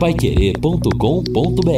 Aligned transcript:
paiquerê.com.br 0.00 1.70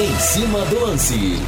Em 0.00 0.18
cima 0.18 0.64
do 0.64 0.80
lance. 0.80 1.38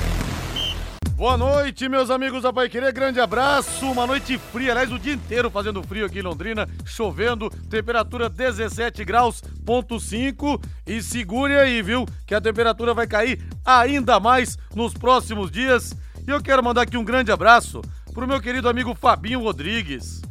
Boa 1.16 1.36
noite, 1.36 1.88
meus 1.88 2.08
amigos 2.08 2.44
da 2.44 2.52
Pai 2.52 2.68
Querer. 2.68 2.92
Grande 2.92 3.18
abraço. 3.18 3.84
Uma 3.90 4.06
noite 4.06 4.38
fria, 4.38 4.70
aliás, 4.70 4.92
o 4.92 4.98
dia 4.98 5.12
inteiro 5.12 5.50
fazendo 5.50 5.82
frio 5.82 6.06
aqui 6.06 6.20
em 6.20 6.22
Londrina, 6.22 6.68
chovendo, 6.86 7.50
temperatura 7.68 8.30
17 8.30 9.04
graus, 9.04 9.42
ponto 9.66 9.98
5. 9.98 10.60
E 10.86 11.02
segure 11.02 11.56
aí, 11.56 11.82
viu? 11.82 12.06
Que 12.24 12.34
a 12.36 12.40
temperatura 12.40 12.94
vai 12.94 13.08
cair 13.08 13.44
ainda 13.64 14.20
mais 14.20 14.56
nos 14.72 14.94
próximos 14.94 15.50
dias. 15.50 15.96
E 16.24 16.30
eu 16.30 16.40
quero 16.40 16.62
mandar 16.62 16.82
aqui 16.82 16.96
um 16.96 17.04
grande 17.04 17.32
abraço 17.32 17.82
pro 18.14 18.28
meu 18.28 18.40
querido 18.40 18.68
amigo 18.68 18.94
Fabinho 18.94 19.40
Rodrigues, 19.40 20.22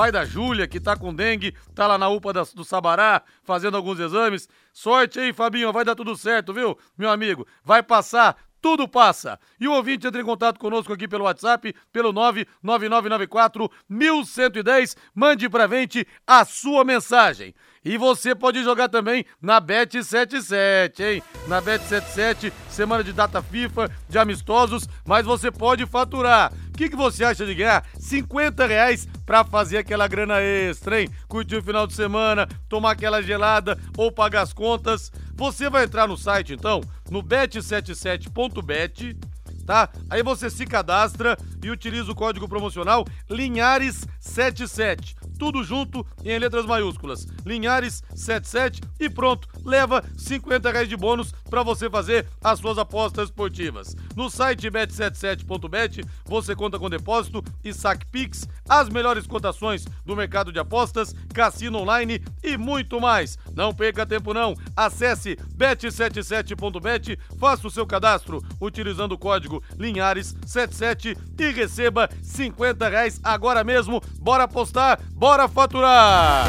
pai 0.00 0.10
da 0.10 0.24
Júlia, 0.24 0.66
que 0.66 0.80
tá 0.80 0.96
com 0.96 1.12
dengue, 1.12 1.54
tá 1.74 1.86
lá 1.86 1.98
na 1.98 2.08
UPA 2.08 2.32
do 2.32 2.64
Sabará, 2.64 3.20
fazendo 3.44 3.76
alguns 3.76 4.00
exames. 4.00 4.48
Sorte 4.72 5.20
aí, 5.20 5.30
Fabinho, 5.30 5.70
vai 5.74 5.84
dar 5.84 5.94
tudo 5.94 6.16
certo, 6.16 6.54
viu, 6.54 6.78
meu 6.96 7.10
amigo? 7.10 7.46
Vai 7.62 7.82
passar 7.82 8.34
tudo 8.62 8.88
passa. 8.88 9.38
E 9.58 9.68
o 9.68 9.72
ouvinte 9.72 10.06
entra 10.06 10.20
em 10.20 10.24
contato 10.24 10.58
conosco 10.58 10.92
aqui 10.92 11.06
pelo 11.06 11.24
WhatsApp, 11.24 11.74
pelo 11.92 12.12
99994 12.12 13.70
1110. 13.88 14.96
Mande 15.14 15.48
pra 15.48 15.68
frente 15.68 16.06
a 16.26 16.44
sua 16.46 16.82
mensagem. 16.82 17.54
E 17.82 17.96
você 17.96 18.34
pode 18.34 18.62
jogar 18.62 18.88
também 18.88 19.24
na 19.40 19.60
Bet77, 19.60 21.00
hein? 21.00 21.22
Na 21.46 21.62
Bet77, 21.62 22.52
semana 22.68 23.02
de 23.02 23.12
data 23.12 23.42
FIFA, 23.42 23.90
de 24.08 24.18
amistosos, 24.18 24.86
mas 25.06 25.24
você 25.24 25.50
pode 25.50 25.86
faturar. 25.86 26.52
Que, 26.80 26.88
que 26.88 26.96
você 26.96 27.22
acha 27.24 27.44
de 27.44 27.54
ganhar 27.54 27.84
50 27.98 28.66
reais 28.66 29.06
pra 29.26 29.44
fazer 29.44 29.76
aquela 29.76 30.08
grana 30.08 30.40
extra, 30.40 30.98
hein? 30.98 31.10
Curtir 31.28 31.56
o 31.56 31.62
final 31.62 31.86
de 31.86 31.92
semana, 31.92 32.48
tomar 32.70 32.92
aquela 32.92 33.22
gelada 33.22 33.78
ou 33.98 34.10
pagar 34.10 34.40
as 34.40 34.54
contas. 34.54 35.12
Você 35.34 35.68
vai 35.68 35.84
entrar 35.84 36.08
no 36.08 36.16
site 36.16 36.54
então, 36.54 36.80
no 37.10 37.22
bet77.bet, 37.22 39.14
tá? 39.66 39.90
Aí 40.08 40.22
você 40.22 40.48
se 40.48 40.64
cadastra 40.64 41.36
e 41.62 41.68
utiliza 41.68 42.10
o 42.12 42.14
código 42.14 42.48
promocional 42.48 43.04
Linhares77 43.28 45.19
tudo 45.40 45.64
junto 45.64 46.06
em 46.22 46.38
letras 46.38 46.66
maiúsculas. 46.66 47.26
Linhares 47.46 48.04
77 48.14 48.82
e 49.00 49.08
pronto, 49.08 49.48
leva 49.64 50.04
50 50.18 50.70
reais 50.70 50.86
de 50.86 50.98
bônus 50.98 51.32
para 51.48 51.62
você 51.62 51.88
fazer 51.88 52.28
as 52.44 52.58
suas 52.58 52.76
apostas 52.76 53.30
esportivas. 53.30 53.96
No 54.14 54.28
site 54.28 54.70
bet77.bet 54.70 56.04
você 56.26 56.54
conta 56.54 56.78
com 56.78 56.90
depósito 56.90 57.42
e 57.64 57.72
saque 57.72 58.04
Pix, 58.06 58.46
as 58.68 58.90
melhores 58.90 59.26
cotações 59.26 59.86
do 60.04 60.14
mercado 60.14 60.52
de 60.52 60.58
apostas, 60.58 61.14
cassino 61.32 61.78
online 61.78 62.22
e 62.42 62.58
muito 62.58 63.00
mais. 63.00 63.38
Não 63.54 63.72
perca 63.72 64.04
tempo 64.04 64.34
não, 64.34 64.54
acesse 64.76 65.36
bet77.bet, 65.56 67.18
faça 67.38 67.66
o 67.66 67.70
seu 67.70 67.86
cadastro 67.86 68.44
utilizando 68.60 69.12
o 69.12 69.18
código 69.18 69.62
Linhares77 69.78 71.16
e 71.38 71.50
receba 71.50 72.10
50 72.22 72.88
reais 72.90 73.18
agora 73.24 73.64
mesmo. 73.64 74.02
Bora 74.20 74.44
apostar, 74.44 75.00
bora 75.14 75.29
Bora 75.30 75.46
faturar! 75.46 76.46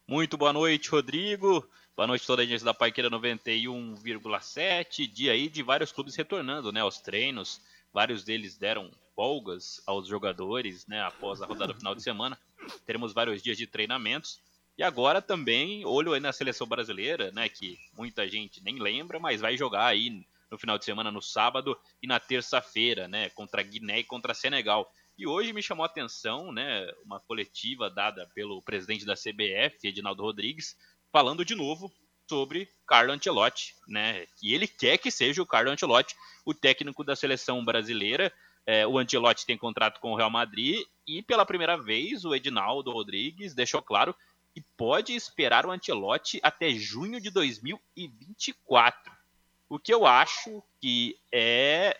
Muito 0.07 0.37
boa 0.37 0.53
noite, 0.53 0.89
Rodrigo. 0.89 1.67
Boa 1.97 2.05
noite 2.05 2.27
toda 2.27 2.43
a 2.43 2.45
gente 2.45 2.63
da 2.63 2.75
Paiqueira 2.75 3.09
91,7. 3.09 5.11
Dia 5.11 5.31
aí 5.31 5.49
de 5.49 5.63
vários 5.63 5.91
clubes 5.91 6.15
retornando, 6.15 6.71
né, 6.71 6.81
aos 6.81 6.99
treinos. 6.99 7.59
Vários 7.91 8.23
deles 8.23 8.55
deram 8.55 8.91
folgas 9.15 9.81
aos 9.83 10.07
jogadores, 10.07 10.85
né, 10.85 11.01
após 11.01 11.41
a 11.41 11.47
rodada 11.47 11.73
final 11.73 11.95
de 11.95 12.03
semana. 12.03 12.39
Teremos 12.85 13.13
vários 13.13 13.41
dias 13.41 13.57
de 13.57 13.65
treinamentos. 13.65 14.39
E 14.77 14.83
agora 14.83 15.23
também 15.23 15.83
olho 15.87 16.13
aí 16.13 16.19
na 16.19 16.31
seleção 16.31 16.67
brasileira, 16.67 17.31
né, 17.31 17.49
que 17.49 17.79
muita 17.97 18.29
gente 18.29 18.63
nem 18.63 18.77
lembra, 18.77 19.19
mas 19.19 19.41
vai 19.41 19.57
jogar 19.57 19.87
aí 19.87 20.23
no 20.51 20.59
final 20.59 20.77
de 20.77 20.85
semana 20.85 21.11
no 21.11 21.19
sábado 21.19 21.75
e 21.99 22.05
na 22.05 22.19
terça-feira, 22.19 23.07
né, 23.07 23.31
contra 23.31 23.63
Guiné 23.63 24.01
e 24.01 24.03
contra 24.03 24.35
Senegal. 24.35 24.87
E 25.17 25.25
hoje 25.25 25.51
me 25.51 25.63
chamou 25.63 25.81
a 25.81 25.87
atenção, 25.87 26.51
né, 26.51 26.87
uma 27.03 27.19
coletiva 27.19 27.89
dada 27.89 28.29
pelo 28.35 28.61
presidente 28.61 29.03
da 29.03 29.15
CBF, 29.15 29.87
Edinaldo 29.87 30.21
Rodrigues, 30.21 30.77
falando 31.17 31.43
de 31.43 31.55
novo 31.55 31.91
sobre 32.29 32.69
Carlo 32.85 33.11
Ancelotti, 33.11 33.73
né? 33.87 34.27
Que 34.37 34.53
ele 34.53 34.67
quer 34.67 34.99
que 34.99 35.09
seja 35.09 35.41
o 35.41 35.47
Carlo 35.47 35.71
Ancelotti 35.71 36.15
o 36.45 36.53
técnico 36.53 37.03
da 37.03 37.15
seleção 37.15 37.65
brasileira. 37.65 38.31
É, 38.67 38.85
o 38.85 38.99
Ancelotti 38.99 39.43
tem 39.43 39.57
contrato 39.57 39.99
com 39.99 40.11
o 40.11 40.15
Real 40.15 40.29
Madrid 40.29 40.85
e 41.07 41.23
pela 41.23 41.43
primeira 41.43 41.75
vez 41.75 42.23
o 42.23 42.35
Edinaldo 42.35 42.91
Rodrigues 42.91 43.55
deixou 43.55 43.81
claro 43.81 44.15
que 44.53 44.61
pode 44.77 45.15
esperar 45.15 45.65
o 45.65 45.71
Ancelotti 45.71 46.39
até 46.43 46.69
junho 46.69 47.19
de 47.19 47.31
2024. 47.31 49.11
O 49.67 49.79
que 49.79 49.91
eu 49.91 50.05
acho 50.05 50.61
que 50.79 51.17
é 51.31 51.99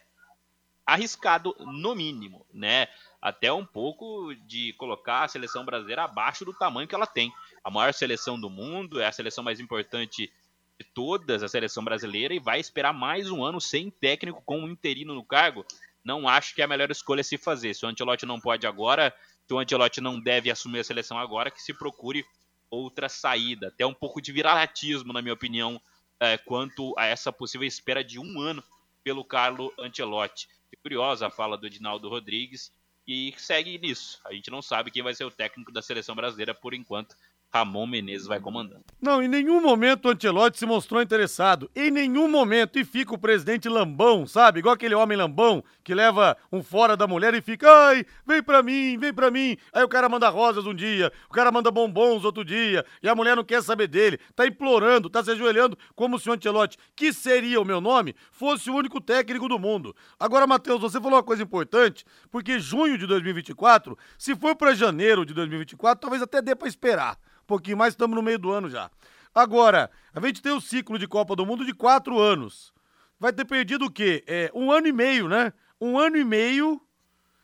arriscado 0.86 1.56
no 1.60 1.96
mínimo, 1.96 2.46
né? 2.54 2.88
Até 3.20 3.52
um 3.52 3.66
pouco 3.66 4.36
de 4.46 4.74
colocar 4.74 5.24
a 5.24 5.28
seleção 5.28 5.66
brasileira 5.66 6.04
abaixo 6.04 6.46
do 6.46 6.54
tamanho 6.54 6.88
que 6.88 6.94
ela 6.94 7.08
tem 7.08 7.34
a 7.68 7.70
maior 7.70 7.94
seleção 7.94 8.40
do 8.40 8.50
mundo, 8.50 9.02
é 9.02 9.06
a 9.06 9.12
seleção 9.12 9.44
mais 9.44 9.60
importante 9.60 10.32
de 10.80 10.86
todas, 10.94 11.44
a 11.44 11.50
seleção 11.50 11.84
brasileira, 11.84 12.34
e 12.34 12.40
vai 12.40 12.62
esperar 12.62 12.94
mais 12.94 13.30
um 13.30 13.44
ano 13.44 13.60
sem 13.60 13.90
técnico 13.90 14.42
com 14.46 14.62
um 14.62 14.70
interino 14.70 15.14
no 15.14 15.22
cargo, 15.22 15.66
não 16.02 16.30
acho 16.30 16.56
que 16.56 16.62
é 16.62 16.64
a 16.64 16.68
melhor 16.68 16.90
escolha 16.90 17.22
se 17.26 17.38
fazer. 17.38 17.74
Se 17.74 17.86
o 17.86 17.90
Ancelotti 17.90 18.26
não 18.26 18.40
pode 18.40 18.66
agora, 18.66 19.14
se 19.46 19.54
o 19.54 19.60
Ancelotti 19.60 20.00
não 20.00 20.18
deve 20.18 20.50
assumir 20.50 20.80
a 20.80 20.84
seleção 20.86 21.20
agora, 21.20 21.52
que 21.52 21.62
se 21.62 21.74
procure 21.74 22.26
outra 22.70 23.10
saída. 23.10 23.68
Até 23.68 23.86
um 23.86 23.94
pouco 23.94 24.22
de 24.22 24.32
viratismo, 24.32 25.12
na 25.12 25.22
minha 25.22 25.34
opinião, 25.34 25.82
é, 26.22 26.38
quanto 26.38 26.98
a 26.98 27.06
essa 27.06 27.34
possível 27.34 27.68
espera 27.68 28.02
de 28.02 28.18
um 28.18 28.40
ano 28.40 28.64
pelo 29.04 29.26
Carlo 29.26 29.74
Ancelotti. 29.78 30.48
É 30.72 30.78
curiosa 30.78 31.28
a 31.28 31.30
fala 31.30 31.58
do 31.58 31.68
Edinaldo 31.68 32.08
Rodrigues, 32.08 32.72
e 33.08 33.34
segue 33.38 33.78
nisso. 33.78 34.20
A 34.26 34.34
gente 34.34 34.52
não 34.52 34.62
sabe 34.62 34.92
quem 34.92 35.02
vai 35.02 35.14
ser 35.14 35.24
o 35.24 35.32
técnico 35.32 35.72
da 35.72 35.82
seleção 35.82 36.14
brasileira 36.14 36.54
por 36.54 36.74
enquanto. 36.74 37.16
Ramon 37.58 37.88
Menezes 37.88 38.28
vai 38.28 38.40
comandando. 38.40 38.84
Não, 39.00 39.22
em 39.22 39.28
nenhum 39.28 39.62
momento 39.62 40.06
o 40.06 40.12
Ancelotti 40.12 40.58
se 40.58 40.66
mostrou 40.66 41.02
interessado. 41.02 41.70
Em 41.76 41.92
nenhum 41.92 42.28
momento. 42.28 42.80
E 42.80 42.84
fica 42.84 43.14
o 43.14 43.18
presidente 43.18 43.70
lambão, 43.70 44.26
sabe? 44.26 44.60
Igual 44.60 44.76
aquele 44.76 44.96
homem 44.96 45.18
lambão 45.18 45.64
que 45.84 45.94
leva 45.94 46.36
um 46.52 46.64
fora 46.64 46.98
da 46.98 47.08
mulher 47.08 47.34
e 47.34 47.42
fica, 47.42 47.70
ai, 47.70 48.06
vem 48.26 48.42
pra 48.42 48.64
mim, 48.64 48.98
vem 48.98 49.14
pra 49.14 49.32
mim. 49.32 49.56
Aí 49.72 49.84
o 49.84 49.88
cara 49.88 50.10
manda 50.10 50.28
rosas 50.30 50.66
um 50.66 50.74
dia, 50.74 51.12
o 51.30 51.34
cara 51.34 51.52
manda 51.52 51.72
bombons 51.72 52.26
outro 52.26 52.44
dia, 52.44 52.86
e 53.02 53.08
a 53.08 53.16
mulher 53.16 53.36
não 53.36 53.44
quer 53.44 53.62
saber 53.64 53.88
dele. 53.88 54.20
Tá 54.36 54.46
implorando, 54.46 55.10
tá 55.10 55.24
se 55.24 55.32
ajoelhando, 55.32 55.78
como 55.96 56.20
se 56.20 56.30
o 56.30 56.34
Ancelotti, 56.34 56.78
que 56.96 57.14
seria 57.14 57.62
o 57.62 57.66
meu 57.66 57.80
nome, 57.80 58.16
fosse 58.32 58.70
o 58.70 58.76
único 58.76 59.00
técnico 59.00 59.48
do 59.48 59.60
mundo. 59.60 59.96
Agora, 60.20 60.46
Matheus, 60.46 60.82
você 60.82 61.00
falou 61.00 61.18
uma 61.18 61.24
coisa 61.24 61.44
importante, 61.44 62.04
porque 62.30 62.60
junho 62.60 62.98
de 62.98 63.08
2024, 63.08 63.98
se 64.18 64.36
for 64.36 64.56
para 64.56 64.76
janeiro 64.76 65.26
de 65.26 65.34
2024, 65.34 66.02
talvez 66.02 66.22
até 66.22 66.42
dê 66.42 66.56
pra 66.56 66.68
esperar 66.68 67.18
pouquinho 67.48 67.78
mais, 67.78 67.94
estamos 67.94 68.16
no 68.16 68.22
meio 68.22 68.38
do 68.38 68.52
ano 68.52 68.70
já. 68.70 68.92
Agora, 69.34 69.90
a 70.14 70.20
gente 70.26 70.42
tem 70.42 70.52
o 70.52 70.62
ciclo 70.62 70.98
de 70.98 71.08
Copa 71.08 71.36
do 71.36 71.46
Mundo 71.46 71.66
de 71.66 71.74
quatro 71.74 72.20
anos. 72.20 72.74
Vai 73.20 73.34
ter 73.34 73.46
perdido 73.46 73.86
o 73.86 73.92
quê? 73.92 74.24
É, 74.28 74.52
um 74.54 74.72
ano 74.72 74.88
e 74.88 74.92
meio, 74.92 75.28
né? 75.28 75.54
Um 75.80 75.98
ano 75.98 76.18
e 76.18 76.24
meio. 76.24 76.82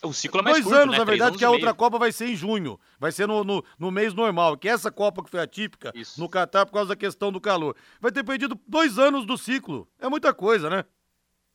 O 0.03 0.11
ciclo 0.11 0.41
é 0.41 0.43
mais 0.43 0.55
Dois 0.57 0.65
curto, 0.65 0.77
anos, 0.77 0.91
né? 0.93 0.99
na 0.99 1.05
verdade, 1.05 1.29
anos 1.29 1.39
que 1.39 1.45
a 1.45 1.49
outra 1.49 1.67
meio. 1.67 1.75
Copa 1.75 1.97
vai 1.97 2.11
ser 2.11 2.27
em 2.27 2.35
junho. 2.35 2.79
Vai 2.99 3.11
ser 3.11 3.27
no, 3.27 3.43
no, 3.43 3.63
no 3.79 3.89
mês 3.89 4.13
normal. 4.13 4.57
Que 4.57 4.67
essa 4.67 4.91
Copa 4.91 5.23
que 5.23 5.29
foi 5.29 5.39
atípica 5.39 5.91
Isso. 5.95 6.19
no 6.19 6.27
Catar 6.27 6.65
por 6.65 6.73
causa 6.73 6.89
da 6.89 6.95
questão 6.95 7.31
do 7.31 7.39
calor. 7.39 7.75
Vai 8.01 8.11
ter 8.11 8.23
perdido 8.23 8.59
dois 8.67 8.99
anos 8.99 9.25
do 9.25 9.37
ciclo. 9.37 9.87
É 9.99 10.09
muita 10.09 10.33
coisa, 10.33 10.69
né? 10.69 10.83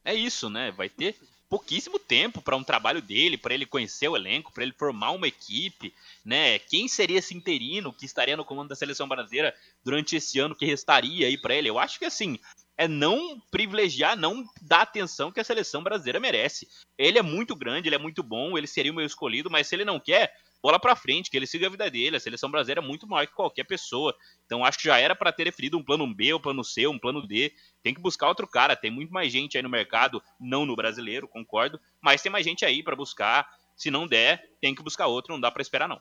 É 0.04 0.14
isso, 0.14 0.48
né? 0.48 0.70
Vai 0.70 0.88
ter 0.88 1.16
pouquíssimo 1.48 1.98
tempo 1.98 2.42
para 2.42 2.56
um 2.56 2.62
trabalho 2.62 3.00
dele, 3.00 3.38
para 3.38 3.54
ele 3.54 3.64
conhecer 3.64 4.08
o 4.08 4.16
elenco, 4.16 4.52
para 4.52 4.62
ele 4.62 4.72
formar 4.72 5.12
uma 5.12 5.26
equipe, 5.26 5.94
né? 6.24 6.58
Quem 6.58 6.86
seria 6.88 7.18
esse 7.18 7.34
interino 7.34 7.92
que 7.92 8.04
estaria 8.04 8.36
no 8.36 8.44
comando 8.44 8.68
da 8.68 8.76
seleção 8.76 9.08
brasileira 9.08 9.54
durante 9.84 10.16
esse 10.16 10.38
ano 10.38 10.54
que 10.54 10.66
restaria 10.66 11.26
aí 11.26 11.38
para 11.38 11.54
ele? 11.54 11.68
Eu 11.68 11.78
acho 11.78 11.98
que 11.98 12.04
assim, 12.04 12.38
é 12.76 12.86
não 12.86 13.40
privilegiar, 13.50 14.16
não 14.16 14.48
dar 14.62 14.82
atenção 14.82 15.32
que 15.32 15.40
a 15.40 15.44
seleção 15.44 15.82
brasileira 15.82 16.20
merece. 16.20 16.68
Ele 16.96 17.18
é 17.18 17.22
muito 17.22 17.56
grande, 17.56 17.88
ele 17.88 17.96
é 17.96 17.98
muito 17.98 18.22
bom, 18.22 18.56
ele 18.56 18.68
seria 18.68 18.92
o 18.92 18.94
meu 18.94 19.04
escolhido, 19.04 19.50
mas 19.50 19.66
se 19.66 19.74
ele 19.74 19.84
não 19.84 19.98
quer, 19.98 20.32
bola 20.62 20.78
pra 20.78 20.96
frente, 20.96 21.30
que 21.30 21.36
ele 21.36 21.46
siga 21.46 21.66
a 21.66 21.70
vida 21.70 21.90
dele. 21.90 22.16
A 22.16 22.20
seleção 22.20 22.50
brasileira 22.50 22.80
é 22.80 22.84
muito 22.84 23.06
maior 23.06 23.26
que 23.26 23.34
qualquer 23.34 23.64
pessoa. 23.64 24.14
Então 24.46 24.64
acho 24.64 24.78
que 24.78 24.84
já 24.84 24.98
era 24.98 25.14
para 25.14 25.32
ter 25.32 25.44
definido 25.44 25.78
um 25.78 25.82
plano 25.82 26.06
B, 26.12 26.34
um 26.34 26.40
plano 26.40 26.64
C, 26.64 26.86
um 26.86 26.98
plano 26.98 27.26
D. 27.26 27.52
Tem 27.82 27.94
que 27.94 28.00
buscar 28.00 28.28
outro 28.28 28.46
cara. 28.46 28.76
Tem 28.76 28.90
muito 28.90 29.12
mais 29.12 29.32
gente 29.32 29.56
aí 29.56 29.62
no 29.62 29.68
mercado, 29.68 30.22
não 30.40 30.66
no 30.66 30.76
brasileiro, 30.76 31.28
concordo, 31.28 31.80
mas 32.00 32.22
tem 32.22 32.30
mais 32.30 32.44
gente 32.44 32.64
aí 32.64 32.82
para 32.82 32.96
buscar. 32.96 33.48
Se 33.76 33.90
não 33.90 34.06
der, 34.06 34.50
tem 34.60 34.74
que 34.74 34.82
buscar 34.82 35.06
outro, 35.06 35.32
não 35.32 35.40
dá 35.40 35.50
para 35.50 35.62
esperar 35.62 35.88
não. 35.88 36.00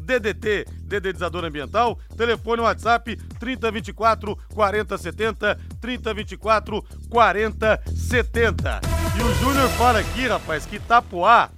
DDT, 0.19 0.65
dedetizador 0.83 1.45
ambiental, 1.45 1.97
telefone 2.17 2.61
WhatsApp 2.61 3.15
3024 3.39 4.37
4070, 4.53 5.59
3024 5.79 6.83
4070. 7.09 8.81
E 9.17 9.23
o 9.23 9.33
Júnior 9.35 9.69
fala 9.71 9.99
aqui, 9.99 10.27
rapaz, 10.27 10.65
que 10.65 10.77
Itapuá, 10.77 11.49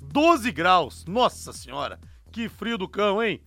12 0.00 0.50
graus. 0.52 1.04
Nossa 1.06 1.52
senhora, 1.52 1.98
que 2.30 2.48
frio 2.48 2.76
do 2.76 2.88
cão, 2.88 3.22
hein? 3.22 3.40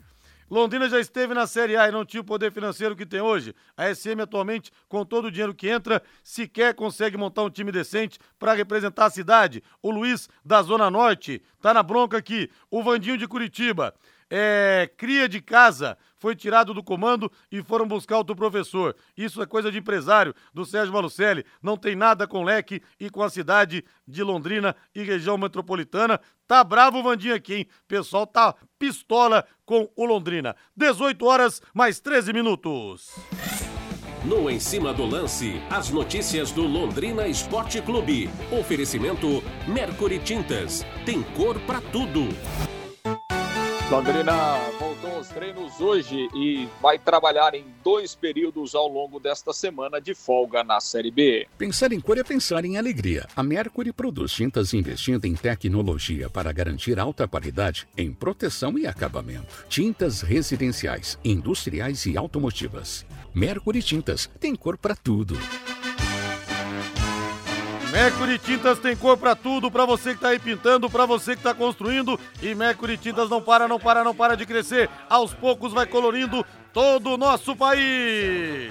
Londrina 0.50 0.88
já 0.88 1.00
esteve 1.00 1.34
na 1.34 1.48
Série 1.48 1.76
A 1.76 1.88
e 1.88 1.92
não 1.92 2.06
tinha 2.06 2.22
o 2.22 2.26
poder 2.26 2.52
financeiro 2.52 2.96
que 2.96 3.06
tem 3.06 3.20
hoje. 3.20 3.56
A 3.76 3.94
SM 3.94 4.22
atualmente, 4.22 4.72
com 4.88 5.04
todo 5.04 5.26
o 5.26 5.32
dinheiro 5.32 5.56
que 5.56 5.68
entra, 5.68 6.04
sequer 6.24 6.76
consegue 6.76 7.18
montar 7.18 7.44
um 7.44 7.50
time 7.50 7.72
decente 7.72 8.20
para 8.38 8.54
representar 8.54 9.06
a 9.06 9.10
cidade. 9.10 9.64
O 9.82 9.90
Luiz 9.90 10.30
da 10.44 10.62
Zona 10.62 10.92
Norte 10.92 11.42
tá 11.60 11.74
na 11.74 11.82
bronca 11.82 12.18
aqui. 12.18 12.50
O 12.70 12.84
Vandinho 12.84 13.18
de 13.18 13.28
Curitiba. 13.28 13.94
É, 14.38 14.92
cria 14.98 15.30
de 15.30 15.40
casa 15.40 15.98
foi 16.18 16.36
tirado 16.36 16.74
do 16.74 16.84
comando 16.84 17.32
e 17.52 17.62
foram 17.62 17.88
buscar 17.88 18.18
outro 18.18 18.36
professor. 18.36 18.96
Isso 19.16 19.44
é 19.44 19.46
coisa 19.46 19.72
de 19.72 19.78
empresário 19.78 20.34
do 20.52 20.66
Sérgio 20.66 20.92
Malucelli. 20.92 21.46
Não 21.62 21.78
tem 21.78 21.96
nada 21.96 22.28
com 22.28 22.44
Leque 22.44 22.82
e 23.00 23.12
com 23.12 23.22
a 23.22 23.30
cidade 23.30 23.86
de 24.08 24.24
Londrina 24.24 24.76
e 24.96 25.04
região 25.04 25.38
metropolitana. 25.38 26.20
Tá 26.48 26.64
bravo 26.64 26.98
o 26.98 27.04
Vandinho 27.04 27.36
aqui, 27.36 27.54
hein? 27.54 27.68
Pessoal 27.88 28.26
tá 28.26 28.56
pistola 28.80 29.46
com 29.66 29.88
o 29.96 30.04
Londrina. 30.04 30.56
18 30.76 31.24
horas 31.24 31.62
mais 31.72 32.00
13 32.00 32.34
minutos. 32.34 33.12
No 34.24 34.50
Em 34.50 34.60
Cima 34.60 34.92
do 34.92 35.06
Lance, 35.06 35.62
as 35.70 35.92
notícias 35.92 36.52
do 36.52 36.64
Londrina 36.64 37.28
Esporte 37.28 37.80
Clube. 37.84 38.28
Oferecimento 38.52 39.44
Mercury 39.68 40.18
Tintas. 40.18 40.84
Tem 41.06 41.22
cor 41.22 41.60
pra 41.62 41.80
tudo. 41.80 42.28
Londrina 43.92 44.58
voltou 44.80 45.12
aos 45.12 45.28
treinos 45.28 45.80
hoje 45.80 46.28
e 46.34 46.68
vai 46.82 46.98
trabalhar 46.98 47.54
em 47.54 47.64
dois 47.84 48.16
períodos 48.16 48.74
ao 48.74 48.88
longo 48.88 49.20
desta 49.20 49.54
semana 49.54 50.02
de 50.02 50.16
folga 50.16 50.64
na 50.64 50.80
Série 50.80 51.12
B. 51.12 51.48
Pensar 51.56 51.94
em 51.94 52.02
cor 52.02 52.18
é 52.18 52.24
pensar 52.24 52.66
em 52.66 52.78
alegria. 52.80 53.28
A 53.36 53.44
Mercury 53.44 53.94
produz 53.94 54.32
tintas 54.32 54.74
investindo 54.74 55.26
em 55.26 55.36
tecnologia 55.36 56.32
para 56.32 56.52
garantir 56.52 57.00
alta 57.00 57.28
qualidade 57.28 57.88
em 57.96 58.12
proteção 58.12 58.76
e 58.76 58.88
acabamento. 58.88 59.66
Tintas 59.70 60.22
residenciais, 60.22 61.20
industriais 61.24 62.08
e 62.08 62.18
automotivas. 62.18 63.06
Mercury 63.36 63.84
Tintas 63.84 64.28
tem 64.40 64.56
cor 64.56 64.80
para 64.80 64.96
tudo. 64.96 65.38
Mercury 67.96 68.38
Tintas 68.38 68.78
tem 68.78 68.94
cor 68.94 69.16
pra 69.16 69.38
tudo, 69.38 69.72
pra 69.72 69.86
você 69.86 70.14
que 70.14 70.20
tá 70.20 70.28
aí 70.28 70.38
pintando, 70.38 70.90
pra 70.90 71.06
você 71.06 71.34
que 71.34 71.42
tá 71.42 71.54
construindo. 71.54 72.20
E 72.42 72.54
Mercury 72.54 72.98
Tintas 72.98 73.30
não 73.30 73.42
para, 73.42 73.70
não 73.70 73.80
para, 73.80 74.04
não 74.04 74.14
para 74.14 74.36
de 74.36 74.46
crescer. 74.46 74.90
Aos 75.10 75.34
poucos 75.34 75.72
vai 75.72 75.86
colorindo 75.86 76.46
todo 76.74 77.12
o 77.12 77.18
nosso 77.18 77.56
país. 77.56 78.70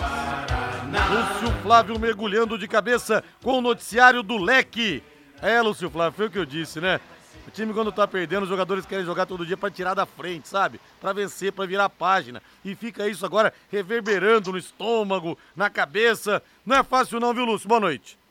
Lúcio 1.08 1.56
Flávio 1.62 1.98
mergulhando 1.98 2.58
de 2.58 2.68
cabeça 2.68 3.24
com 3.42 3.56
o 3.56 3.62
noticiário 3.62 4.22
do 4.22 4.36
Leque. 4.36 5.02
É, 5.40 5.58
Lúcio 5.62 5.88
Flávio, 5.88 6.18
foi 6.18 6.26
o 6.26 6.30
que 6.30 6.38
eu 6.38 6.44
disse, 6.44 6.78
né? 6.78 7.00
O 7.48 7.50
time 7.50 7.72
quando 7.72 7.90
tá 7.90 8.06
perdendo, 8.06 8.42
os 8.42 8.48
jogadores 8.50 8.84
querem 8.84 9.06
jogar 9.06 9.24
todo 9.24 9.46
dia 9.46 9.56
pra 9.56 9.70
tirar 9.70 9.94
da 9.94 10.04
frente, 10.04 10.48
sabe? 10.48 10.78
Pra 11.00 11.14
vencer, 11.14 11.50
pra 11.50 11.64
virar 11.64 11.88
página. 11.88 12.42
E 12.62 12.74
fica 12.74 13.08
isso 13.08 13.24
agora 13.24 13.54
reverberando 13.72 14.52
no 14.52 14.58
estômago, 14.58 15.38
na 15.56 15.70
cabeça. 15.70 16.42
Não 16.66 16.76
é 16.76 16.82
fácil 16.82 17.18
não, 17.18 17.32
viu, 17.32 17.46
Lúcio? 17.46 17.66
Boa 17.66 17.80
noite. 17.80 18.22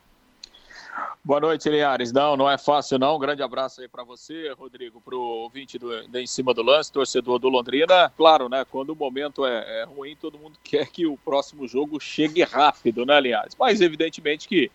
Boa 1.25 1.39
noite, 1.39 1.69
Linhares. 1.69 2.11
Não, 2.11 2.35
não 2.35 2.49
é 2.49 2.57
fácil 2.57 2.99
não. 2.99 3.15
Um 3.15 3.19
grande 3.19 3.41
abraço 3.41 3.79
aí 3.79 3.87
para 3.87 4.03
você, 4.03 4.51
Rodrigo, 4.51 4.99
pro 4.99 5.19
ouvinte 5.19 5.79
do, 5.79 6.05
de 6.07 6.19
Em 6.19 6.27
Cima 6.27 6.53
do 6.53 6.61
Lance, 6.61 6.91
torcedor 6.91 7.39
do 7.39 7.47
Londrina. 7.47 8.11
Claro, 8.17 8.49
né, 8.49 8.65
quando 8.69 8.89
o 8.89 8.95
momento 8.95 9.45
é, 9.45 9.81
é 9.81 9.83
ruim, 9.85 10.15
todo 10.15 10.37
mundo 10.37 10.57
quer 10.63 10.87
que 10.87 11.05
o 11.05 11.17
próximo 11.17 11.67
jogo 11.67 11.99
chegue 11.99 12.43
rápido, 12.43 13.05
né, 13.05 13.19
Linhares? 13.21 13.55
Mas 13.57 13.79
evidentemente 13.79 14.47
que 14.47 14.69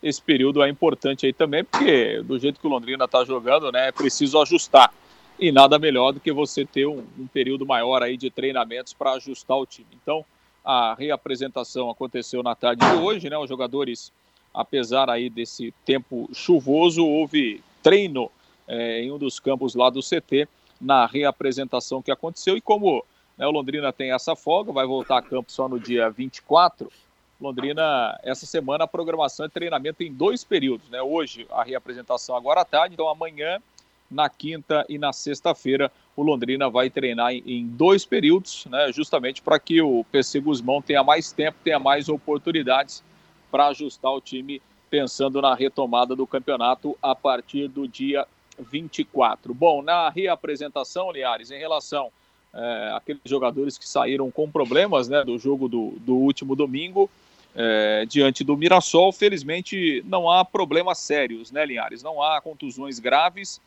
esse 0.00 0.22
período 0.22 0.62
é 0.62 0.68
importante 0.68 1.26
aí 1.26 1.32
também, 1.32 1.64
porque 1.64 2.22
do 2.22 2.38
jeito 2.38 2.60
que 2.60 2.66
o 2.66 2.70
Londrina 2.70 3.04
está 3.04 3.24
jogando, 3.24 3.72
né, 3.72 3.88
é 3.88 3.92
preciso 3.92 4.40
ajustar. 4.40 4.92
E 5.36 5.50
nada 5.50 5.78
melhor 5.78 6.12
do 6.12 6.20
que 6.20 6.32
você 6.32 6.64
ter 6.64 6.86
um, 6.86 7.04
um 7.18 7.26
período 7.26 7.66
maior 7.66 8.02
aí 8.02 8.16
de 8.16 8.30
treinamentos 8.30 8.92
para 8.92 9.12
ajustar 9.12 9.56
o 9.56 9.66
time. 9.66 9.88
Então, 10.00 10.24
a 10.64 10.94
reapresentação 10.94 11.90
aconteceu 11.90 12.42
na 12.42 12.54
tarde 12.54 12.84
de 12.84 12.96
hoje, 12.96 13.30
né? 13.30 13.38
Os 13.38 13.48
jogadores 13.48 14.12
apesar 14.52 15.10
aí 15.10 15.30
desse 15.30 15.72
tempo 15.84 16.28
chuvoso, 16.32 17.06
houve 17.06 17.62
treino 17.82 18.30
é, 18.66 19.02
em 19.02 19.10
um 19.10 19.18
dos 19.18 19.38
campos 19.40 19.74
lá 19.74 19.90
do 19.90 20.00
CT 20.00 20.48
na 20.80 21.06
reapresentação 21.06 22.02
que 22.02 22.10
aconteceu 22.10 22.56
e 22.56 22.60
como 22.60 23.04
né, 23.36 23.46
o 23.46 23.50
Londrina 23.50 23.92
tem 23.92 24.12
essa 24.12 24.36
folga, 24.36 24.72
vai 24.72 24.86
voltar 24.86 25.18
a 25.18 25.22
campo 25.22 25.50
só 25.50 25.68
no 25.68 25.78
dia 25.78 26.10
24, 26.10 26.90
Londrina, 27.40 28.18
essa 28.24 28.46
semana 28.46 28.84
a 28.84 28.88
programação 28.88 29.46
é 29.46 29.48
treinamento 29.48 30.02
em 30.02 30.12
dois 30.12 30.42
períodos, 30.42 30.88
né? 30.90 31.00
Hoje 31.00 31.46
a 31.50 31.62
reapresentação 31.62 32.34
agora 32.34 32.62
à 32.62 32.64
tarde, 32.64 32.94
então 32.94 33.08
amanhã, 33.08 33.60
na 34.10 34.28
quinta 34.28 34.84
e 34.88 34.98
na 34.98 35.12
sexta-feira, 35.12 35.92
o 36.16 36.22
Londrina 36.22 36.68
vai 36.68 36.90
treinar 36.90 37.32
em, 37.32 37.64
dois 37.64 38.04
períodos, 38.04 38.66
né? 38.66 38.90
Justamente 38.92 39.40
para 39.40 39.58
que 39.60 39.80
o 39.80 40.04
PC 40.10 40.40
Guzmão 40.40 40.82
tenha 40.82 41.04
mais 41.04 41.30
tempo, 41.30 41.58
tenha 41.62 41.78
mais 41.78 42.08
oportunidades 42.08 43.04
para 43.50 43.68
ajustar 43.68 44.12
o 44.12 44.20
time 44.20 44.60
pensando 44.90 45.40
na 45.42 45.54
retomada 45.54 46.16
do 46.16 46.26
campeonato 46.26 46.96
a 47.02 47.14
partir 47.14 47.68
do 47.68 47.86
dia 47.86 48.26
24. 48.58 49.54
Bom, 49.54 49.82
na 49.82 50.08
reapresentação, 50.08 51.12
Liares, 51.12 51.50
em 51.50 51.58
relação 51.58 52.10
é, 52.52 52.92
aqueles 52.94 53.20
jogadores 53.24 53.76
que 53.76 53.88
saíram 53.88 54.30
com 54.30 54.50
problemas 54.50 55.08
né, 55.08 55.22
do 55.22 55.38
jogo 55.38 55.68
do, 55.68 55.90
do 56.00 56.14
último 56.16 56.56
domingo 56.56 57.10
é, 57.54 58.06
diante 58.06 58.42
do 58.42 58.56
Mirassol. 58.56 59.12
Felizmente 59.12 60.02
não 60.06 60.30
há 60.30 60.44
problemas 60.44 60.98
sérios, 60.98 61.50
né, 61.50 61.64
Linhares? 61.66 62.02
Não 62.02 62.22
há 62.22 62.40
contusões 62.40 62.98
graves. 62.98 63.60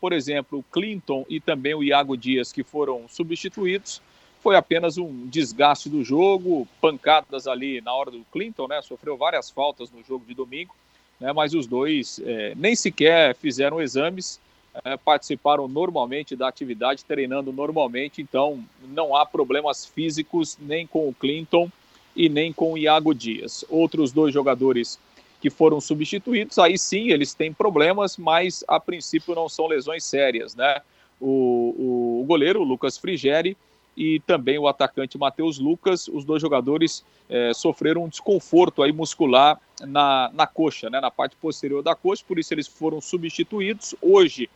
Por 0.00 0.12
exemplo, 0.12 0.58
o 0.58 0.62
Clinton 0.62 1.24
e 1.28 1.40
também 1.40 1.74
o 1.74 1.82
Iago 1.82 2.16
Dias, 2.16 2.52
que 2.52 2.62
foram 2.62 3.08
substituídos, 3.08 4.02
foi 4.44 4.56
apenas 4.56 4.98
um 4.98 5.26
desgaste 5.26 5.88
do 5.88 6.04
jogo, 6.04 6.68
pancadas 6.78 7.46
ali 7.46 7.80
na 7.80 7.94
hora 7.94 8.10
do 8.10 8.22
Clinton, 8.30 8.68
né? 8.68 8.82
Sofreu 8.82 9.16
várias 9.16 9.50
faltas 9.50 9.90
no 9.90 10.04
jogo 10.04 10.26
de 10.28 10.34
domingo, 10.34 10.74
né? 11.18 11.32
Mas 11.32 11.54
os 11.54 11.66
dois 11.66 12.20
é, 12.22 12.52
nem 12.54 12.76
sequer 12.76 13.34
fizeram 13.34 13.80
exames 13.80 14.38
é, 14.84 14.98
participaram 14.98 15.66
normalmente 15.66 16.36
da 16.36 16.46
atividade, 16.46 17.06
treinando 17.06 17.54
normalmente, 17.54 18.20
então 18.20 18.62
não 18.88 19.16
há 19.16 19.24
problemas 19.24 19.86
físicos 19.86 20.58
nem 20.60 20.86
com 20.86 21.08
o 21.08 21.14
Clinton 21.14 21.70
e 22.14 22.28
nem 22.28 22.52
com 22.52 22.74
o 22.74 22.78
Iago 22.78 23.14
Dias. 23.14 23.64
Outros 23.70 24.12
dois 24.12 24.34
jogadores 24.34 24.98
que 25.40 25.48
foram 25.48 25.80
substituídos, 25.80 26.58
aí 26.58 26.76
sim 26.76 27.10
eles 27.10 27.32
têm 27.32 27.50
problemas, 27.50 28.18
mas 28.18 28.62
a 28.68 28.78
princípio 28.78 29.34
não 29.34 29.48
são 29.48 29.66
lesões 29.66 30.04
sérias, 30.04 30.54
né? 30.54 30.82
O, 31.18 32.20
o 32.20 32.24
goleiro, 32.26 32.60
o 32.60 32.64
Lucas 32.64 32.98
Frigeri, 32.98 33.56
e 33.96 34.20
também 34.20 34.58
o 34.58 34.66
atacante 34.66 35.18
Matheus 35.18 35.58
Lucas, 35.58 36.08
os 36.08 36.24
dois 36.24 36.40
jogadores 36.40 37.04
é, 37.28 37.52
sofreram 37.54 38.04
um 38.04 38.08
desconforto 38.08 38.82
aí 38.82 38.92
muscular 38.92 39.60
na, 39.82 40.30
na 40.32 40.46
coxa, 40.46 40.90
né, 40.90 41.00
na 41.00 41.10
parte 41.10 41.36
posterior 41.36 41.82
da 41.82 41.94
coxa, 41.94 42.24
por 42.26 42.38
isso 42.38 42.52
eles 42.52 42.66
foram 42.66 43.00
substituídos. 43.00 43.94
Hoje, 44.02 44.48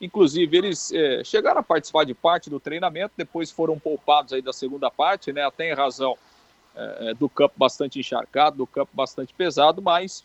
Inclusive, 0.00 0.56
eles 0.56 0.92
é, 0.92 1.24
chegaram 1.24 1.60
a 1.60 1.62
participar 1.62 2.04
de 2.04 2.12
parte 2.12 2.50
do 2.50 2.60
treinamento, 2.60 3.14
depois 3.16 3.50
foram 3.50 3.78
poupados 3.78 4.32
aí 4.32 4.42
da 4.42 4.52
segunda 4.52 4.90
parte, 4.90 5.32
né? 5.32 5.42
Até 5.42 5.70
em 5.70 5.74
razão 5.74 6.18
é, 6.74 7.10
é 7.10 7.14
do 7.14 7.28
campo 7.28 7.54
bastante 7.56 7.98
encharcado, 7.98 8.58
do 8.58 8.66
campo 8.66 8.90
bastante 8.92 9.32
pesado, 9.32 9.80
mas 9.80 10.22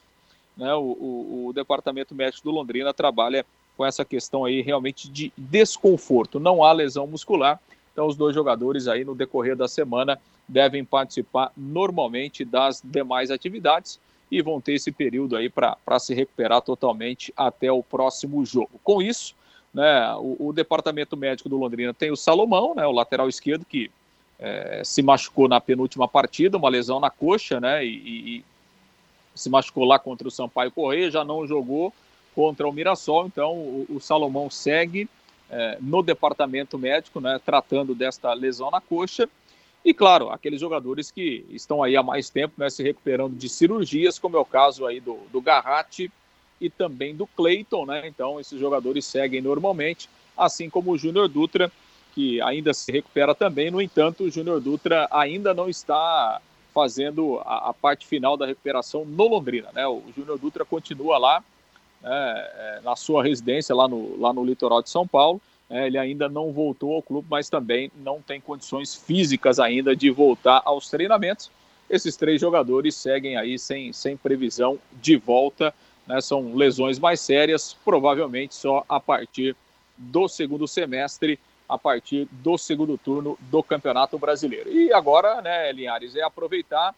né, 0.58 0.74
o, 0.74 0.82
o, 0.82 1.46
o, 1.48 1.54
departamento 1.54 2.14
médico 2.14 2.44
do 2.44 2.52
Londrina 2.52 2.94
trabalha 2.94 3.46
com 3.78 3.86
essa 3.86 4.04
questão 4.04 4.44
aí 4.44 4.62
realmente 4.62 5.10
de 5.10 5.32
desconforto. 5.38 6.38
Não 6.38 6.62
há 6.64 6.74
lesão 6.74 7.08
muscular, 7.08 7.58
então 7.92 8.08
os 8.08 8.16
dois 8.16 8.34
jogadores 8.34 8.88
aí 8.88 9.04
no 9.04 9.16
decorrer 9.16 9.56
da 9.56 9.68
semana 9.68 10.20
devem 10.48 10.84
participar 10.84 11.52
normalmente 11.56 12.44
das 12.44 12.82
demais 12.84 13.32
atividades 13.32 14.00
e 14.32 14.42
vão 14.42 14.62
ter 14.62 14.74
esse 14.74 14.92
período 14.92 15.36
aí 15.36 15.50
para 15.50 16.00
se 16.00 16.14
recuperar 16.14 16.62
totalmente 16.62 17.34
até 17.36 17.72
o 17.72 17.84
próximo 17.84 18.46
jogo. 18.46 18.80
Com 18.82 19.02
isso, 19.02 19.36
né, 19.74 20.14
o, 20.16 20.48
o, 20.48 20.54
departamento 20.54 21.18
médico 21.18 21.50
do 21.50 21.58
Londrina 21.58 21.94
tem 21.94 22.12
o 22.12 22.16
Salomão, 22.16 22.74
né, 22.74 22.86
o 22.88 22.92
lateral 22.92 23.28
esquerdo, 23.28 23.66
que 23.66 23.92
é, 24.40 24.82
se 24.86 25.02
machucou 25.02 25.48
na 25.48 25.60
penúltima 25.60 26.08
partida, 26.08 26.58
uma 26.58 26.70
lesão 26.70 27.00
na 27.00 27.10
coxa, 27.10 27.60
né, 27.60 27.86
e, 27.86 28.38
e, 28.38 28.46
se 29.36 29.50
machucou 29.50 29.86
lá 29.86 30.00
contra 30.00 30.28
o 30.28 30.32
Sampaio 30.32 30.72
Correia, 30.72 31.12
já 31.12 31.24
não 31.24 31.46
jogou 31.46 31.94
contra 32.34 32.68
o 32.68 32.72
Mirassol, 32.72 33.28
então 33.28 33.54
o, 33.54 33.86
o 33.90 34.00
Salomão 34.00 34.50
segue 34.50 35.10
é, 35.52 35.78
no 35.82 36.02
departamento 36.02 36.80
médico, 36.80 37.20
né, 37.20 37.40
tratando 37.46 37.94
desta 37.94 38.34
lesão 38.34 38.72
na 38.72 38.82
coxa. 38.82 39.30
E 39.84 39.94
claro, 39.94 40.30
aqueles 40.30 40.62
jogadores 40.62 41.12
que 41.12 41.46
estão 41.50 41.84
aí 41.84 41.98
há 41.98 42.02
mais 42.02 42.30
tempo, 42.30 42.54
né, 42.58 42.70
se 42.70 42.82
recuperando 42.82 43.36
de 43.36 43.50
cirurgias, 43.50 44.18
como 44.18 44.38
é 44.38 44.40
o 44.40 44.46
caso 44.46 44.86
aí 44.86 45.00
do, 45.00 45.20
do 45.32 45.42
Garratti, 45.42 46.12
e 46.62 46.70
também 46.70 47.16
do 47.16 47.26
Cleiton, 47.26 47.88
né? 47.88 48.08
Então 48.08 48.40
esses 48.40 48.60
jogadores 48.60 49.04
seguem 49.06 49.42
normalmente, 49.42 50.08
assim 50.38 50.70
como 50.70 50.92
o 50.92 50.98
Júnior 50.98 51.28
Dutra, 51.28 51.72
que 52.14 52.40
ainda 52.42 52.72
se 52.72 52.92
recupera 52.92 53.34
também. 53.34 53.72
No 53.72 53.82
entanto, 53.82 54.24
o 54.24 54.30
Júnior 54.30 54.62
Dutra 54.62 55.08
ainda 55.10 55.56
não 55.56 55.68
está 55.68 56.40
fazendo 56.72 57.40
a, 57.40 57.70
a, 57.70 57.74
parte 57.74 58.06
final 58.06 58.38
da 58.38 58.46
recuperação 58.46 59.04
no 59.04 59.28
Londrina, 59.28 59.70
né? 59.74 59.88
O 59.88 60.04
Júnior 60.16 60.38
Dutra 60.38 60.64
continua 60.64 61.18
lá 61.18 61.44
é, 62.04 62.80
na 62.84 62.96
sua 62.96 63.24
residência 63.24 63.76
lá 63.76 63.88
no, 63.88 64.20
lá 64.20 64.34
no 64.34 64.44
litoral 64.44 64.82
de 64.82 64.90
São 64.90 65.08
Paulo. 65.08 65.42
É, 65.70 65.88
ele 65.88 65.98
ainda 65.98 66.28
não 66.28 66.52
voltou 66.52 66.96
ao 66.96 67.02
clube, 67.02 67.28
mas 67.30 67.50
também 67.50 67.92
não 68.04 68.22
tem 68.22 68.42
condições 68.42 68.94
físicas 68.94 69.60
ainda 69.60 69.96
de 69.96 70.10
voltar 70.10 70.62
aos 70.66 70.90
treinamentos. 70.90 71.50
Esses 71.90 72.16
três 72.16 72.42
jogadores 72.42 72.96
seguem 72.96 73.38
aí 73.38 73.58
sem, 73.58 73.94
sem 73.94 74.18
previsão 74.18 74.78
de 75.02 75.16
volta 75.18 75.74
né, 76.12 76.20
são 76.22 76.54
lesões 76.56 77.00
mais 77.00 77.20
sérias, 77.20 77.76
provavelmente 77.86 78.56
só 78.56 78.84
a 78.88 79.00
partir 79.00 79.56
do 79.98 80.28
segundo 80.28 80.68
semestre, 80.68 81.40
a 81.68 81.78
partir 81.78 82.28
do 82.32 82.58
segundo 82.58 82.98
turno 82.98 83.38
do 83.40 83.64
Campeonato 83.64 84.18
Brasileiro. 84.18 84.70
E 84.72 84.92
agora, 84.92 85.42
né, 85.42 85.72
Linhares, 85.72 86.16
é 86.16 86.22
aproveitar 86.22 86.94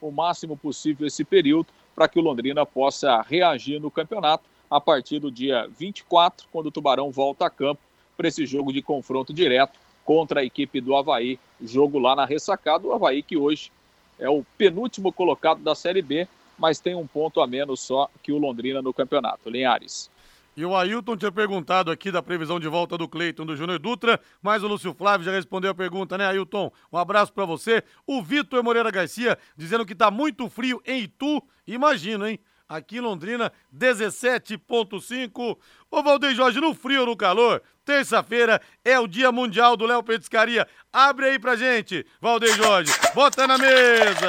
o 0.00 0.10
máximo 0.10 0.56
possível 0.56 1.06
esse 1.06 1.24
período 1.24 1.66
para 1.94 2.08
que 2.08 2.18
o 2.18 2.22
Londrina 2.22 2.64
possa 2.66 3.22
reagir 3.22 3.80
no 3.80 3.90
campeonato 3.90 4.44
a 4.70 4.80
partir 4.80 5.18
do 5.18 5.30
dia 5.30 5.68
24, 5.78 6.48
quando 6.50 6.66
o 6.66 6.70
Tubarão 6.70 7.10
volta 7.10 7.46
a 7.46 7.50
campo 7.50 7.80
para 8.16 8.28
esse 8.28 8.46
jogo 8.46 8.72
de 8.72 8.82
confronto 8.82 9.32
direto 9.32 9.78
contra 10.04 10.40
a 10.40 10.44
equipe 10.44 10.80
do 10.80 10.94
Havaí, 10.96 11.38
jogo 11.62 11.98
lá 11.98 12.14
na 12.14 12.24
ressacada. 12.24 12.86
O 12.86 12.92
Havaí 12.92 13.22
que 13.22 13.36
hoje 13.36 13.70
é 14.18 14.28
o 14.28 14.44
penúltimo 14.58 15.12
colocado 15.12 15.62
da 15.62 15.74
Série 15.74 16.02
B, 16.02 16.28
mas 16.58 16.78
tem 16.78 16.94
um 16.94 17.06
ponto 17.06 17.40
a 17.40 17.46
menos 17.46 17.80
só 17.80 18.08
que 18.22 18.32
o 18.32 18.38
Londrina 18.38 18.82
no 18.82 18.92
campeonato. 18.92 19.50
Linhares. 19.50 20.10
E 20.56 20.64
o 20.64 20.76
Ailton 20.76 21.16
tinha 21.16 21.32
perguntado 21.32 21.90
aqui 21.90 22.10
da 22.10 22.22
previsão 22.22 22.60
de 22.60 22.68
volta 22.68 22.96
do 22.96 23.08
Cleiton 23.08 23.44
do 23.44 23.56
Júnior 23.56 23.78
Dutra, 23.78 24.20
mas 24.40 24.62
o 24.62 24.68
Lúcio 24.68 24.94
Flávio 24.94 25.24
já 25.24 25.32
respondeu 25.32 25.70
a 25.70 25.74
pergunta, 25.74 26.16
né, 26.16 26.26
Ailton? 26.26 26.70
Um 26.92 26.98
abraço 26.98 27.32
para 27.32 27.44
você. 27.44 27.82
O 28.06 28.22
Vitor 28.22 28.62
Moreira 28.62 28.90
Garcia 28.90 29.36
dizendo 29.56 29.84
que 29.84 29.94
tá 29.94 30.10
muito 30.10 30.48
frio 30.48 30.80
em 30.86 31.00
Itu. 31.02 31.42
Imagino, 31.66 32.26
hein? 32.26 32.38
Aqui 32.68 32.96
em 32.96 33.00
Londrina, 33.00 33.52
17,5. 33.76 35.58
Ô 35.90 36.02
Valdeir 36.02 36.34
Jorge, 36.34 36.60
no 36.60 36.74
frio 36.74 37.00
ou 37.00 37.06
no 37.06 37.16
calor, 37.16 37.62
terça-feira 37.84 38.60
é 38.84 38.98
o 38.98 39.06
Dia 39.06 39.30
Mundial 39.30 39.76
do 39.76 39.84
Léo 39.84 40.02
Petiscaria. 40.02 40.66
Abre 40.92 41.26
aí 41.26 41.38
pra 41.38 41.56
gente, 41.56 42.06
Valdeir 42.20 42.56
Jorge. 42.56 42.92
Bota 43.14 43.46
na 43.46 43.58
mesa. 43.58 44.28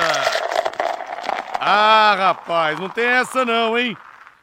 Ah, 1.60 2.16
rapaz, 2.18 2.80
não 2.80 2.90
tem 2.90 3.06
essa 3.06 3.46
não, 3.46 3.78
hein? 3.78 3.96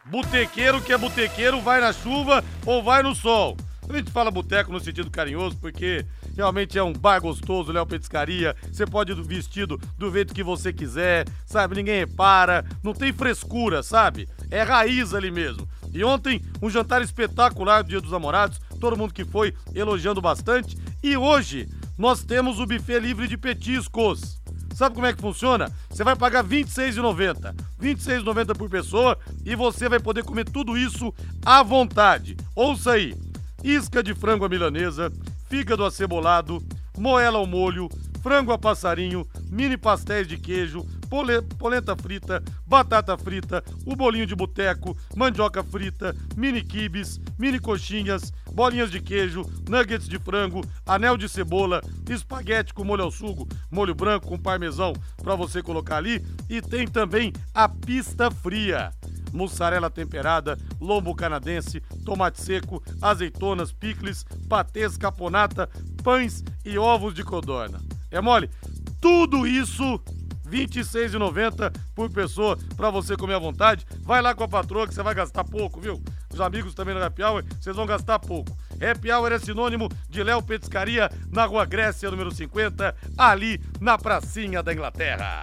Botequeiro 0.04 0.82
que 0.82 0.92
é 0.92 0.98
botequeiro 0.98 1.60
vai 1.60 1.80
na 1.80 1.92
chuva 1.92 2.42
ou 2.66 2.82
vai 2.82 3.02
no 3.02 3.14
sol. 3.14 3.56
A 3.88 3.96
gente 3.96 4.10
fala 4.10 4.30
boteco 4.30 4.72
no 4.72 4.80
sentido 4.80 5.10
carinhoso 5.10 5.56
porque 5.58 6.04
realmente 6.36 6.76
é 6.76 6.82
um 6.82 6.92
bar 6.92 7.20
gostoso, 7.20 7.70
Léo 7.70 7.86
Petiscaria. 7.86 8.56
Você 8.70 8.84
pode 8.84 9.12
ir 9.12 9.22
vestido 9.22 9.80
do 9.96 10.10
jeito 10.10 10.34
que 10.34 10.42
você 10.42 10.72
quiser, 10.72 11.26
sabe? 11.46 11.76
Ninguém 11.76 12.00
repara, 12.00 12.64
não 12.82 12.92
tem 12.92 13.12
frescura, 13.12 13.82
sabe? 13.82 14.28
É 14.50 14.62
raiz 14.62 15.14
ali 15.14 15.30
mesmo. 15.30 15.68
E 15.92 16.02
ontem, 16.02 16.42
um 16.60 16.68
jantar 16.68 17.00
espetacular 17.02 17.82
do 17.82 17.90
Dia 17.90 18.00
dos 18.00 18.10
Namorados, 18.10 18.60
todo 18.80 18.96
mundo 18.96 19.14
que 19.14 19.24
foi 19.24 19.54
elogiando 19.74 20.20
bastante. 20.20 20.76
E 21.02 21.16
hoje, 21.16 21.68
nós 21.96 22.24
temos 22.24 22.58
o 22.58 22.66
buffet 22.66 22.98
livre 22.98 23.28
de 23.28 23.36
petiscos. 23.36 24.41
Sabe 24.74 24.94
como 24.94 25.06
é 25.06 25.12
que 25.12 25.20
funciona? 25.20 25.70
Você 25.90 26.02
vai 26.02 26.16
pagar 26.16 26.44
R$ 26.44 26.64
26,90. 26.64 27.54
R$ 27.80 27.94
26,90 27.94 28.56
por 28.56 28.70
pessoa 28.70 29.18
e 29.44 29.54
você 29.54 29.88
vai 29.88 30.00
poder 30.00 30.24
comer 30.24 30.44
tudo 30.44 30.76
isso 30.76 31.12
à 31.44 31.62
vontade. 31.62 32.36
Ouça 32.54 32.92
aí: 32.92 33.14
isca 33.62 34.02
de 34.02 34.14
frango 34.14 34.44
à 34.44 34.48
milanesa, 34.48 35.12
fígado 35.48 35.84
acebolado, 35.84 36.62
moela 36.96 37.38
ao 37.38 37.46
molho, 37.46 37.88
frango 38.22 38.52
a 38.52 38.58
passarinho, 38.58 39.26
mini 39.50 39.76
pastéis 39.76 40.26
de 40.26 40.38
queijo, 40.38 40.86
polenta 41.58 41.94
frita, 41.94 42.42
batata 42.66 43.18
frita, 43.18 43.62
o 43.84 43.94
bolinho 43.94 44.26
de 44.26 44.34
boteco, 44.34 44.96
mandioca 45.14 45.62
frita, 45.62 46.16
mini 46.34 46.62
quibes, 46.62 47.20
mini 47.38 47.58
coxinhas, 47.58 48.32
bolinhas 48.52 48.90
de 48.90 49.00
queijo, 49.00 49.44
nuggets 49.68 50.08
de 50.08 50.18
frango, 50.18 50.64
anel 50.86 51.18
de 51.18 51.28
cebola, 51.28 51.82
espaguete 52.08 52.72
com 52.72 52.84
molho 52.84 53.04
ao 53.04 53.10
sugo, 53.10 53.46
molho 53.70 53.94
branco 53.94 54.28
com 54.28 54.38
parmesão 54.38 54.94
para 55.22 55.36
você 55.36 55.62
colocar 55.62 55.98
ali 55.98 56.24
e 56.48 56.62
tem 56.62 56.88
também 56.88 57.32
a 57.54 57.68
pista 57.68 58.30
fria 58.30 58.90
mussarela 59.32 59.88
temperada, 59.88 60.58
lombo 60.78 61.14
canadense, 61.14 61.80
tomate 62.04 62.40
seco, 62.40 62.82
azeitonas, 63.00 63.72
picles, 63.72 64.26
patês, 64.46 64.98
caponata, 64.98 65.70
pães 66.02 66.44
e 66.64 66.76
ovos 66.76 67.14
de 67.14 67.24
codorna. 67.24 67.80
É 68.10 68.20
mole? 68.20 68.50
Tudo 69.00 69.46
isso 69.46 69.98
26,90 70.52 71.74
por 71.94 72.10
pessoa 72.10 72.58
para 72.76 72.90
você 72.90 73.16
comer 73.16 73.34
à 73.34 73.38
vontade. 73.38 73.86
Vai 74.02 74.20
lá 74.20 74.34
com 74.34 74.44
a 74.44 74.48
patroa 74.48 74.86
que 74.86 74.94
você 74.94 75.02
vai 75.02 75.14
gastar 75.14 75.44
pouco, 75.44 75.80
viu? 75.80 76.02
Os 76.30 76.40
amigos 76.40 76.74
também 76.74 76.94
no 76.94 77.02
Happy 77.02 77.22
Hour, 77.22 77.42
vocês 77.58 77.74
vão 77.74 77.86
gastar 77.86 78.18
pouco. 78.18 78.56
Happy 78.74 79.10
Hour 79.10 79.32
é 79.32 79.38
sinônimo 79.38 79.88
de 80.08 80.22
Léo 80.22 80.42
Petiscaria 80.42 81.10
na 81.30 81.46
Rua 81.46 81.64
Grécia, 81.64 82.10
número 82.10 82.30
50, 82.30 82.94
ali 83.16 83.60
na 83.80 83.96
pracinha 83.96 84.62
da 84.62 84.72
Inglaterra. 84.72 85.40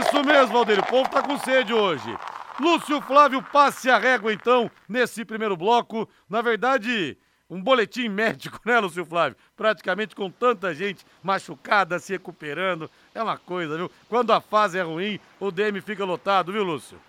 Isso 0.00 0.24
mesmo, 0.24 0.52
Valdeir, 0.52 0.80
o 0.80 0.86
povo 0.86 1.08
tá 1.08 1.22
com 1.22 1.38
sede 1.38 1.72
hoje. 1.72 2.16
Lúcio 2.58 3.00
Flávio, 3.02 3.42
passe 3.42 3.90
a 3.90 3.98
régua 3.98 4.32
então 4.32 4.70
nesse 4.88 5.24
primeiro 5.24 5.56
bloco. 5.56 6.08
Na 6.28 6.40
verdade, 6.40 7.18
um 7.54 7.62
boletim 7.62 8.08
médico, 8.08 8.60
né, 8.66 8.80
Lúcio 8.80 9.06
Flávio? 9.06 9.36
Praticamente 9.56 10.16
com 10.16 10.28
tanta 10.28 10.74
gente 10.74 11.06
machucada, 11.22 12.00
se 12.00 12.12
recuperando. 12.12 12.90
É 13.14 13.22
uma 13.22 13.38
coisa, 13.38 13.76
viu? 13.76 13.90
Quando 14.08 14.32
a 14.32 14.40
fase 14.40 14.76
é 14.76 14.82
ruim, 14.82 15.20
o 15.38 15.52
DM 15.52 15.80
fica 15.80 16.04
lotado, 16.04 16.52
viu, 16.52 16.64
Lúcio? 16.64 17.00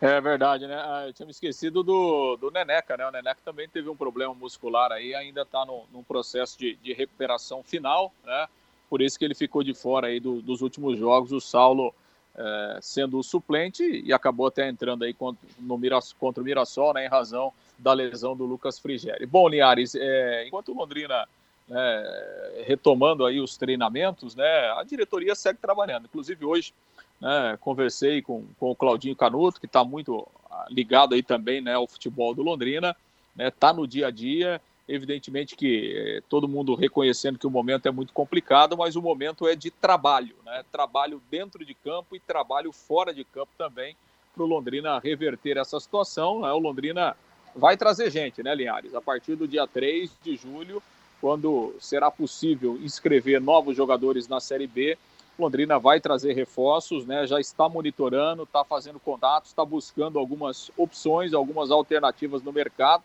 É 0.00 0.20
verdade, 0.20 0.66
né? 0.66 0.74
Ah, 0.74 1.04
eu 1.06 1.12
tinha 1.12 1.26
me 1.26 1.32
esquecido 1.32 1.82
do, 1.82 2.36
do 2.36 2.50
Neneca, 2.50 2.96
né? 2.96 3.06
O 3.06 3.12
Neneca 3.12 3.40
também 3.44 3.68
teve 3.68 3.88
um 3.88 3.96
problema 3.96 4.34
muscular 4.34 4.90
aí, 4.90 5.14
ainda 5.14 5.42
está 5.42 5.64
num 5.64 6.02
processo 6.02 6.58
de, 6.58 6.74
de 6.76 6.92
recuperação 6.92 7.62
final, 7.62 8.12
né? 8.24 8.48
Por 8.88 9.00
isso 9.00 9.18
que 9.18 9.24
ele 9.24 9.34
ficou 9.34 9.62
de 9.62 9.74
fora 9.74 10.08
aí 10.08 10.18
do, 10.18 10.42
dos 10.42 10.60
últimos 10.60 10.98
jogos. 10.98 11.30
O 11.30 11.40
Saulo 11.40 11.94
é, 12.36 12.78
sendo 12.80 13.18
o 13.18 13.22
suplente 13.22 13.82
e 14.04 14.12
acabou 14.12 14.46
até 14.46 14.68
entrando 14.68 15.04
aí 15.04 15.12
contra, 15.12 15.46
no 15.58 15.78
contra 16.18 16.42
o 16.42 16.44
Mirassol, 16.44 16.94
né, 16.94 17.06
em 17.06 17.08
razão 17.08 17.52
da 17.78 17.92
lesão 17.92 18.36
do 18.36 18.44
Lucas 18.44 18.78
Frigeri. 18.78 19.26
Bom, 19.26 19.48
Linhares, 19.48 19.94
é, 19.94 20.46
enquanto 20.46 20.70
o 20.70 20.74
Londrina 20.74 21.26
né, 21.68 22.62
retomando 22.64 23.24
aí 23.24 23.40
os 23.40 23.56
treinamentos, 23.56 24.34
né, 24.34 24.70
a 24.72 24.82
diretoria 24.84 25.34
segue 25.34 25.58
trabalhando. 25.60 26.04
Inclusive 26.04 26.44
hoje 26.44 26.72
né, 27.20 27.58
conversei 27.60 28.22
com, 28.22 28.44
com 28.58 28.70
o 28.70 28.76
Claudinho 28.76 29.16
Canuto, 29.16 29.60
que 29.60 29.66
está 29.66 29.84
muito 29.84 30.26
ligado 30.68 31.14
aí 31.14 31.22
também 31.22 31.60
né, 31.60 31.74
ao 31.74 31.86
futebol 31.86 32.34
do 32.34 32.42
Londrina, 32.42 32.96
está 33.38 33.72
né, 33.72 33.78
no 33.78 33.86
dia 33.86 34.08
a 34.08 34.10
dia, 34.10 34.60
Evidentemente 34.92 35.56
que 35.56 35.94
eh, 35.96 36.22
todo 36.28 36.46
mundo 36.46 36.74
reconhecendo 36.74 37.38
que 37.38 37.46
o 37.46 37.50
momento 37.50 37.86
é 37.86 37.90
muito 37.90 38.12
complicado, 38.12 38.76
mas 38.76 38.94
o 38.94 39.00
momento 39.00 39.48
é 39.48 39.56
de 39.56 39.70
trabalho, 39.70 40.36
né? 40.44 40.62
Trabalho 40.70 41.22
dentro 41.30 41.64
de 41.64 41.72
campo 41.72 42.14
e 42.14 42.20
trabalho 42.20 42.70
fora 42.72 43.14
de 43.14 43.24
campo 43.24 43.50
também 43.56 43.96
para 44.34 44.42
o 44.42 44.46
Londrina 44.46 44.98
reverter 44.98 45.56
essa 45.56 45.80
situação. 45.80 46.42
Né? 46.42 46.52
O 46.52 46.58
Londrina 46.58 47.16
vai 47.56 47.74
trazer 47.74 48.10
gente, 48.10 48.42
né, 48.42 48.54
Linhares? 48.54 48.94
A 48.94 49.00
partir 49.00 49.34
do 49.34 49.48
dia 49.48 49.66
3 49.66 50.10
de 50.22 50.36
julho, 50.36 50.82
quando 51.22 51.74
será 51.80 52.10
possível 52.10 52.78
inscrever 52.82 53.40
novos 53.40 53.74
jogadores 53.74 54.28
na 54.28 54.40
Série 54.40 54.66
B, 54.66 54.98
Londrina 55.38 55.78
vai 55.78 56.00
trazer 56.00 56.34
reforços, 56.34 57.06
né? 57.06 57.26
Já 57.26 57.40
está 57.40 57.66
monitorando, 57.66 58.42
está 58.42 58.62
fazendo 58.62 59.00
contatos, 59.00 59.48
está 59.48 59.64
buscando 59.64 60.18
algumas 60.18 60.70
opções, 60.76 61.32
algumas 61.32 61.70
alternativas 61.70 62.42
no 62.42 62.52
mercado. 62.52 63.02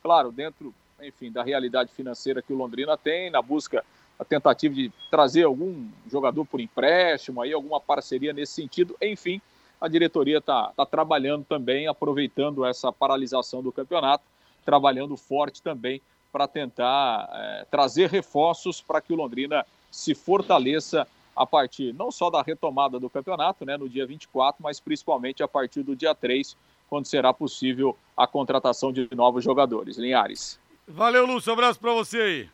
Claro, 0.00 0.30
dentro 0.30 0.72
enfim, 1.06 1.30
da 1.30 1.42
realidade 1.42 1.92
financeira 1.92 2.42
que 2.42 2.52
o 2.52 2.56
Londrina 2.56 2.96
tem, 2.96 3.30
na 3.30 3.42
busca, 3.42 3.84
a 4.18 4.24
tentativa 4.24 4.74
de 4.74 4.92
trazer 5.10 5.44
algum 5.44 5.88
jogador 6.10 6.44
por 6.44 6.60
empréstimo, 6.60 7.42
aí 7.42 7.52
alguma 7.52 7.80
parceria 7.80 8.32
nesse 8.32 8.52
sentido, 8.52 8.96
enfim, 9.02 9.40
a 9.80 9.88
diretoria 9.88 10.38
está 10.38 10.72
tá 10.76 10.86
trabalhando 10.86 11.44
também, 11.44 11.86
aproveitando 11.86 12.64
essa 12.64 12.92
paralisação 12.92 13.62
do 13.62 13.72
campeonato, 13.72 14.24
trabalhando 14.64 15.16
forte 15.16 15.60
também 15.60 16.00
para 16.32 16.48
tentar 16.48 17.28
é, 17.32 17.66
trazer 17.70 18.08
reforços 18.08 18.80
para 18.80 19.00
que 19.00 19.12
o 19.12 19.16
Londrina 19.16 19.64
se 19.90 20.14
fortaleça 20.14 21.06
a 21.36 21.44
partir 21.44 21.92
não 21.94 22.10
só 22.10 22.30
da 22.30 22.42
retomada 22.42 22.98
do 22.98 23.10
campeonato, 23.10 23.64
né, 23.64 23.76
no 23.76 23.88
dia 23.88 24.06
24, 24.06 24.62
mas 24.62 24.80
principalmente 24.80 25.42
a 25.42 25.48
partir 25.48 25.82
do 25.82 25.94
dia 25.94 26.14
3, 26.14 26.56
quando 26.88 27.06
será 27.06 27.32
possível 27.32 27.96
a 28.16 28.26
contratação 28.26 28.92
de 28.92 29.08
novos 29.14 29.42
jogadores. 29.42 29.96
Linhares. 29.96 30.58
Valeu, 30.86 31.24
Lúcio. 31.26 31.52
Abraço 31.52 31.80
pra 31.80 31.92
você 31.92 32.18
aí. 32.18 32.50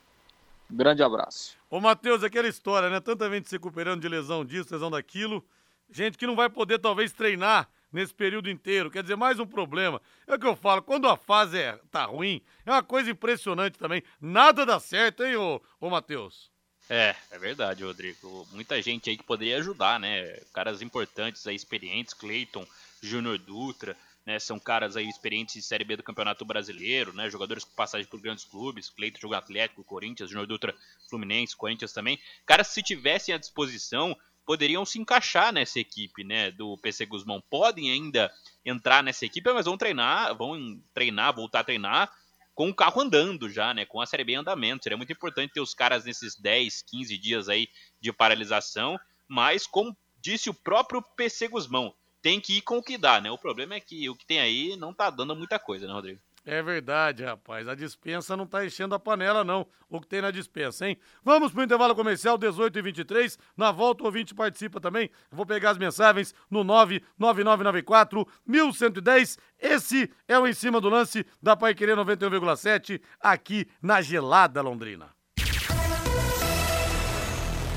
Grande 0.69 1.03
abraço. 1.03 1.57
Ô, 1.69 1.81
Matheus, 1.81 2.23
aquela 2.23 2.47
história, 2.47 2.89
né? 2.89 2.99
Tanta 2.99 3.29
gente 3.29 3.49
se 3.49 3.55
recuperando 3.55 4.01
de 4.01 4.07
lesão 4.07 4.45
disso, 4.45 4.73
lesão 4.73 4.89
daquilo. 4.89 5.43
Gente 5.89 6.17
que 6.17 6.25
não 6.25 6.35
vai 6.35 6.49
poder, 6.49 6.79
talvez, 6.79 7.11
treinar 7.11 7.69
nesse 7.91 8.13
período 8.13 8.49
inteiro. 8.49 8.89
Quer 8.89 9.03
dizer, 9.03 9.17
mais 9.17 9.37
um 9.37 9.45
problema. 9.45 10.01
É 10.25 10.35
o 10.35 10.39
que 10.39 10.47
eu 10.47 10.55
falo, 10.55 10.81
quando 10.81 11.09
a 11.09 11.17
fase 11.17 11.57
é, 11.57 11.77
tá 11.91 12.05
ruim, 12.05 12.41
é 12.65 12.71
uma 12.71 12.81
coisa 12.81 13.11
impressionante 13.11 13.77
também. 13.77 14.01
Nada 14.19 14.65
dá 14.65 14.79
certo, 14.79 15.23
hein, 15.23 15.35
ô, 15.35 15.61
ô 15.79 15.89
Matheus? 15.89 16.49
É, 16.89 17.15
é 17.31 17.37
verdade, 17.37 17.83
Rodrigo. 17.83 18.47
Muita 18.51 18.81
gente 18.81 19.09
aí 19.09 19.17
que 19.17 19.23
poderia 19.23 19.57
ajudar, 19.57 19.99
né? 19.99 20.25
Caras 20.53 20.81
importantes 20.81 21.45
aí, 21.45 21.55
experientes, 21.55 22.13
Cleiton, 22.13 22.65
Júnior 23.01 23.37
Dutra 23.37 23.95
né? 24.25 24.39
São 24.39 24.59
caras 24.59 24.95
aí 24.95 25.07
experientes 25.07 25.55
de 25.55 25.61
Série 25.61 25.83
B 25.83 25.95
do 25.95 26.03
Campeonato 26.03 26.45
Brasileiro, 26.45 27.13
né? 27.13 27.29
Jogadores 27.29 27.63
com 27.63 27.73
passagem 27.73 28.07
por 28.07 28.19
grandes 28.19 28.45
clubes, 28.45 28.89
Cleito 28.89 29.19
jogou 29.19 29.37
Atlético, 29.37 29.83
Corinthians, 29.83 30.29
Júnior 30.29 30.47
Dutra, 30.47 30.75
Fluminense, 31.09 31.55
Corinthians 31.55 31.93
também. 31.93 32.19
Caras 32.45 32.67
se 32.67 32.81
tivessem 32.81 33.33
à 33.33 33.37
disposição 33.37 34.15
poderiam 34.45 34.85
se 34.85 34.99
encaixar 34.99 35.53
nessa 35.53 35.79
equipe, 35.79 36.23
né, 36.23 36.51
do 36.51 36.77
PC 36.77 37.05
Guzmão. 37.05 37.41
Podem 37.49 37.91
ainda 37.91 38.31
entrar 38.65 39.03
nessa 39.03 39.25
equipe, 39.25 39.51
mas 39.53 39.65
vão 39.65 39.77
treinar, 39.77 40.35
vão 40.35 40.81
treinar, 40.93 41.33
voltar 41.33 41.61
a 41.61 41.63
treinar 41.63 42.11
com 42.53 42.69
o 42.69 42.75
carro 42.75 43.01
andando 43.01 43.49
já, 43.49 43.73
né, 43.73 43.85
com 43.85 44.01
a 44.01 44.05
Série 44.05 44.23
B 44.23 44.33
em 44.33 44.37
andamento. 44.37 44.83
Seria 44.83 44.97
muito 44.97 45.13
importante 45.13 45.53
ter 45.53 45.61
os 45.61 45.73
caras 45.73 46.05
nesses 46.05 46.35
10, 46.35 46.81
15 46.83 47.17
dias 47.17 47.49
aí 47.49 47.67
de 47.99 48.11
paralisação, 48.11 48.99
mas 49.27 49.65
como 49.65 49.95
disse 50.19 50.49
o 50.49 50.53
próprio 50.53 51.01
PC 51.15 51.47
Guzmão, 51.47 51.93
tem 52.21 52.39
que 52.39 52.57
ir 52.57 52.61
com 52.61 52.77
o 52.77 52.83
que 52.83 52.97
dá, 52.97 53.19
né? 53.19 53.31
O 53.31 53.37
problema 53.37 53.75
é 53.75 53.79
que 53.79 54.09
o 54.09 54.15
que 54.15 54.25
tem 54.25 54.39
aí 54.39 54.75
não 54.77 54.93
tá 54.93 55.09
dando 55.09 55.35
muita 55.35 55.57
coisa, 55.57 55.87
né, 55.87 55.93
Rodrigo? 55.93 56.19
É 56.43 56.61
verdade, 56.61 57.23
rapaz. 57.23 57.67
A 57.67 57.75
dispensa 57.75 58.35
não 58.35 58.47
tá 58.47 58.65
enchendo 58.65 58.95
a 58.95 58.99
panela, 58.99 59.43
não. 59.43 59.67
O 59.87 60.01
que 60.01 60.07
tem 60.07 60.21
na 60.21 60.31
dispensa, 60.31 60.87
hein? 60.87 60.97
Vamos 61.23 61.51
pro 61.51 61.63
intervalo 61.63 61.95
comercial, 61.95 62.37
18 62.37 62.79
e 62.79 62.81
23. 62.81 63.37
Na 63.55 63.71
volta, 63.71 64.03
o 64.03 64.07
ouvinte 64.07 64.33
participa 64.33 64.79
também. 64.79 65.11
Eu 65.29 65.37
vou 65.37 65.45
pegar 65.45 65.69
as 65.71 65.77
mensagens 65.77 66.33
no 66.49 66.63
99994 66.63 68.27
1110. 68.45 69.37
Esse 69.59 70.11
é 70.27 70.39
o 70.39 70.47
Em 70.47 70.53
Cima 70.53 70.81
do 70.81 70.89
Lance 70.89 71.25
da 71.41 71.55
Pai 71.55 71.75
Querer 71.75 71.95
91,7 71.95 72.99
aqui 73.19 73.67
na 73.81 74.01
Gelada 74.01 74.61
Londrina. 74.61 75.09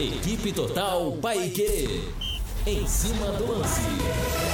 Equipe 0.00 0.52
Total 0.52 1.12
Pai 1.20 1.50
Querer. 1.50 2.23
Em 2.66 2.86
cima 2.86 3.26
do 3.32 3.58
lance. 3.58 4.53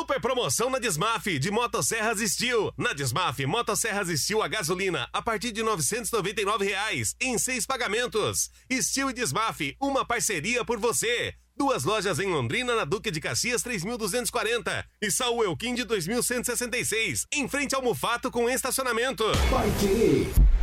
Super 0.00 0.18
promoção 0.18 0.70
na 0.70 0.78
Desmaf 0.78 1.26
de 1.38 1.50
Motosserras 1.50 2.20
Steel. 2.20 2.72
Na 2.74 2.94
Desmaf, 2.94 3.44
Motosserras 3.44 4.08
Steel 4.18 4.42
a 4.42 4.48
gasolina 4.48 5.06
a 5.12 5.20
partir 5.20 5.52
de 5.52 5.62
999 5.62 6.64
reais, 6.64 7.14
em 7.20 7.36
seis 7.36 7.66
pagamentos. 7.66 8.50
Steel 8.72 9.10
e 9.10 9.12
Desmaf, 9.12 9.76
uma 9.78 10.02
parceria 10.02 10.64
por 10.64 10.78
você. 10.78 11.34
Duas 11.54 11.84
lojas 11.84 12.18
em 12.18 12.28
Londrina, 12.28 12.74
na 12.74 12.86
Duque 12.86 13.10
de 13.10 13.20
Caxias 13.20 13.62
3240 13.62 14.86
e 15.02 15.10
Saul 15.10 15.44
Elquim 15.44 15.74
de 15.74 15.84
2166, 15.84 17.26
em 17.34 17.46
frente 17.46 17.74
ao 17.74 17.82
Mufato 17.82 18.30
com 18.30 18.48
estacionamento. 18.48 19.24
Parque 19.50 20.32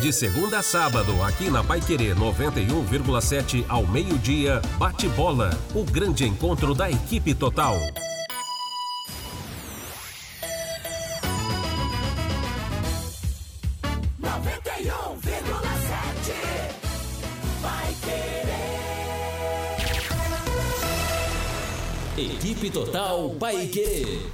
De 0.00 0.12
segunda 0.12 0.60
a 0.60 0.62
sábado, 0.62 1.22
aqui 1.24 1.50
na 1.50 1.64
Pai 1.64 1.80
Querer 1.80 2.14
91,7 2.14 3.64
ao 3.68 3.84
meio-dia, 3.84 4.62
bate 4.78 5.08
bola. 5.08 5.50
O 5.74 5.82
grande 5.82 6.24
encontro 6.24 6.72
da 6.72 6.88
equipe 6.88 7.34
total. 7.34 7.76
Equipe 22.16 22.70
Total 22.70 23.30
Paique. 23.30 24.28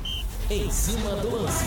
Em 0.50 0.70
cima 0.70 1.16
do 1.16 1.36
lance. 1.36 1.64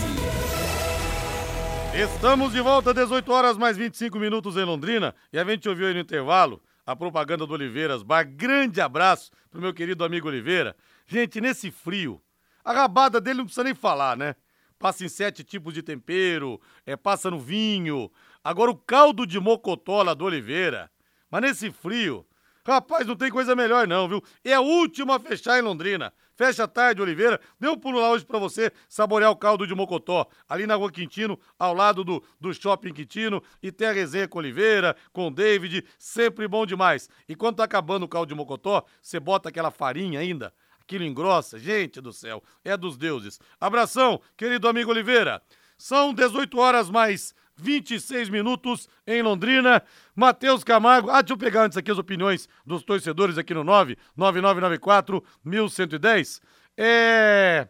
Estamos 1.94 2.52
de 2.52 2.60
volta, 2.60 2.94
18 2.94 3.32
horas 3.32 3.56
mais 3.56 3.76
25 3.76 4.18
minutos 4.18 4.56
em 4.56 4.64
Londrina. 4.64 5.14
E 5.32 5.38
a 5.38 5.44
gente 5.44 5.68
ouviu 5.68 5.86
aí 5.86 5.94
no 5.94 6.00
intervalo 6.00 6.62
a 6.86 6.94
propaganda 6.94 7.46
do 7.46 7.52
Oliveiras 7.52 8.02
Bar. 8.02 8.24
Grande 8.24 8.80
abraço 8.80 9.30
pro 9.50 9.60
meu 9.60 9.74
querido 9.74 10.04
amigo 10.04 10.28
Oliveira. 10.28 10.76
Gente, 11.06 11.40
nesse 11.40 11.70
frio, 11.70 12.20
a 12.64 12.72
rabada 12.72 13.20
dele 13.20 13.38
não 13.38 13.44
precisa 13.46 13.64
nem 13.64 13.74
falar, 13.74 14.16
né? 14.16 14.36
Passa 14.78 15.04
em 15.04 15.08
sete 15.08 15.42
tipos 15.42 15.74
de 15.74 15.82
tempero, 15.82 16.60
é, 16.86 16.96
passa 16.96 17.30
no 17.30 17.38
vinho. 17.38 18.10
Agora 18.44 18.70
o 18.70 18.76
caldo 18.76 19.26
de 19.26 19.40
mocotola 19.40 20.14
do 20.14 20.24
Oliveira. 20.24 20.90
Mas 21.30 21.42
nesse 21.42 21.70
frio, 21.72 22.24
rapaz, 22.64 23.06
não 23.06 23.16
tem 23.16 23.30
coisa 23.30 23.56
melhor 23.56 23.88
não, 23.88 24.08
viu? 24.08 24.22
É 24.44 24.54
a 24.54 24.60
última 24.60 25.16
a 25.16 25.20
fechar 25.20 25.58
em 25.58 25.62
Londrina. 25.62 26.12
Fecha 26.38 26.68
tarde, 26.68 27.02
Oliveira. 27.02 27.40
Deu 27.58 27.72
um 27.72 27.76
pulo 27.76 27.98
lá 27.98 28.12
hoje 28.12 28.24
pra 28.24 28.38
você 28.38 28.70
saborear 28.88 29.28
o 29.28 29.34
caldo 29.34 29.66
de 29.66 29.74
Mocotó, 29.74 30.24
ali 30.48 30.68
na 30.68 30.76
Rua 30.76 30.92
Quintino, 30.92 31.36
ao 31.58 31.74
lado 31.74 32.04
do, 32.04 32.22
do 32.40 32.54
Shopping 32.54 32.92
Quintino. 32.92 33.42
E 33.60 33.72
tem 33.72 33.88
a 33.88 33.92
resenha 33.92 34.28
com 34.28 34.38
Oliveira, 34.38 34.94
com 35.12 35.32
David, 35.32 35.84
sempre 35.98 36.46
bom 36.46 36.64
demais. 36.64 37.10
E 37.28 37.34
quando 37.34 37.56
tá 37.56 37.64
acabando 37.64 38.04
o 38.04 38.08
caldo 38.08 38.28
de 38.28 38.36
Mocotó, 38.36 38.84
você 39.02 39.18
bota 39.18 39.48
aquela 39.48 39.72
farinha 39.72 40.20
ainda, 40.20 40.54
aquilo 40.80 41.02
engrossa. 41.02 41.58
Gente 41.58 42.00
do 42.00 42.12
céu, 42.12 42.40
é 42.64 42.76
dos 42.76 42.96
deuses. 42.96 43.40
Abração, 43.60 44.20
querido 44.36 44.68
amigo 44.68 44.92
Oliveira. 44.92 45.42
São 45.76 46.14
18 46.14 46.56
horas 46.56 46.88
mais 46.88 47.34
26 47.58 48.28
minutos 48.28 48.88
em 49.06 49.22
Londrina. 49.22 49.82
Matheus 50.14 50.64
Camargo. 50.64 51.10
Ah, 51.10 51.20
deixa 51.20 51.34
eu 51.34 51.38
pegar 51.38 51.64
antes 51.64 51.76
aqui 51.76 51.90
as 51.90 51.98
opiniões 51.98 52.48
dos 52.64 52.82
torcedores 52.82 53.36
aqui 53.36 53.52
no 53.52 53.64
99994 53.64 55.22
1110. 55.44 56.40
É. 56.76 57.68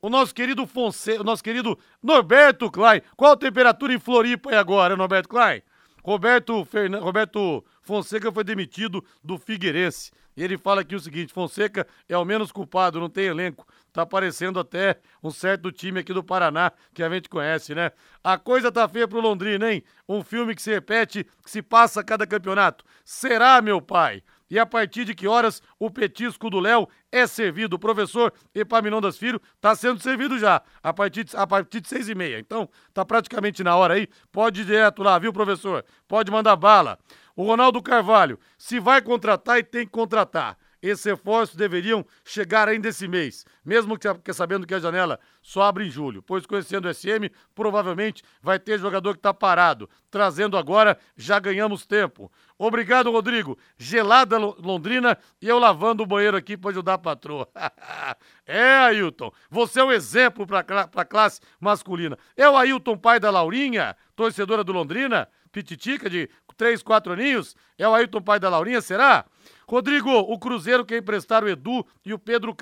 O 0.00 0.10
nosso 0.10 0.34
querido 0.34 0.66
Fonseca, 0.66 1.20
o 1.20 1.24
nosso 1.24 1.42
querido 1.42 1.78
Norberto 2.02 2.70
Klein. 2.70 3.00
Qual 3.16 3.32
a 3.32 3.36
temperatura 3.36 3.92
em 3.92 3.98
Floripa 3.98 4.50
é 4.50 4.56
agora, 4.56 4.96
Norberto 4.96 5.28
Klein? 5.28 5.62
Roberto, 6.04 6.64
Fern... 6.64 6.96
Roberto 6.98 7.64
Fonseca 7.82 8.30
foi 8.30 8.44
demitido 8.44 9.04
do 9.24 9.36
Figueirense. 9.38 10.12
E 10.36 10.44
ele 10.44 10.56
fala 10.56 10.82
aqui 10.82 10.94
o 10.94 11.00
seguinte: 11.00 11.32
Fonseca 11.32 11.86
é 12.08 12.16
o 12.16 12.24
menos 12.24 12.52
culpado, 12.52 13.00
não 13.00 13.08
tem 13.08 13.24
elenco. 13.24 13.66
Tá 13.96 14.04
parecendo 14.04 14.60
até 14.60 15.00
um 15.24 15.30
certo 15.30 15.72
time 15.72 16.00
aqui 16.00 16.12
do 16.12 16.22
Paraná 16.22 16.70
que 16.92 17.02
a 17.02 17.08
gente 17.08 17.30
conhece, 17.30 17.74
né? 17.74 17.92
A 18.22 18.36
coisa 18.36 18.70
tá 18.70 18.86
feia 18.86 19.08
pro 19.08 19.22
Londrina, 19.22 19.72
hein? 19.72 19.82
Um 20.06 20.22
filme 20.22 20.54
que 20.54 20.60
se 20.60 20.70
repete, 20.70 21.24
que 21.42 21.50
se 21.50 21.62
passa 21.62 22.02
a 22.02 22.04
cada 22.04 22.26
campeonato. 22.26 22.84
Será, 23.06 23.62
meu 23.62 23.80
pai? 23.80 24.22
E 24.50 24.58
a 24.58 24.66
partir 24.66 25.06
de 25.06 25.14
que 25.14 25.26
horas 25.26 25.62
o 25.78 25.90
petisco 25.90 26.50
do 26.50 26.60
Léo 26.60 26.86
é 27.10 27.26
servido? 27.26 27.76
O 27.76 27.78
professor 27.78 28.34
Epaminondas 28.54 29.16
Filho 29.16 29.40
tá 29.62 29.74
sendo 29.74 29.98
servido 29.98 30.38
já, 30.38 30.60
a 30.82 30.92
partir 30.92 31.24
de, 31.24 31.34
a 31.34 31.46
partir 31.46 31.80
de 31.80 31.88
seis 31.88 32.06
e 32.06 32.14
meia. 32.14 32.38
Então, 32.38 32.68
tá 32.92 33.02
praticamente 33.02 33.64
na 33.64 33.76
hora 33.76 33.94
aí. 33.94 34.08
Pode 34.30 34.60
ir 34.60 34.66
direto 34.66 35.02
lá, 35.02 35.18
viu, 35.18 35.32
professor? 35.32 35.82
Pode 36.06 36.30
mandar 36.30 36.54
bala. 36.54 36.98
O 37.34 37.44
Ronaldo 37.44 37.82
Carvalho, 37.82 38.38
se 38.58 38.78
vai 38.78 39.00
contratar 39.00 39.58
e 39.58 39.62
tem 39.62 39.86
que 39.86 39.92
contratar. 39.92 40.58
Esses 40.82 41.04
reforços 41.04 41.56
deveriam 41.56 42.04
chegar 42.24 42.68
ainda 42.68 42.88
esse 42.88 43.08
mês, 43.08 43.44
mesmo 43.64 43.98
que, 43.98 44.32
sabendo 44.32 44.66
que 44.66 44.74
a 44.74 44.78
janela 44.78 45.18
só 45.42 45.62
abre 45.62 45.86
em 45.86 45.90
julho, 45.90 46.22
pois 46.22 46.44
conhecendo 46.44 46.88
o 46.88 46.94
SM, 46.94 47.30
provavelmente 47.54 48.22
vai 48.42 48.58
ter 48.58 48.78
jogador 48.78 49.14
que 49.14 49.18
está 49.18 49.32
parado. 49.32 49.88
Trazendo 50.10 50.56
agora, 50.56 50.98
já 51.16 51.38
ganhamos 51.38 51.86
tempo. 51.86 52.30
Obrigado, 52.58 53.10
Rodrigo. 53.10 53.58
Gelada 53.78 54.38
Londrina 54.38 55.18
e 55.40 55.48
eu 55.48 55.58
lavando 55.58 56.02
o 56.02 56.06
banheiro 56.06 56.36
aqui 56.36 56.56
para 56.56 56.70
ajudar 56.70 56.94
a 56.94 56.98
patroa. 56.98 57.48
é, 58.46 58.76
Ailton, 58.78 59.30
você 59.50 59.80
é 59.80 59.84
um 59.84 59.92
exemplo 59.92 60.46
para 60.46 60.60
a 60.94 61.04
classe 61.04 61.40
masculina. 61.60 62.18
É 62.36 62.48
o 62.48 62.56
Ailton, 62.56 62.96
pai 62.96 63.20
da 63.20 63.30
Laurinha, 63.30 63.96
torcedora 64.14 64.64
do 64.64 64.72
Londrina, 64.72 65.28
pititica 65.56 66.10
de 66.10 66.28
três, 66.54 66.82
quatro 66.82 67.14
aninhos? 67.14 67.56
É 67.78 67.88
o 67.88 67.94
Ailton, 67.94 68.20
pai 68.20 68.38
da 68.38 68.50
Laurinha, 68.50 68.82
será? 68.82 69.24
Rodrigo, 69.66 70.10
o 70.10 70.38
Cruzeiro 70.38 70.84
quer 70.84 70.98
emprestar 70.98 71.42
o 71.42 71.48
Edu 71.48 71.86
e 72.04 72.12
o 72.12 72.18
Pedro 72.18 72.54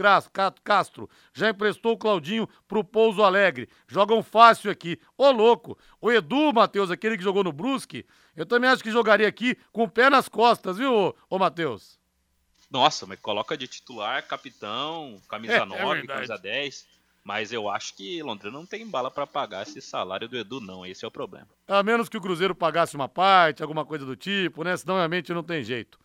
Castro. 0.62 1.10
Já 1.32 1.50
emprestou 1.50 1.94
o 1.94 1.98
Claudinho 1.98 2.48
pro 2.68 2.84
Pouso 2.84 3.24
Alegre. 3.24 3.68
Jogam 3.88 4.22
fácil 4.22 4.70
aqui. 4.70 4.96
Ô, 5.18 5.32
louco! 5.32 5.76
O 6.00 6.12
Edu, 6.12 6.52
Matheus, 6.52 6.88
aquele 6.88 7.18
que 7.18 7.24
jogou 7.24 7.42
no 7.42 7.52
Brusque, 7.52 8.06
eu 8.36 8.46
também 8.46 8.70
acho 8.70 8.82
que 8.82 8.92
jogaria 8.92 9.26
aqui 9.26 9.56
com 9.72 9.82
o 9.82 9.90
pé 9.90 10.08
nas 10.08 10.28
costas, 10.28 10.78
viu, 10.78 11.14
ô, 11.28 11.38
Matheus? 11.38 11.98
Nossa, 12.70 13.06
mas 13.06 13.18
coloca 13.18 13.56
de 13.56 13.66
titular, 13.66 14.24
capitão, 14.26 15.20
camisa 15.28 15.54
é, 15.62 15.64
9, 15.64 16.00
é 16.00 16.06
camisa 16.06 16.38
10. 16.38 16.86
Mas 17.24 17.54
eu 17.54 17.70
acho 17.70 17.96
que 17.96 18.22
Londrina 18.22 18.52
não 18.52 18.66
tem 18.66 18.86
bala 18.86 19.10
para 19.10 19.26
pagar 19.26 19.62
esse 19.62 19.80
salário 19.80 20.28
do 20.28 20.36
Edu, 20.36 20.60
não. 20.60 20.84
Esse 20.84 21.06
é 21.06 21.08
o 21.08 21.10
problema. 21.10 21.48
A 21.66 21.82
menos 21.82 22.06
que 22.06 22.18
o 22.18 22.20
Cruzeiro 22.20 22.54
pagasse 22.54 22.94
uma 22.94 23.08
parte, 23.08 23.62
alguma 23.62 23.86
coisa 23.86 24.04
do 24.04 24.14
tipo, 24.14 24.62
né? 24.62 24.76
Senão 24.76 24.96
realmente 24.96 25.32
não 25.32 25.42
tem 25.42 25.64
jeito. 25.64 25.98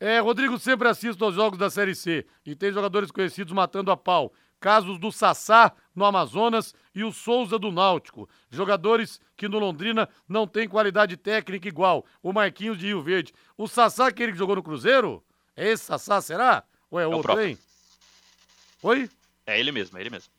É, 0.00 0.18
Rodrigo 0.20 0.58
sempre 0.58 0.88
assiste 0.88 1.22
aos 1.22 1.34
jogos 1.34 1.58
da 1.58 1.68
Série 1.68 1.94
C 1.94 2.26
e 2.46 2.56
tem 2.56 2.72
jogadores 2.72 3.10
conhecidos 3.10 3.52
matando 3.52 3.90
a 3.90 3.96
pau. 3.96 4.32
Casos 4.58 4.98
do 4.98 5.12
Sassá 5.12 5.70
no 5.94 6.06
Amazonas 6.06 6.74
e 6.94 7.04
o 7.04 7.12
Souza 7.12 7.58
do 7.58 7.70
Náutico. 7.70 8.26
Jogadores 8.50 9.20
que 9.36 9.46
no 9.46 9.58
Londrina 9.58 10.08
não 10.26 10.46
tem 10.46 10.66
qualidade 10.66 11.18
técnica 11.18 11.68
igual. 11.68 12.06
O 12.22 12.32
Marquinhos 12.32 12.78
de 12.78 12.86
Rio 12.86 13.02
Verde. 13.02 13.34
O 13.58 13.68
Sassá, 13.68 14.06
aquele 14.06 14.32
que 14.32 14.38
jogou 14.38 14.56
no 14.56 14.62
Cruzeiro? 14.62 15.22
É 15.54 15.68
esse 15.68 15.84
Sassá, 15.84 16.22
será? 16.22 16.64
Ou 16.90 16.98
é, 16.98 17.02
é 17.02 17.06
outro, 17.06 17.38
hein? 17.38 17.58
Oi? 18.82 19.10
É 19.46 19.60
ele 19.60 19.70
mesmo, 19.70 19.98
é 19.98 20.00
ele 20.00 20.08
mesmo. 20.08 20.32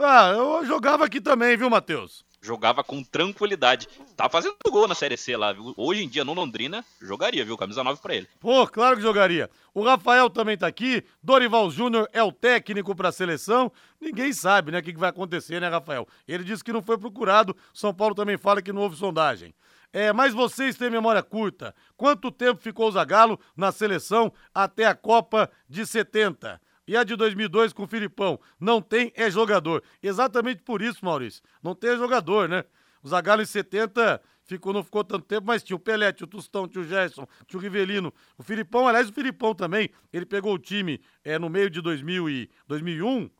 Ah, 0.00 0.32
eu 0.32 0.64
jogava 0.64 1.04
aqui 1.04 1.20
também, 1.20 1.56
viu, 1.56 1.68
Matheus? 1.68 2.24
jogava 2.42 2.82
com 2.82 3.02
tranquilidade. 3.02 3.88
Tá 4.16 4.28
fazendo 4.28 4.56
gol 4.70 4.88
na 4.88 4.94
Série 4.94 5.16
C 5.16 5.36
lá, 5.36 5.52
viu? 5.52 5.74
Hoje 5.76 6.02
em 6.02 6.08
dia, 6.08 6.24
no 6.24 6.32
Londrina, 6.32 6.84
jogaria, 7.00 7.44
viu? 7.44 7.56
Camisa 7.56 7.84
9 7.84 8.00
pra 8.00 8.14
ele. 8.14 8.28
Pô, 8.40 8.66
claro 8.66 8.96
que 8.96 9.02
jogaria. 9.02 9.50
O 9.74 9.82
Rafael 9.82 10.30
também 10.30 10.56
tá 10.56 10.66
aqui. 10.66 11.04
Dorival 11.22 11.70
Júnior 11.70 12.08
é 12.12 12.22
o 12.22 12.32
técnico 12.32 12.94
pra 12.94 13.12
seleção. 13.12 13.70
Ninguém 14.00 14.32
sabe, 14.32 14.72
né, 14.72 14.78
o 14.78 14.82
que, 14.82 14.92
vai 14.92 15.10
acontecer, 15.10 15.60
né, 15.60 15.68
Rafael? 15.68 16.08
Ele 16.26 16.44
disse 16.44 16.64
que 16.64 16.72
não 16.72 16.82
foi 16.82 16.96
procurado. 16.96 17.54
São 17.74 17.92
Paulo 17.92 18.14
também 18.14 18.38
fala 18.38 18.62
que 18.62 18.72
não 18.72 18.82
houve 18.82 18.96
sondagem. 18.96 19.54
É, 19.92 20.12
mas 20.12 20.32
vocês 20.32 20.76
têm 20.76 20.88
memória 20.88 21.22
curta. 21.22 21.74
Quanto 21.96 22.30
tempo 22.30 22.62
ficou 22.62 22.88
o 22.88 22.92
Zagallo 22.92 23.38
na 23.56 23.72
seleção 23.72 24.32
até 24.54 24.86
a 24.86 24.94
Copa 24.94 25.50
de 25.68 25.84
70? 25.84 26.60
E 26.86 26.96
a 26.96 27.04
de 27.04 27.14
2002 27.16 27.72
com 27.72 27.84
o 27.84 27.86
Filipão. 27.86 28.40
Não 28.58 28.80
tem 28.82 29.12
é 29.14 29.30
jogador. 29.30 29.82
Exatamente 30.02 30.62
por 30.62 30.82
isso, 30.82 31.04
Maurício. 31.04 31.42
Não 31.62 31.74
tem 31.74 31.90
é 31.90 31.96
jogador, 31.96 32.48
né? 32.48 32.64
O 33.02 33.08
Zagallo 33.08 33.42
em 33.42 33.46
70 33.46 34.20
ficou, 34.44 34.72
não 34.72 34.82
ficou 34.82 35.02
tanto 35.04 35.24
tempo, 35.24 35.46
mas 35.46 35.62
tinha 35.62 35.76
o 35.76 35.80
Pelé, 35.80 36.12
tinha 36.12 36.26
o 36.26 36.28
Tostão, 36.28 36.68
tinha 36.68 36.82
o 36.82 36.86
Gerson, 36.86 37.26
tinha 37.46 37.58
o 37.58 37.62
Rivelino. 37.62 38.12
O 38.36 38.42
Filipão, 38.42 38.86
aliás, 38.86 39.08
o 39.08 39.12
Filipão 39.12 39.54
também, 39.54 39.90
ele 40.12 40.26
pegou 40.26 40.52
o 40.52 40.58
time 40.58 41.00
é, 41.24 41.38
no 41.38 41.48
meio 41.48 41.70
de 41.70 41.80
2000 41.80 42.28
e 42.28 42.50
2001. 42.66 43.30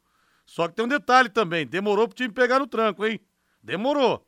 Só 0.46 0.66
que 0.66 0.74
tem 0.74 0.85
um 0.85 0.88
detalhe 0.88 1.29
também, 1.29 1.66
demorou 1.66 2.09
pro 2.09 2.16
time 2.16 2.33
pegar 2.33 2.59
no 2.59 2.66
tranco, 2.66 3.05
hein? 3.05 3.20
Demorou. 3.62 4.26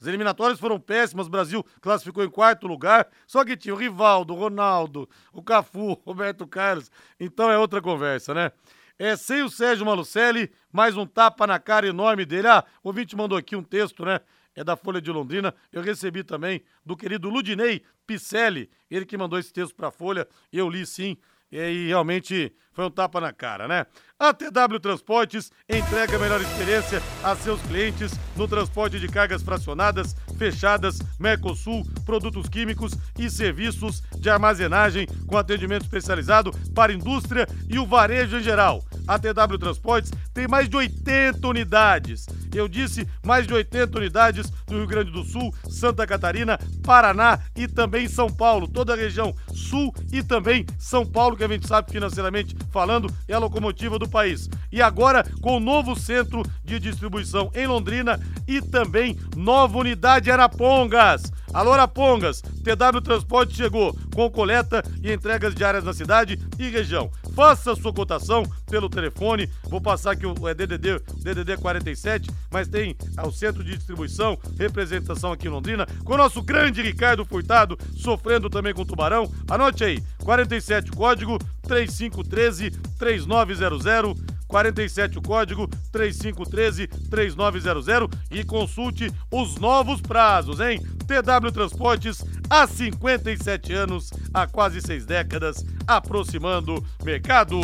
As 0.00 0.06
eliminatórias 0.06 0.60
foram 0.60 0.78
péssimas, 0.78 1.26
o 1.26 1.30
Brasil 1.30 1.64
classificou 1.80 2.24
em 2.24 2.30
quarto 2.30 2.66
lugar, 2.66 3.08
só 3.26 3.44
que 3.44 3.56
tinha 3.56 3.74
o 3.74 3.78
Rivaldo, 3.78 4.32
o 4.32 4.36
Ronaldo, 4.36 5.08
o 5.32 5.42
Cafu, 5.42 5.92
o 5.98 6.02
Roberto 6.04 6.46
Carlos, 6.46 6.90
então 7.18 7.50
é 7.50 7.58
outra 7.58 7.80
conversa, 7.82 8.32
né? 8.32 8.52
É 8.98 9.14
sem 9.14 9.42
o 9.42 9.48
Sérgio 9.48 9.86
Malucelli, 9.86 10.50
mais 10.72 10.96
um 10.96 11.06
tapa 11.06 11.46
na 11.46 11.58
cara 11.60 11.86
enorme 11.86 12.26
dele. 12.26 12.48
Ah, 12.48 12.64
o 12.82 12.88
ouvinte 12.88 13.14
mandou 13.16 13.38
aqui 13.38 13.54
um 13.54 13.62
texto, 13.62 14.04
né? 14.04 14.20
É 14.56 14.64
da 14.64 14.76
Folha 14.76 15.00
de 15.00 15.12
Londrina. 15.12 15.54
Eu 15.72 15.82
recebi 15.82 16.24
também 16.24 16.62
do 16.84 16.96
querido 16.96 17.30
Ludinei 17.30 17.84
Picelli, 18.04 18.68
ele 18.90 19.06
que 19.06 19.16
mandou 19.16 19.38
esse 19.38 19.52
texto 19.52 19.72
para 19.76 19.86
a 19.86 19.92
Folha. 19.92 20.26
Eu 20.52 20.68
li 20.68 20.84
sim. 20.84 21.16
E 21.50 21.86
realmente 21.86 22.52
foi 22.72 22.84
um 22.84 22.90
tapa 22.90 23.20
na 23.20 23.32
cara, 23.32 23.66
né? 23.66 23.86
A 24.18 24.32
TW 24.32 24.78
Transportes 24.80 25.50
entrega 25.68 26.16
a 26.16 26.18
melhor 26.20 26.40
experiência 26.40 27.02
a 27.24 27.34
seus 27.34 27.60
clientes 27.62 28.12
no 28.36 28.46
transporte 28.46 29.00
de 29.00 29.08
cargas 29.08 29.42
fracionadas, 29.42 30.14
fechadas, 30.38 30.98
Mercosul, 31.18 31.84
produtos 32.04 32.48
químicos 32.48 32.92
e 33.18 33.28
serviços 33.28 34.00
de 34.18 34.30
armazenagem 34.30 35.06
com 35.26 35.36
atendimento 35.36 35.82
especializado 35.82 36.52
para 36.74 36.92
indústria 36.92 37.46
e 37.68 37.78
o 37.78 37.86
varejo 37.86 38.36
em 38.36 38.42
geral. 38.42 38.84
A 39.08 39.18
TW 39.18 39.56
Transportes 39.58 40.12
tem 40.34 40.46
mais 40.46 40.68
de 40.68 40.76
80 40.76 41.48
unidades. 41.48 42.26
Eu 42.54 42.68
disse 42.68 43.08
mais 43.24 43.46
de 43.46 43.54
80 43.54 43.98
unidades 43.98 44.52
no 44.68 44.76
Rio 44.76 44.86
Grande 44.86 45.10
do 45.10 45.24
Sul, 45.24 45.52
Santa 45.68 46.06
Catarina, 46.06 46.58
Paraná 46.84 47.38
e 47.56 47.66
também 47.66 48.06
São 48.06 48.28
Paulo. 48.28 48.68
Toda 48.68 48.92
a 48.92 48.96
região 48.96 49.34
sul 49.54 49.94
e 50.12 50.22
também 50.22 50.66
São 50.78 51.06
Paulo, 51.06 51.36
que 51.36 51.44
a 51.44 51.48
gente 51.48 51.66
sabe 51.66 51.90
financeiramente 51.90 52.54
falando, 52.70 53.10
é 53.26 53.32
a 53.32 53.38
locomotiva 53.38 53.98
do 53.98 54.08
país. 54.08 54.48
E 54.70 54.82
agora 54.82 55.24
com 55.40 55.56
o 55.56 55.60
novo 55.60 55.96
centro 55.96 56.42
de 56.62 56.78
distribuição 56.78 57.50
em 57.54 57.66
Londrina 57.66 58.20
e 58.46 58.60
também 58.60 59.18
nova 59.34 59.78
unidade 59.78 60.30
Arapongas. 60.30 61.32
Alô 61.52 61.72
Arapongas, 61.72 62.42
TW 62.42 63.00
Transporte 63.02 63.56
chegou 63.56 63.96
com 64.14 64.30
coleta 64.30 64.82
e 65.02 65.10
entregas 65.10 65.54
diárias 65.54 65.82
na 65.82 65.94
cidade 65.94 66.38
e 66.58 66.68
região. 66.68 67.10
Faça 67.34 67.74
sua 67.74 67.92
cotação 67.92 68.42
pelo 68.68 68.88
telefone. 68.98 69.48
Vou 69.64 69.80
passar 69.80 70.12
aqui 70.12 70.26
o 70.26 70.48
é 70.48 70.54
DDD, 70.54 70.98
DDD 71.22 71.56
47, 71.56 72.30
mas 72.50 72.68
tem 72.68 72.96
o 73.24 73.30
centro 73.30 73.62
de 73.62 73.76
distribuição, 73.76 74.38
representação 74.58 75.32
aqui 75.32 75.46
em 75.46 75.50
Londrina, 75.50 75.86
com 76.04 76.14
o 76.14 76.16
nosso 76.16 76.42
grande 76.42 76.82
Ricardo 76.82 77.24
Furtado, 77.24 77.78
sofrendo 77.96 78.50
também 78.50 78.74
com 78.74 78.82
o 78.82 78.86
Tubarão. 78.86 79.32
Anote 79.48 79.84
aí, 79.84 80.02
47 80.24 80.90
código 80.90 81.38
3513 81.62 82.70
3900 82.98 84.38
47 84.48 85.18
o 85.18 85.22
código 85.22 85.68
3513-3900 85.92 88.10
e 88.30 88.42
consulte 88.42 89.12
os 89.30 89.56
novos 89.56 90.00
prazos, 90.00 90.58
hein? 90.58 90.80
TW 91.06 91.52
Transportes 91.52 92.24
há 92.48 92.66
57 92.66 93.74
anos, 93.74 94.10
há 94.32 94.46
quase 94.46 94.80
seis 94.80 95.04
décadas, 95.04 95.62
aproximando 95.86 96.82
mercados. 97.04 97.60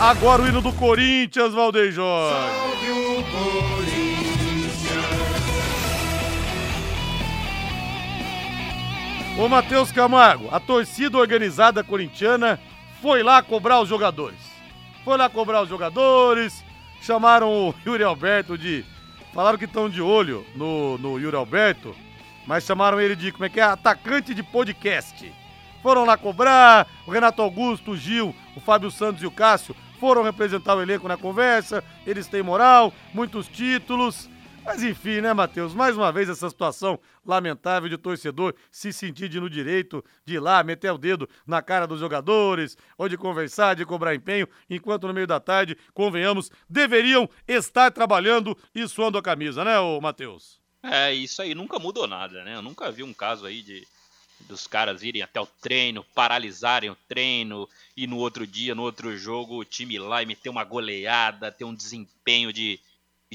Agora 0.00 0.42
o 0.42 0.48
hino 0.48 0.60
do 0.62 0.72
Corinthians, 0.72 1.52
Valdeir 1.52 1.92
Jorge. 1.92 2.34
Salve 2.34 2.90
o 2.90 3.22
Corinthians. 3.24 4.80
Ô 9.38 9.48
Matheus 9.48 9.92
Camargo, 9.92 10.48
a 10.50 10.58
torcida 10.58 11.16
organizada 11.18 11.84
corintiana 11.84 12.58
foi 13.00 13.22
lá 13.22 13.42
cobrar 13.42 13.80
os 13.80 13.88
jogadores 13.88 14.50
foi 15.04 15.16
lá 15.16 15.28
cobrar 15.28 15.62
os 15.62 15.68
jogadores, 15.68 16.64
chamaram 17.00 17.50
o 17.50 17.74
Yuri 17.86 18.04
Alberto 18.04 18.56
de. 18.56 18.84
Falaram 19.32 19.58
que 19.58 19.64
estão 19.64 19.88
de 19.88 20.02
olho 20.02 20.44
no, 20.56 20.98
no 20.98 21.18
Yuri 21.18 21.36
Alberto, 21.36 21.94
mas 22.46 22.64
chamaram 22.64 23.00
ele 23.00 23.14
de, 23.14 23.30
como 23.30 23.44
é 23.44 23.48
que 23.48 23.60
é? 23.60 23.62
Atacante 23.62 24.34
de 24.34 24.42
podcast. 24.42 25.32
Foram 25.82 26.04
lá 26.04 26.16
cobrar, 26.16 26.86
o 27.06 27.10
Renato 27.10 27.40
Augusto, 27.40 27.92
o 27.92 27.96
Gil, 27.96 28.34
o 28.56 28.60
Fábio 28.60 28.90
Santos 28.90 29.22
e 29.22 29.26
o 29.26 29.30
Cássio 29.30 29.74
foram 30.00 30.22
representar 30.22 30.74
o 30.74 30.80
elenco 30.80 31.06
na 31.06 31.18
conversa, 31.18 31.84
eles 32.06 32.26
têm 32.26 32.42
moral, 32.42 32.92
muitos 33.12 33.46
títulos. 33.46 34.30
Mas 34.64 34.82
enfim, 34.82 35.20
né, 35.20 35.32
Matheus? 35.32 35.74
Mais 35.74 35.96
uma 35.96 36.10
vez 36.10 36.28
essa 36.28 36.48
situação 36.48 36.98
lamentável 37.24 37.88
de 37.88 37.98
torcedor 37.98 38.54
se 38.70 38.92
sentir 38.92 39.28
de 39.28 39.38
no 39.38 39.48
direito 39.48 40.02
de 40.24 40.34
ir 40.34 40.40
lá, 40.40 40.62
meter 40.62 40.90
o 40.90 40.98
dedo 40.98 41.28
na 41.46 41.62
cara 41.62 41.86
dos 41.86 42.00
jogadores, 42.00 42.76
ou 42.96 43.08
de 43.08 43.16
conversar, 43.16 43.74
de 43.74 43.84
cobrar 43.84 44.14
empenho, 44.14 44.48
enquanto 44.68 45.06
no 45.06 45.14
meio 45.14 45.26
da 45.26 45.38
tarde, 45.38 45.76
convenhamos, 45.92 46.50
deveriam 46.68 47.28
estar 47.46 47.90
trabalhando 47.90 48.56
e 48.74 48.86
suando 48.88 49.18
a 49.18 49.22
camisa, 49.22 49.64
né, 49.64 49.78
ô 49.78 50.00
Matheus? 50.00 50.60
É, 50.82 51.12
isso 51.12 51.42
aí 51.42 51.54
nunca 51.54 51.78
mudou 51.78 52.06
nada, 52.06 52.42
né? 52.42 52.54
Eu 52.54 52.62
nunca 52.62 52.90
vi 52.90 53.02
um 53.02 53.12
caso 53.12 53.44
aí 53.44 53.60
de 53.60 53.86
dos 54.46 54.66
caras 54.66 55.02
irem 55.02 55.22
até 55.22 55.40
o 55.40 55.46
treino, 55.46 56.04
paralisarem 56.14 56.90
o 56.90 56.96
treino 57.08 57.68
e 57.96 58.06
no 58.06 58.18
outro 58.18 58.46
dia, 58.46 58.74
no 58.74 58.82
outro 58.82 59.16
jogo, 59.16 59.58
o 59.58 59.64
time 59.64 59.98
lá 59.98 60.22
e 60.22 60.26
meter 60.26 60.48
uma 60.48 60.64
goleada, 60.64 61.52
ter 61.52 61.64
um 61.64 61.74
desempenho 61.74 62.52
de 62.52 62.80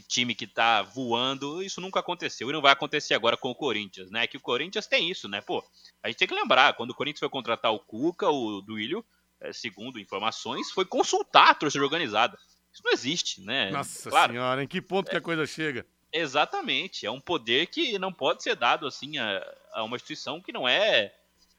time 0.07 0.35
que 0.35 0.45
tá 0.45 0.81
voando, 0.81 1.63
isso 1.63 1.79
nunca 1.79 1.99
aconteceu 1.99 2.49
e 2.49 2.53
não 2.53 2.61
vai 2.61 2.73
acontecer 2.73 3.13
agora 3.13 3.37
com 3.37 3.49
o 3.49 3.55
Corinthians, 3.55 4.11
né? 4.11 4.27
Que 4.27 4.37
o 4.37 4.41
Corinthians 4.41 4.87
tem 4.87 5.09
isso, 5.09 5.27
né? 5.27 5.41
Pô, 5.41 5.63
a 6.03 6.07
gente 6.07 6.17
tem 6.17 6.27
que 6.27 6.33
lembrar, 6.33 6.73
quando 6.73 6.91
o 6.91 6.95
Corinthians 6.95 7.19
foi 7.19 7.29
contratar 7.29 7.73
o 7.73 7.79
Cuca, 7.79 8.29
o 8.29 8.61
Duílio, 8.61 9.05
é, 9.39 9.53
segundo 9.53 9.99
informações, 9.99 10.71
foi 10.71 10.85
consultar 10.85 11.51
a 11.51 11.55
torcida 11.55 11.83
organizada. 11.83 12.37
Isso 12.73 12.81
não 12.83 12.91
existe, 12.91 13.41
né? 13.41 13.71
Nossa 13.71 14.09
claro, 14.09 14.33
senhora, 14.33 14.63
em 14.63 14.67
que 14.67 14.81
ponto 14.81 15.07
é, 15.07 15.11
que 15.11 15.17
a 15.17 15.21
coisa 15.21 15.45
chega? 15.45 15.85
Exatamente, 16.17 17.06
é 17.06 17.12
um 17.12 17.19
poder 17.19 17.67
que 17.67 17.99
não 17.99 18.12
pode 18.12 18.41
ser 18.41 18.56
dado 18.56 18.88
assim 18.88 19.17
a, 19.17 19.56
a 19.73 19.84
uma 19.84 19.97
instituição 19.97 20.41
que 20.41 20.54
não 20.54 20.67
é 20.67 21.13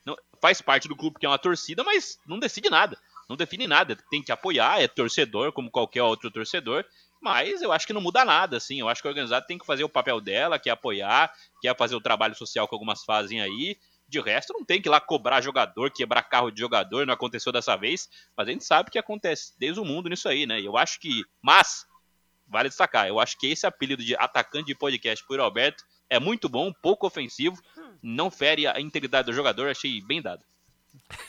não, 0.05 0.17
faz 0.41 0.63
parte 0.63 0.89
do 0.89 0.97
clube 0.97 1.19
que 1.19 1.27
é 1.27 1.29
uma 1.29 1.39
torcida, 1.39 1.85
mas 1.85 2.19
não 2.27 2.39
decide 2.39 2.71
nada, 2.71 2.99
não 3.29 3.37
define 3.37 3.67
nada, 3.67 3.97
tem 4.11 4.23
que 4.23 4.33
apoiar, 4.33 4.81
é 4.81 4.89
torcedor 4.89 5.53
como 5.53 5.71
qualquer 5.71 6.03
outro 6.03 6.31
torcedor 6.31 6.85
mas 7.21 7.63
eu 7.63 7.73
acho 7.73 7.87
que 7.87 7.93
não 7.93 8.01
muda 8.01 8.25
nada, 8.25 8.57
assim. 8.57 8.79
Eu 8.79 8.89
acho 8.89 9.03
que 9.03 9.09
a 9.09 9.11
organizada 9.11 9.47
tem 9.47 9.59
que 9.59 9.67
fazer 9.67 9.85
o 9.85 9.89
papel 9.89 10.21
dela, 10.21 10.59
que 10.59 10.69
é 10.69 10.73
apoiar, 10.73 11.33
que 11.61 11.69
é 11.69 11.75
fazer 11.75 11.97
o 11.97 12.01
trabalho 12.01 12.35
social 12.35 12.69
que 12.69 12.75
algumas 12.75 13.05
fazem 13.05 13.41
aí. 13.41 13.77
De 14.09 14.21
resto, 14.21 14.53
não 14.53 14.65
tem 14.65 14.81
que 14.81 14.89
ir 14.89 14.91
lá 14.91 15.01
cobrar 15.01 15.41
jogador, 15.41 15.91
quebrar 15.91 16.23
carro 16.23 16.53
de 16.53 16.61
jogador, 16.61 17.05
não 17.05 17.15
aconteceu 17.15 17.51
dessa 17.51 17.77
vez. 17.77 18.09
Mas 18.37 18.47
a 18.47 18.53
gente 18.53 18.65
sabe 18.65 18.91
que 18.91 18.99
acontece 18.99 19.53
desde 19.59 19.81
o 19.81 19.85
mundo 19.85 20.09
nisso 20.09 20.29
aí, 20.29 20.47
né? 20.47 20.61
Eu 20.61 20.77
acho 20.77 21.01
que. 21.01 21.25
Mas, 21.43 21.85
vale 22.47 22.69
destacar, 22.69 23.09
eu 23.09 23.19
acho 23.19 23.39
que 23.39 23.47
esse 23.47 23.67
apelido 23.67 24.05
de 24.05 24.15
atacante 24.17 24.67
de 24.67 24.75
podcast 24.75 25.25
por 25.27 25.41
Alberto 25.41 25.85
é 26.09 26.21
muito 26.21 26.49
bom, 26.49 26.73
pouco 26.73 27.07
ofensivo, 27.07 27.61
não 28.03 28.31
fere 28.31 28.67
a 28.67 28.81
integridade 28.81 29.27
do 29.27 29.33
jogador, 29.33 29.69
achei 29.69 30.01
bem 30.01 30.23
dado. 30.23 30.43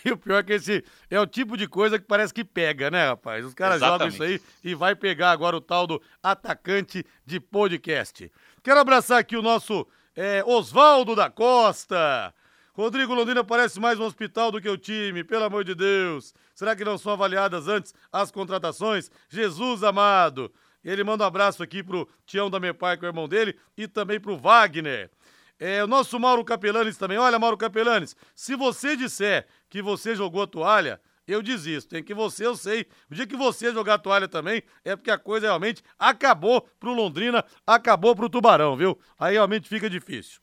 E 0.03 0.11
o 0.11 0.17
pior 0.17 0.39
é 0.39 0.43
que 0.43 0.53
esse 0.53 0.83
é 1.09 1.19
o 1.19 1.27
tipo 1.27 1.57
de 1.57 1.67
coisa 1.67 1.99
que 1.99 2.05
parece 2.05 2.33
que 2.33 2.43
pega, 2.43 2.89
né, 2.89 3.07
rapaz? 3.07 3.45
Os 3.45 3.53
caras 3.53 3.79
jogam 3.79 4.07
isso 4.07 4.23
aí 4.23 4.41
e 4.63 4.73
vai 4.73 4.95
pegar 4.95 5.31
agora 5.31 5.57
o 5.57 5.61
tal 5.61 5.85
do 5.85 6.01
atacante 6.23 7.05
de 7.25 7.39
podcast. 7.39 8.31
Quero 8.63 8.79
abraçar 8.79 9.19
aqui 9.19 9.35
o 9.35 9.41
nosso 9.41 9.85
é, 10.15 10.43
Oswaldo 10.45 11.15
da 11.15 11.29
Costa. 11.29 12.33
Rodrigo 12.73 13.13
Londrina 13.13 13.43
parece 13.43 13.79
mais 13.79 13.99
um 13.99 14.03
hospital 14.03 14.51
do 14.51 14.61
que 14.61 14.69
o 14.69 14.77
time, 14.77 15.23
pelo 15.23 15.43
amor 15.43 15.63
de 15.63 15.73
Deus. 15.73 16.33
Será 16.53 16.75
que 16.75 16.85
não 16.85 16.97
são 16.97 17.11
avaliadas 17.11 17.67
antes 17.67 17.93
as 18.11 18.29
contratações? 18.29 19.09
Jesus 19.29 19.83
amado. 19.83 20.51
Ele 20.87 21.03
manda 21.03 21.25
um 21.25 21.27
abraço 21.27 21.61
aqui 21.61 21.83
pro 21.83 22.07
Tião 22.25 22.49
da 22.49 22.59
Mepai, 22.61 22.97
que 22.97 23.03
é 23.03 23.07
o 23.07 23.11
irmão 23.11 23.27
dele, 23.27 23.57
e 23.75 23.87
também 23.87 24.19
pro 24.19 24.37
Wagner. 24.37 25.11
É, 25.59 25.83
o 25.83 25.87
nosso 25.87 26.17
Mauro 26.17 26.45
Capelanes 26.45 26.97
também. 26.97 27.17
Olha, 27.17 27.37
Mauro 27.37 27.57
Capelanes, 27.57 28.15
se 28.33 28.55
você 28.55 28.95
disser 28.95 29.45
que 29.69 29.81
você 29.81 30.15
jogou 30.15 30.43
a 30.43 30.47
toalha, 30.47 31.01
eu 31.27 31.41
desisto. 31.41 31.89
Tem 31.89 32.01
que 32.01 32.13
você, 32.13 32.45
eu 32.45 32.55
sei. 32.55 32.87
O 33.11 33.15
dia 33.15 33.27
que 33.27 33.35
você 33.35 33.73
jogar 33.73 33.95
a 33.95 33.99
toalha 33.99 34.29
também, 34.29 34.63
é 34.85 34.95
porque 34.95 35.11
a 35.11 35.17
coisa 35.17 35.47
realmente 35.47 35.83
acabou 35.99 36.61
pro 36.79 36.93
Londrina, 36.93 37.43
acabou 37.65 38.15
pro 38.15 38.29
Tubarão, 38.29 38.77
viu? 38.77 38.97
Aí 39.19 39.33
realmente 39.33 39.67
fica 39.67 39.89
difícil. 39.89 40.39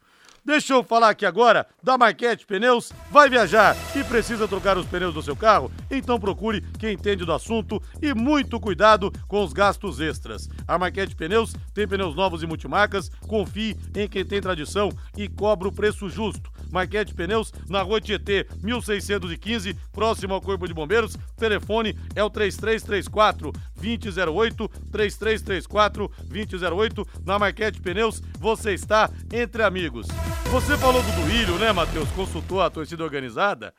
Deixa 0.47 0.75
eu 0.75 0.85
falar 0.85 1.09
aqui 1.09 1.25
agora 1.25 1.67
da 1.83 1.97
Marquete 1.97 2.45
Pneus. 2.45 2.93
Vai 3.11 3.31
viajar 3.31 3.75
e 3.97 4.05
precisa 4.05 4.47
trocar 4.47 4.77
os 4.77 4.85
pneus 4.85 5.15
do 5.15 5.23
seu 5.23 5.35
carro? 5.35 5.73
Então 5.91 6.21
procure 6.21 6.61
quem 6.79 6.93
entende 6.93 7.25
do 7.25 7.33
assunto 7.33 7.83
e 8.03 8.13
muito 8.13 8.61
cuidado 8.61 9.11
com 9.27 9.43
os 9.43 9.55
gastos 9.55 10.01
extras. 10.01 10.47
A 10.69 10.77
Marquete 10.79 11.17
Pneus 11.17 11.55
tem 11.73 11.89
pneus 11.89 12.15
novos 12.15 12.43
e 12.43 12.47
multimarcas. 12.47 13.09
Confie 13.27 13.75
em 13.97 14.07
quem 14.07 14.23
tem 14.23 14.39
tradição 14.39 14.91
e 15.17 15.31
cobra 15.31 15.67
o 15.67 15.73
preço 15.73 16.11
justo. 16.11 16.53
Marquete 16.75 17.15
Pneus, 17.15 17.53
na 17.69 17.83
rua 17.83 18.01
Tietê, 18.01 18.49
1615, 18.61 19.75
próximo 19.93 20.35
ao 20.35 20.41
Corpo 20.41 20.67
de 20.67 20.75
Bombeiros. 20.75 21.17
Telefone 21.37 21.97
é 22.17 22.25
o 22.25 22.29
3334 22.29 23.53
2008, 23.77 24.69
3334 24.91 26.11
2008. 26.25 27.09
Na 27.25 27.39
Marquete 27.39 27.81
Pneus, 27.81 28.21
você 28.41 28.75
está 28.75 29.09
entre 29.33 29.63
amigos. 29.63 30.09
Você 30.51 30.77
falou 30.77 31.01
do 31.01 31.23
Duílio, 31.23 31.57
né, 31.59 31.71
Matheus? 31.71 32.09
Consultou 32.11 32.61
a 32.61 32.69
torcida 32.69 33.05
organizada. 33.05 33.73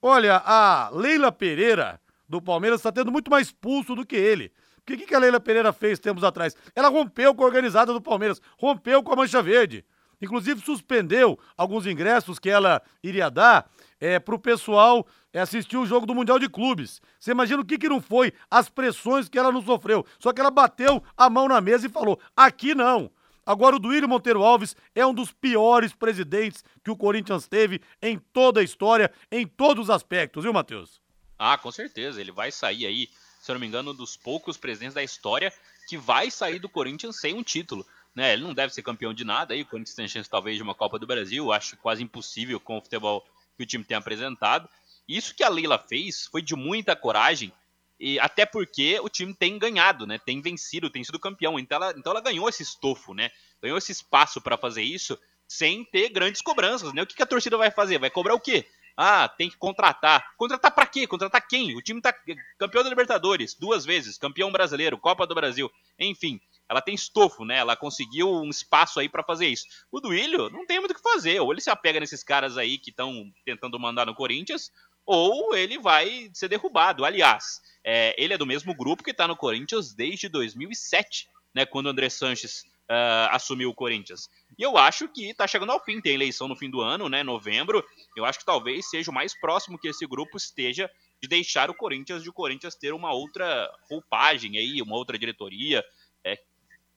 Olha, 0.00 0.42
a 0.44 0.88
Leila 0.90 1.30
Pereira, 1.30 2.00
do 2.26 2.40
Palmeiras, 2.40 2.80
está 2.80 2.90
tendo 2.90 3.12
muito 3.12 3.30
mais 3.30 3.52
pulso 3.52 3.94
do 3.94 4.06
que 4.06 4.16
ele. 4.16 4.50
O 4.78 4.82
que, 4.84 4.96
que 4.96 5.14
a 5.14 5.18
Leila 5.18 5.38
Pereira 5.38 5.70
fez 5.70 5.98
tempos 5.98 6.24
atrás? 6.24 6.56
Ela 6.74 6.88
rompeu 6.88 7.34
com 7.34 7.42
a 7.42 7.46
organizada 7.46 7.92
do 7.92 8.00
Palmeiras, 8.00 8.40
rompeu 8.58 9.02
com 9.02 9.12
a 9.12 9.16
Mancha 9.16 9.42
Verde. 9.42 9.84
Inclusive 10.20 10.60
suspendeu 10.60 11.38
alguns 11.56 11.86
ingressos 11.86 12.38
que 12.38 12.50
ela 12.50 12.82
iria 13.02 13.30
dar 13.30 13.70
é, 14.00 14.18
para 14.18 14.34
o 14.34 14.38
pessoal 14.38 15.06
é, 15.32 15.40
assistir 15.40 15.76
o 15.76 15.86
jogo 15.86 16.06
do 16.06 16.14
Mundial 16.14 16.38
de 16.38 16.48
Clubes. 16.48 17.00
Você 17.18 17.30
imagina 17.30 17.62
o 17.62 17.64
que, 17.64 17.78
que 17.78 17.88
não 17.88 18.00
foi 18.00 18.32
as 18.50 18.68
pressões 18.68 19.28
que 19.28 19.38
ela 19.38 19.52
não 19.52 19.62
sofreu. 19.62 20.04
Só 20.18 20.32
que 20.32 20.40
ela 20.40 20.50
bateu 20.50 21.02
a 21.16 21.30
mão 21.30 21.48
na 21.48 21.60
mesa 21.60 21.86
e 21.86 21.90
falou: 21.90 22.20
aqui 22.36 22.74
não. 22.74 23.10
Agora, 23.48 23.76
o 23.76 23.78
Duílio 23.78 24.06
Monteiro 24.06 24.42
Alves 24.42 24.76
é 24.94 25.06
um 25.06 25.14
dos 25.14 25.32
piores 25.32 25.94
presidentes 25.94 26.62
que 26.84 26.90
o 26.90 26.96
Corinthians 26.96 27.48
teve 27.48 27.80
em 28.02 28.18
toda 28.18 28.60
a 28.60 28.62
história, 28.62 29.10
em 29.32 29.46
todos 29.46 29.84
os 29.84 29.90
aspectos, 29.90 30.44
viu, 30.44 30.52
Matheus? 30.52 31.00
Ah, 31.38 31.56
com 31.56 31.72
certeza. 31.72 32.20
Ele 32.20 32.30
vai 32.30 32.52
sair 32.52 32.84
aí, 32.84 33.08
se 33.40 33.50
eu 33.50 33.54
não 33.54 33.60
me 33.60 33.66
engano, 33.66 33.92
um 33.92 33.94
dos 33.94 34.18
poucos 34.18 34.58
presidentes 34.58 34.94
da 34.94 35.02
história 35.02 35.50
que 35.88 35.96
vai 35.96 36.30
sair 36.30 36.58
do 36.58 36.68
Corinthians 36.68 37.18
sem 37.18 37.34
um 37.34 37.42
título. 37.42 37.86
Né? 38.18 38.32
Ele 38.32 38.42
não 38.42 38.52
deve 38.52 38.74
ser 38.74 38.82
campeão 38.82 39.14
de 39.14 39.24
nada 39.24 39.54
aí, 39.54 39.62
o 39.62 39.66
Corinthians 39.66 39.94
tem 39.94 40.08
chance 40.08 40.28
talvez 40.28 40.56
de 40.56 40.62
uma 40.64 40.74
Copa 40.74 40.98
do 40.98 41.06
Brasil, 41.06 41.52
acho 41.52 41.76
quase 41.76 42.02
impossível 42.02 42.58
com 42.58 42.76
o 42.76 42.82
futebol 42.82 43.24
que 43.56 43.62
o 43.62 43.66
time 43.66 43.84
tem 43.84 43.96
apresentado. 43.96 44.68
Isso 45.06 45.32
que 45.32 45.44
a 45.44 45.48
Leila 45.48 45.78
fez 45.78 46.26
foi 46.26 46.42
de 46.42 46.56
muita 46.56 46.96
coragem 46.96 47.52
E 48.00 48.18
até 48.18 48.44
porque 48.44 48.98
o 48.98 49.08
time 49.08 49.32
tem 49.32 49.56
ganhado, 49.56 50.04
né? 50.04 50.18
Tem 50.18 50.40
vencido, 50.42 50.90
tem 50.90 51.04
sido 51.04 51.16
campeão. 51.20 51.60
Então 51.60 51.76
ela, 51.76 51.94
então 51.96 52.10
ela 52.10 52.20
ganhou 52.20 52.48
esse 52.48 52.64
estofo, 52.64 53.14
né? 53.14 53.30
Ganhou 53.62 53.78
esse 53.78 53.92
espaço 53.92 54.40
para 54.40 54.58
fazer 54.58 54.82
isso 54.82 55.16
sem 55.46 55.84
ter 55.84 56.08
grandes 56.08 56.42
cobranças, 56.42 56.92
né? 56.92 57.02
O 57.02 57.06
que, 57.06 57.14
que 57.14 57.22
a 57.22 57.26
torcida 57.26 57.56
vai 57.56 57.70
fazer? 57.70 57.98
Vai 58.00 58.10
cobrar 58.10 58.34
o 58.34 58.40
quê? 58.40 58.66
Ah, 58.96 59.28
tem 59.28 59.48
que 59.48 59.56
contratar. 59.56 60.34
Contratar 60.36 60.72
para 60.72 60.86
quê? 60.86 61.06
Contratar 61.06 61.46
quem? 61.46 61.76
O 61.76 61.82
time 61.82 62.00
tá 62.00 62.12
campeão 62.58 62.82
da 62.82 62.90
Libertadores 62.90 63.54
duas 63.54 63.84
vezes, 63.84 64.18
campeão 64.18 64.50
brasileiro, 64.50 64.98
Copa 64.98 65.24
do 65.24 65.36
Brasil, 65.36 65.70
enfim. 65.96 66.40
Ela 66.68 66.82
tem 66.82 66.94
estofo, 66.94 67.44
né? 67.44 67.56
Ela 67.56 67.76
conseguiu 67.76 68.30
um 68.30 68.50
espaço 68.50 69.00
aí 69.00 69.08
para 69.08 69.24
fazer 69.24 69.46
isso. 69.46 69.64
O 69.90 70.00
Duílio 70.00 70.50
não 70.50 70.66
tem 70.66 70.78
muito 70.78 70.92
o 70.92 70.94
que 70.94 71.02
fazer. 71.02 71.40
Ou 71.40 71.52
ele 71.52 71.60
se 71.60 71.70
apega 71.70 72.00
nesses 72.00 72.22
caras 72.22 72.58
aí 72.58 72.78
que 72.78 72.90
estão 72.90 73.30
tentando 73.44 73.78
mandar 73.78 74.06
no 74.06 74.14
Corinthians, 74.14 74.70
ou 75.06 75.54
ele 75.54 75.78
vai 75.78 76.30
ser 76.34 76.48
derrubado. 76.48 77.04
Aliás, 77.04 77.60
é, 77.82 78.14
ele 78.22 78.34
é 78.34 78.38
do 78.38 78.46
mesmo 78.46 78.74
grupo 78.74 79.02
que 79.02 79.12
está 79.12 79.26
no 79.26 79.36
Corinthians 79.36 79.94
desde 79.94 80.28
2007, 80.28 81.28
né? 81.54 81.64
Quando 81.64 81.86
o 81.86 81.88
André 81.88 82.10
Sanches 82.10 82.64
uh, 82.88 83.28
assumiu 83.30 83.70
o 83.70 83.74
Corinthians. 83.74 84.28
E 84.58 84.62
eu 84.62 84.76
acho 84.76 85.08
que 85.08 85.30
está 85.30 85.46
chegando 85.46 85.70
ao 85.70 85.82
fim, 85.82 86.00
tem 86.00 86.14
eleição 86.14 86.48
no 86.48 86.56
fim 86.56 86.70
do 86.70 86.80
ano, 86.80 87.08
né? 87.08 87.22
Novembro. 87.22 87.84
Eu 88.16 88.24
acho 88.24 88.38
que 88.38 88.44
talvez 88.44 88.88
seja 88.88 89.10
o 89.10 89.14
mais 89.14 89.38
próximo 89.38 89.78
que 89.78 89.88
esse 89.88 90.06
grupo 90.06 90.36
esteja 90.36 90.90
de 91.22 91.28
deixar 91.28 91.70
o 91.70 91.74
Corinthians, 91.74 92.22
de 92.22 92.30
o 92.30 92.32
Corinthians 92.32 92.74
ter 92.74 92.92
uma 92.92 93.12
outra 93.12 93.70
roupagem 93.90 94.56
aí, 94.56 94.80
uma 94.82 94.96
outra 94.96 95.18
diretoria. 95.18 95.84
É, 96.24 96.38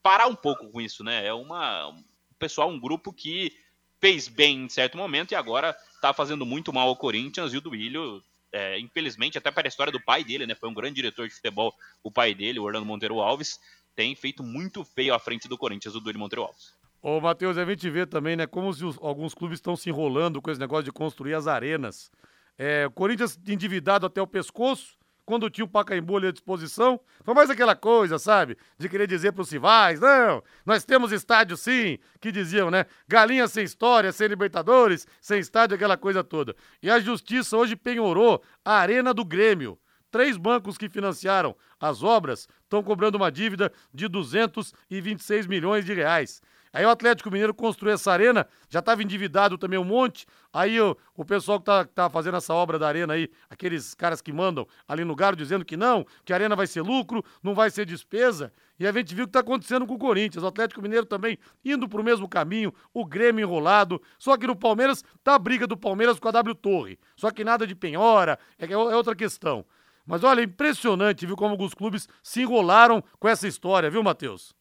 parar 0.01 0.27
um 0.27 0.35
pouco 0.35 0.69
com 0.69 0.81
isso, 0.81 1.03
né? 1.03 1.25
É 1.25 1.33
uma. 1.33 1.89
Um 1.89 2.03
pessoal, 2.39 2.69
um 2.69 2.79
grupo 2.79 3.13
que 3.13 3.55
fez 3.99 4.27
bem 4.27 4.63
em 4.63 4.69
certo 4.69 4.97
momento 4.97 5.31
e 5.31 5.35
agora 5.35 5.77
está 5.93 6.11
fazendo 6.11 6.45
muito 6.45 6.73
mal 6.73 6.87
ao 6.87 6.95
Corinthians 6.95 7.53
e 7.53 7.57
o 7.57 7.61
Duílio, 7.61 8.23
é, 8.51 8.79
infelizmente, 8.79 9.37
até 9.37 9.51
para 9.51 9.67
a 9.67 9.69
história 9.69 9.91
do 9.91 10.01
pai 10.01 10.23
dele, 10.23 10.47
né? 10.47 10.55
Foi 10.55 10.67
um 10.67 10.73
grande 10.73 10.95
diretor 10.95 11.27
de 11.27 11.35
futebol, 11.35 11.73
o 12.03 12.11
pai 12.11 12.33
dele, 12.33 12.59
o 12.59 12.63
Orlando 12.63 12.85
Monteiro 12.85 13.21
Alves, 13.21 13.59
tem 13.95 14.15
feito 14.15 14.41
muito 14.41 14.83
feio 14.83 15.13
à 15.13 15.19
frente 15.19 15.47
do 15.47 15.57
Corinthians, 15.57 15.93
o 15.93 15.99
Duílio 15.99 16.19
Monteiro 16.19 16.43
Alves. 16.43 16.73
Ô, 17.01 17.19
Matheus, 17.19 17.57
a 17.57 17.65
gente 17.65 17.89
vê 17.89 18.05
também, 18.05 18.35
né, 18.35 18.45
como 18.45 18.69
os, 18.69 18.81
alguns 18.99 19.33
clubes 19.33 19.57
estão 19.57 19.75
se 19.75 19.89
enrolando 19.89 20.41
com 20.41 20.51
esse 20.51 20.59
negócio 20.59 20.83
de 20.83 20.91
construir 20.91 21.33
as 21.33 21.47
arenas. 21.47 22.11
É, 22.57 22.85
o 22.85 22.91
Corinthians 22.91 23.39
endividado 23.47 24.05
até 24.05 24.21
o 24.21 24.27
pescoço, 24.27 24.97
quando 25.25 25.49
tinha 25.49 25.65
o 25.65 25.67
Pacaembu 25.67 26.17
ali 26.17 26.27
à 26.27 26.31
disposição. 26.31 26.99
Foi 27.23 27.33
mais 27.33 27.49
aquela 27.49 27.75
coisa, 27.75 28.17
sabe? 28.19 28.57
De 28.77 28.89
querer 28.89 29.07
dizer 29.07 29.31
para 29.31 29.41
os 29.41 29.51
rivais, 29.51 29.99
não, 29.99 30.43
nós 30.65 30.83
temos 30.83 31.11
estádio 31.11 31.55
sim, 31.57 31.97
que 32.19 32.31
diziam, 32.31 32.71
né? 32.71 32.85
Galinha 33.07 33.47
sem 33.47 33.63
história, 33.63 34.11
sem 34.11 34.27
Libertadores, 34.27 35.07
sem 35.21 35.39
estádio, 35.39 35.75
aquela 35.75 35.97
coisa 35.97 36.23
toda. 36.23 36.55
E 36.81 36.89
a 36.89 36.99
justiça 36.99 37.57
hoje 37.57 37.75
penhorou 37.75 38.41
a 38.63 38.73
Arena 38.73 39.13
do 39.13 39.23
Grêmio. 39.23 39.77
Três 40.11 40.37
bancos 40.37 40.77
que 40.77 40.89
financiaram 40.89 41.55
as 41.79 42.03
obras 42.03 42.47
estão 42.63 42.83
cobrando 42.83 43.15
uma 43.15 43.31
dívida 43.31 43.71
de 43.93 44.07
226 44.07 45.47
milhões 45.47 45.85
de 45.85 45.93
reais. 45.93 46.41
Aí 46.73 46.85
o 46.85 46.89
Atlético 46.89 47.29
Mineiro 47.29 47.53
construiu 47.53 47.93
essa 47.93 48.13
arena, 48.13 48.47
já 48.69 48.79
estava 48.79 49.03
endividado 49.03 49.57
também 49.57 49.77
um 49.77 49.83
monte. 49.83 50.25
Aí 50.53 50.79
o, 50.79 50.95
o 51.17 51.25
pessoal 51.25 51.59
que 51.59 51.65
tá, 51.65 51.83
tá 51.83 52.09
fazendo 52.09 52.37
essa 52.37 52.53
obra 52.53 52.79
da 52.79 52.87
arena 52.87 53.13
aí, 53.13 53.29
aqueles 53.49 53.93
caras 53.93 54.21
que 54.21 54.31
mandam 54.31 54.65
ali 54.87 55.03
no 55.03 55.13
Garo 55.13 55.35
dizendo 55.35 55.65
que 55.65 55.75
não, 55.75 56.05
que 56.23 56.31
a 56.31 56.35
arena 56.37 56.55
vai 56.55 56.67
ser 56.67 56.81
lucro, 56.81 57.23
não 57.43 57.53
vai 57.53 57.69
ser 57.69 57.85
despesa. 57.85 58.53
E 58.79 58.87
a 58.87 58.91
gente 58.93 59.13
viu 59.13 59.25
o 59.25 59.27
que 59.27 59.31
está 59.31 59.41
acontecendo 59.41 59.85
com 59.85 59.95
o 59.95 59.99
Corinthians. 59.99 60.43
O 60.43 60.47
Atlético 60.47 60.81
Mineiro 60.81 61.05
também 61.05 61.37
indo 61.63 61.89
para 61.89 61.99
o 61.99 62.03
mesmo 62.03 62.27
caminho, 62.27 62.73
o 62.93 63.05
Grêmio 63.05 63.43
enrolado. 63.43 64.01
Só 64.17 64.37
que 64.37 64.47
no 64.47 64.55
Palmeiras 64.55 65.03
tá 65.23 65.35
a 65.35 65.39
briga 65.39 65.67
do 65.67 65.75
Palmeiras 65.75 66.19
com 66.19 66.29
a 66.29 66.31
W 66.31 66.55
Torre. 66.55 66.97
Só 67.17 67.31
que 67.31 67.43
nada 67.43 67.67
de 67.67 67.75
penhora, 67.75 68.39
é, 68.57 68.71
é 68.71 68.77
outra 68.77 69.13
questão. 69.13 69.65
Mas 70.11 70.25
olha, 70.25 70.41
impressionante, 70.41 71.25
viu, 71.25 71.37
como 71.37 71.51
alguns 71.51 71.73
clubes 71.73 72.05
se 72.21 72.41
enrolaram 72.41 73.01
com 73.17 73.29
essa 73.29 73.47
história, 73.47 73.89
viu, 73.89 74.03
Matheus? 74.03 74.53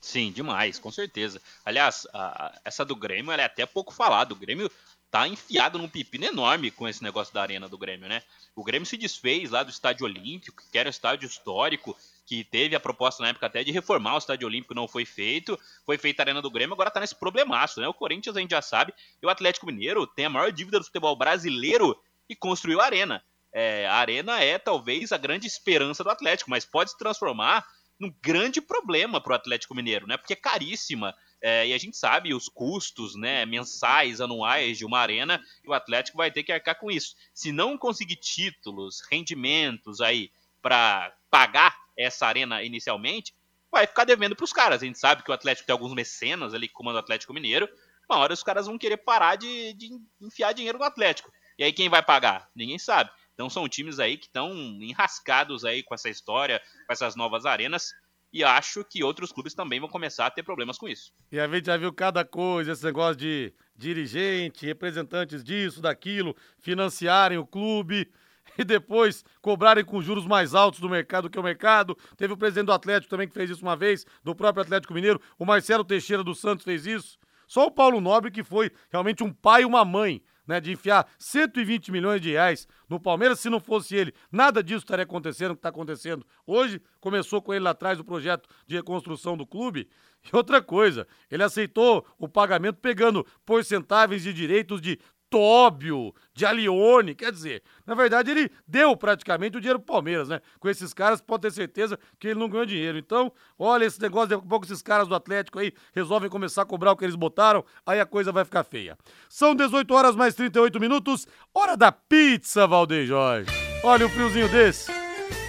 Sim, 0.00 0.32
demais, 0.32 0.80
com 0.80 0.90
certeza. 0.90 1.40
Aliás, 1.64 2.08
a, 2.12 2.60
essa 2.64 2.84
do 2.84 2.96
Grêmio 2.96 3.30
é 3.30 3.44
até 3.44 3.64
pouco 3.64 3.94
falado. 3.94 4.32
O 4.32 4.34
Grêmio 4.34 4.68
tá 5.08 5.28
enfiado 5.28 5.78
num 5.78 5.88
pepino 5.88 6.24
enorme 6.24 6.72
com 6.72 6.88
esse 6.88 7.04
negócio 7.04 7.32
da 7.32 7.40
arena 7.40 7.68
do 7.68 7.78
Grêmio, 7.78 8.08
né? 8.08 8.20
O 8.56 8.64
Grêmio 8.64 8.84
se 8.84 8.96
desfez 8.96 9.48
lá 9.48 9.62
do 9.62 9.70
Estádio 9.70 10.06
Olímpico, 10.06 10.64
que 10.72 10.76
era 10.76 10.88
um 10.88 10.90
estádio 10.90 11.28
histórico, 11.28 11.96
que 12.26 12.42
teve 12.42 12.74
a 12.74 12.80
proposta 12.80 13.22
na 13.22 13.28
época 13.28 13.46
até 13.46 13.62
de 13.62 13.70
reformar 13.70 14.16
o 14.16 14.18
Estádio 14.18 14.48
Olímpico, 14.48 14.74
não 14.74 14.88
foi 14.88 15.04
feito. 15.04 15.56
Foi 15.84 15.96
feita 15.96 16.22
a 16.22 16.24
arena 16.24 16.42
do 16.42 16.50
Grêmio, 16.50 16.74
agora 16.74 16.90
tá 16.90 16.98
nesse 16.98 17.14
problemaço, 17.14 17.80
né? 17.80 17.86
O 17.86 17.94
Corinthians 17.94 18.36
a 18.36 18.40
gente 18.40 18.50
já 18.50 18.60
sabe, 18.60 18.92
e 19.22 19.24
o 19.24 19.30
Atlético 19.30 19.66
Mineiro 19.66 20.04
tem 20.04 20.24
a 20.24 20.30
maior 20.30 20.50
dívida 20.50 20.80
do 20.80 20.84
futebol 20.84 21.14
brasileiro 21.14 21.96
e 22.28 22.34
construiu 22.34 22.80
a 22.80 22.86
arena. 22.86 23.22
É, 23.58 23.86
a 23.86 23.94
arena 23.94 24.38
é 24.38 24.58
talvez 24.58 25.12
a 25.12 25.16
grande 25.16 25.46
esperança 25.46 26.04
do 26.04 26.10
Atlético, 26.10 26.50
mas 26.50 26.66
pode 26.66 26.90
se 26.90 26.98
transformar 26.98 27.66
num 27.98 28.14
grande 28.20 28.60
problema 28.60 29.18
para 29.18 29.32
o 29.32 29.34
Atlético 29.34 29.74
Mineiro, 29.74 30.06
né? 30.06 30.18
Porque 30.18 30.34
é 30.34 30.36
caríssima. 30.36 31.14
É, 31.40 31.66
e 31.66 31.72
a 31.72 31.78
gente 31.78 31.96
sabe 31.96 32.34
os 32.34 32.50
custos 32.50 33.14
né, 33.14 33.46
mensais, 33.46 34.20
anuais 34.20 34.76
de 34.76 34.84
uma 34.84 34.98
arena, 34.98 35.42
e 35.64 35.70
o 35.70 35.72
Atlético 35.72 36.18
vai 36.18 36.30
ter 36.30 36.42
que 36.42 36.52
arcar 36.52 36.78
com 36.78 36.90
isso. 36.90 37.14
Se 37.32 37.50
não 37.50 37.78
conseguir 37.78 38.16
títulos, 38.16 39.00
rendimentos 39.10 40.02
aí 40.02 40.30
para 40.60 41.16
pagar 41.30 41.78
essa 41.96 42.26
arena 42.26 42.62
inicialmente, 42.62 43.34
vai 43.72 43.86
ficar 43.86 44.04
devendo 44.04 44.36
para 44.36 44.44
os 44.44 44.52
caras. 44.52 44.82
A 44.82 44.84
gente 44.84 44.98
sabe 44.98 45.22
que 45.22 45.30
o 45.30 45.34
Atlético 45.34 45.66
tem 45.66 45.72
alguns 45.72 45.94
mecenas 45.94 46.52
ali 46.52 46.68
que 46.68 46.74
comandam 46.74 47.00
o 47.00 47.02
Atlético 47.02 47.32
Mineiro. 47.32 47.66
Uma 48.06 48.18
hora 48.18 48.34
os 48.34 48.42
caras 48.42 48.66
vão 48.66 48.76
querer 48.76 48.98
parar 48.98 49.36
de, 49.36 49.72
de 49.72 49.88
enfiar 50.20 50.52
dinheiro 50.52 50.76
no 50.76 50.84
Atlético. 50.84 51.32
E 51.58 51.64
aí 51.64 51.72
quem 51.72 51.88
vai 51.88 52.02
pagar? 52.02 52.50
Ninguém 52.54 52.78
sabe. 52.78 53.10
Então 53.36 53.50
são 53.50 53.68
times 53.68 53.98
aí 53.98 54.16
que 54.16 54.26
estão 54.26 54.50
enrascados 54.80 55.62
aí 55.62 55.82
com 55.82 55.94
essa 55.94 56.08
história, 56.08 56.58
com 56.86 56.92
essas 56.92 57.14
novas 57.14 57.44
arenas. 57.44 57.92
E 58.32 58.42
acho 58.42 58.82
que 58.82 59.04
outros 59.04 59.30
clubes 59.30 59.54
também 59.54 59.78
vão 59.78 59.88
começar 59.88 60.26
a 60.26 60.30
ter 60.30 60.42
problemas 60.42 60.78
com 60.78 60.88
isso. 60.88 61.12
E 61.30 61.38
a 61.38 61.46
gente 61.46 61.66
já 61.66 61.76
viu 61.76 61.92
cada 61.92 62.24
coisa, 62.24 62.72
esse 62.72 62.82
negócio 62.82 63.16
de 63.16 63.54
dirigente, 63.76 64.64
representantes 64.64 65.44
disso, 65.44 65.82
daquilo, 65.82 66.34
financiarem 66.58 67.36
o 67.36 67.46
clube 67.46 68.10
e 68.58 68.64
depois 68.64 69.22
cobrarem 69.42 69.84
com 69.84 70.00
juros 70.00 70.26
mais 70.26 70.54
altos 70.54 70.80
do 70.80 70.88
mercado 70.88 71.28
que 71.28 71.38
o 71.38 71.42
mercado. 71.42 71.96
Teve 72.16 72.32
o 72.32 72.38
presidente 72.38 72.66
do 72.66 72.72
Atlético 72.72 73.10
também 73.10 73.28
que 73.28 73.34
fez 73.34 73.50
isso 73.50 73.62
uma 73.62 73.76
vez, 73.76 74.06
do 74.24 74.34
próprio 74.34 74.62
Atlético 74.62 74.94
Mineiro. 74.94 75.20
O 75.38 75.44
Marcelo 75.44 75.84
Teixeira 75.84 76.24
dos 76.24 76.40
Santos 76.40 76.64
fez 76.64 76.86
isso. 76.86 77.18
Só 77.46 77.66
o 77.66 77.70
Paulo 77.70 78.00
Nobre 78.00 78.30
que 78.30 78.42
foi 78.42 78.72
realmente 78.90 79.22
um 79.22 79.32
pai 79.32 79.62
e 79.62 79.66
uma 79.66 79.84
mãe 79.84 80.22
né, 80.46 80.60
de 80.60 80.72
enfiar 80.72 81.08
120 81.18 81.90
milhões 81.90 82.20
de 82.20 82.30
reais 82.30 82.68
no 82.88 83.00
Palmeiras. 83.00 83.40
Se 83.40 83.50
não 83.50 83.60
fosse 83.60 83.96
ele, 83.96 84.14
nada 84.30 84.62
disso 84.62 84.84
estaria 84.84 85.04
acontecendo 85.04 85.50
o 85.52 85.54
que 85.54 85.58
está 85.58 85.68
acontecendo 85.68 86.26
hoje. 86.46 86.80
Começou 87.00 87.42
com 87.42 87.52
ele 87.52 87.64
lá 87.64 87.70
atrás 87.70 87.98
o 87.98 88.04
projeto 88.04 88.48
de 88.66 88.76
reconstrução 88.76 89.36
do 89.36 89.46
clube. 89.46 89.88
E 90.32 90.36
outra 90.36 90.60
coisa, 90.60 91.06
ele 91.30 91.42
aceitou 91.42 92.06
o 92.18 92.28
pagamento 92.28 92.78
pegando 92.80 93.26
porcentagens 93.44 94.22
de 94.22 94.32
direitos 94.32 94.80
de 94.80 94.98
Tóbio, 95.28 96.14
de 96.32 96.46
Alione, 96.46 97.14
quer 97.14 97.32
dizer, 97.32 97.62
na 97.84 97.94
verdade 97.94 98.30
ele 98.30 98.50
deu 98.66 98.96
praticamente 98.96 99.56
o 99.56 99.60
dinheiro 99.60 99.80
pro 99.80 99.94
Palmeiras, 99.94 100.28
né? 100.28 100.40
Com 100.60 100.68
esses 100.68 100.94
caras, 100.94 101.20
pode 101.20 101.42
ter 101.42 101.52
certeza 101.52 101.98
que 102.18 102.28
ele 102.28 102.38
não 102.38 102.48
ganhou 102.48 102.64
dinheiro. 102.64 102.96
Então, 102.96 103.32
olha 103.58 103.84
esse 103.84 104.00
negócio, 104.00 104.28
daqui 104.28 104.44
a 104.44 104.48
pouco 104.48 104.64
esses 104.64 104.82
caras 104.82 105.08
do 105.08 105.14
Atlético 105.14 105.58
aí 105.58 105.72
resolvem 105.94 106.30
começar 106.30 106.62
a 106.62 106.66
cobrar 106.66 106.92
o 106.92 106.96
que 106.96 107.04
eles 107.04 107.16
botaram, 107.16 107.64
aí 107.84 108.00
a 108.00 108.06
coisa 108.06 108.30
vai 108.30 108.44
ficar 108.44 108.64
feia. 108.64 108.96
São 109.28 109.54
18 109.54 109.92
horas 109.92 110.14
mais 110.16 110.34
38 110.34 110.78
minutos, 110.78 111.26
hora 111.52 111.76
da 111.76 111.90
pizza, 111.90 112.66
Valdeir 112.66 113.06
Jorge. 113.06 113.50
Olha 113.82 114.06
um 114.06 114.10
friozinho 114.10 114.48
desse, 114.48 114.90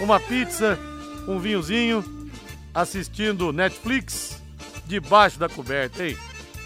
uma 0.00 0.18
pizza, 0.18 0.78
um 1.26 1.38
vinhozinho, 1.38 2.04
assistindo 2.74 3.52
Netflix, 3.52 4.42
debaixo 4.86 5.38
da 5.38 5.48
coberta, 5.48 6.04
hein? 6.04 6.16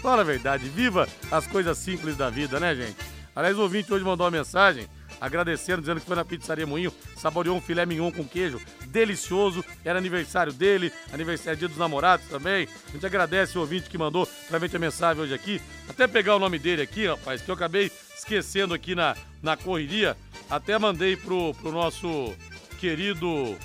Fala 0.03 0.21
a 0.21 0.25
verdade, 0.25 0.67
viva 0.67 1.07
as 1.31 1.47
coisas 1.47 1.77
simples 1.77 2.17
da 2.17 2.29
vida, 2.29 2.59
né, 2.59 2.75
gente? 2.75 2.97
Aliás, 3.33 3.57
o 3.57 3.61
ouvinte 3.61 3.91
hoje 3.93 4.03
mandou 4.03 4.25
uma 4.25 4.31
mensagem 4.31 4.85
agradecendo, 5.21 5.79
dizendo 5.79 6.01
que 6.01 6.05
foi 6.05 6.17
na 6.17 6.25
pizzaria 6.25 6.67
Moinho, 6.67 6.91
saboreou 7.15 7.55
um 7.55 7.61
filé 7.61 7.85
mignon 7.85 8.11
com 8.11 8.27
queijo, 8.27 8.59
delicioso, 8.87 9.63
era 9.85 9.97
aniversário 9.97 10.51
dele, 10.51 10.91
aniversário 11.13 11.57
dia 11.57 11.69
dos 11.69 11.77
namorados 11.77 12.27
também. 12.27 12.67
A 12.89 12.91
gente 12.91 13.05
agradece 13.05 13.57
o 13.57 13.61
ouvinte 13.61 13.89
que 13.89 13.97
mandou 13.97 14.27
pra 14.49 14.59
gente 14.59 14.75
a 14.75 14.79
mensagem 14.79 15.23
hoje 15.23 15.33
aqui. 15.33 15.61
Até 15.87 16.05
pegar 16.05 16.35
o 16.35 16.39
nome 16.39 16.59
dele 16.59 16.81
aqui, 16.81 17.07
rapaz, 17.07 17.41
que 17.41 17.49
eu 17.49 17.55
acabei 17.55 17.89
esquecendo 18.13 18.73
aqui 18.73 18.95
na, 18.95 19.15
na 19.41 19.55
correria. 19.55 20.17
Até 20.49 20.77
mandei 20.77 21.15
pro, 21.15 21.53
pro 21.53 21.71
nosso 21.71 22.35
querido 22.77 23.57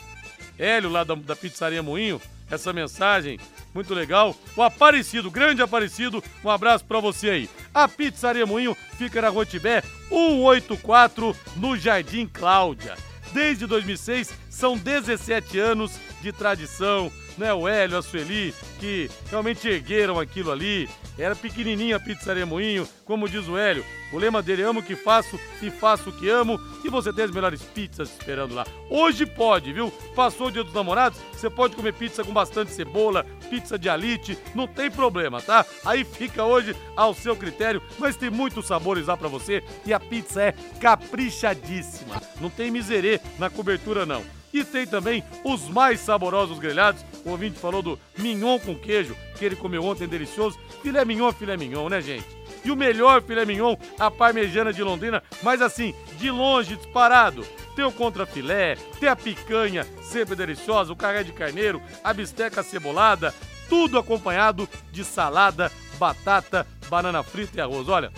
Hélio 0.57 0.89
lá 0.89 1.03
da, 1.03 1.17
da 1.17 1.35
pizzaria 1.35 1.83
Moinho 1.83 2.23
essa 2.51 2.73
mensagem 2.73 3.39
muito 3.75 3.95
legal. 3.95 4.35
O 4.57 4.63
Aparecido, 4.63 5.31
grande 5.31 5.63
Aparecido, 5.63 6.23
um 6.45 6.51
abraço 6.51 6.85
para 6.85 7.01
você 7.01 7.31
aí. 7.31 7.51
A 7.73 7.89
Pizzaria 7.89 8.47
Moinho 8.47 8.77
fica 8.97 9.23
na 9.23 9.29
Rotibé 9.29 9.83
184, 10.09 11.37
no 11.57 11.77
Jardim 11.77 12.27
Cláudia. 12.27 12.97
Desde 13.33 13.67
2006, 13.67 14.33
são 14.49 14.77
17 14.77 15.59
anos 15.59 15.93
de 16.21 16.33
tradição, 16.33 17.13
né? 17.39 17.53
O 17.55 17.67
Hélio, 17.67 17.97
a 17.97 18.03
Sueli, 18.03 18.55
que 18.79 19.11
realmente 19.31 19.69
ergueram 19.69 20.19
aquilo 20.19 20.51
ali. 20.51 20.89
Era 21.17 21.35
pequenininha 21.35 21.97
a 21.97 22.01
pizzaria 22.01 22.47
Moinho, 22.47 22.89
como 23.05 23.29
diz 23.29 23.49
o 23.49 23.57
Hélio. 23.57 23.85
O 24.13 24.19
lema 24.19 24.43
dele, 24.43 24.63
amo 24.63 24.81
o 24.81 24.83
que 24.83 24.97
faço 24.97 25.39
e 25.61 25.71
faço 25.71 26.11
o 26.11 26.13
que 26.13 26.29
amo. 26.29 26.59
E 26.85 26.89
você 26.89 27.13
tem 27.13 27.25
as 27.25 27.31
melhores 27.31 27.63
pizzas 27.63 28.11
esperando 28.11 28.55
lá. 28.55 28.67
Hoje 28.89 29.27
pode, 29.27 29.73
viu? 29.73 29.91
Passou 30.15 30.47
o 30.47 30.51
dia 30.51 30.65
dos 30.65 30.73
namorados, 30.73 31.19
você 31.33 31.51
pode 31.51 31.77
comer 31.77 31.93
pizza 31.93 32.25
com 32.25 32.33
bastante 32.33 32.73
cebola, 32.73 33.27
pizza 33.51 33.79
de 33.79 33.89
alite, 33.89 34.39
não 34.55 34.67
tem 34.67 34.91
problema, 34.91 35.43
tá? 35.43 35.67
Aí 35.85 36.05
fica 36.05 36.45
hoje 36.45 36.75
ao 36.97 37.15
seu 37.15 37.37
critério, 37.37 37.83
mas 37.99 38.17
tem 38.17 38.31
muitos 38.31 38.67
sabores 38.67 39.07
lá 39.07 39.17
pra 39.17 39.29
você 39.29 39.63
e 39.85 39.93
a 39.93 40.01
pizza 40.01 40.43
é 40.43 40.55
caprichadíssima. 40.81 42.23
Não 42.41 42.49
tem 42.49 42.71
miserê 42.71 43.21
na 43.39 43.51
cobertura, 43.51 44.07
não. 44.07 44.38
E 44.53 44.65
tem 44.65 44.87
também 44.87 45.23
os 45.45 45.69
mais 45.69 46.01
saborosos 46.01 46.59
grelhados. 46.59 47.05
O 47.25 47.31
ouvinte 47.31 47.59
falou 47.59 47.83
do 47.83 47.99
mignon 48.17 48.59
com 48.59 48.75
queijo, 48.75 49.17
que 49.37 49.45
ele 49.45 49.57
comeu 49.57 49.85
ontem, 49.85 50.09
delicioso. 50.09 50.59
Filé 50.83 51.05
mignon, 51.05 51.33
filé 51.33 51.57
mignon, 51.57 51.89
né, 51.89 52.01
gente? 52.01 52.27
E 52.65 52.71
o 52.71 52.77
melhor 52.77 53.23
filé 53.23 53.45
mignon, 53.45 53.77
a 53.99 54.11
parmejana 54.11 54.73
de 54.73 54.83
Londrina, 54.83 55.23
mas 55.43 55.61
assim, 55.63 55.95
de 56.19 56.31
longe, 56.31 56.77
disparado. 56.77 57.47
Tem 57.77 57.85
o 57.85 57.93
contrafilé, 57.93 58.77
tem 58.99 59.09
a 59.09 59.15
picanha, 59.15 59.87
sempre 60.03 60.35
deliciosa, 60.35 60.93
o 60.93 60.97
carré 60.97 61.23
de 61.23 61.33
carneiro, 61.33 61.81
a 62.03 62.13
bisteca 62.13 62.63
cebolada, 62.63 63.33
tudo 63.69 63.99
acompanhado 63.99 64.69
de 64.91 65.05
salada, 65.05 65.71
batata, 65.99 66.67
banana 66.89 67.23
frita 67.23 67.59
e 67.59 67.61
arroz. 67.61 67.89
Olha, 67.89 68.11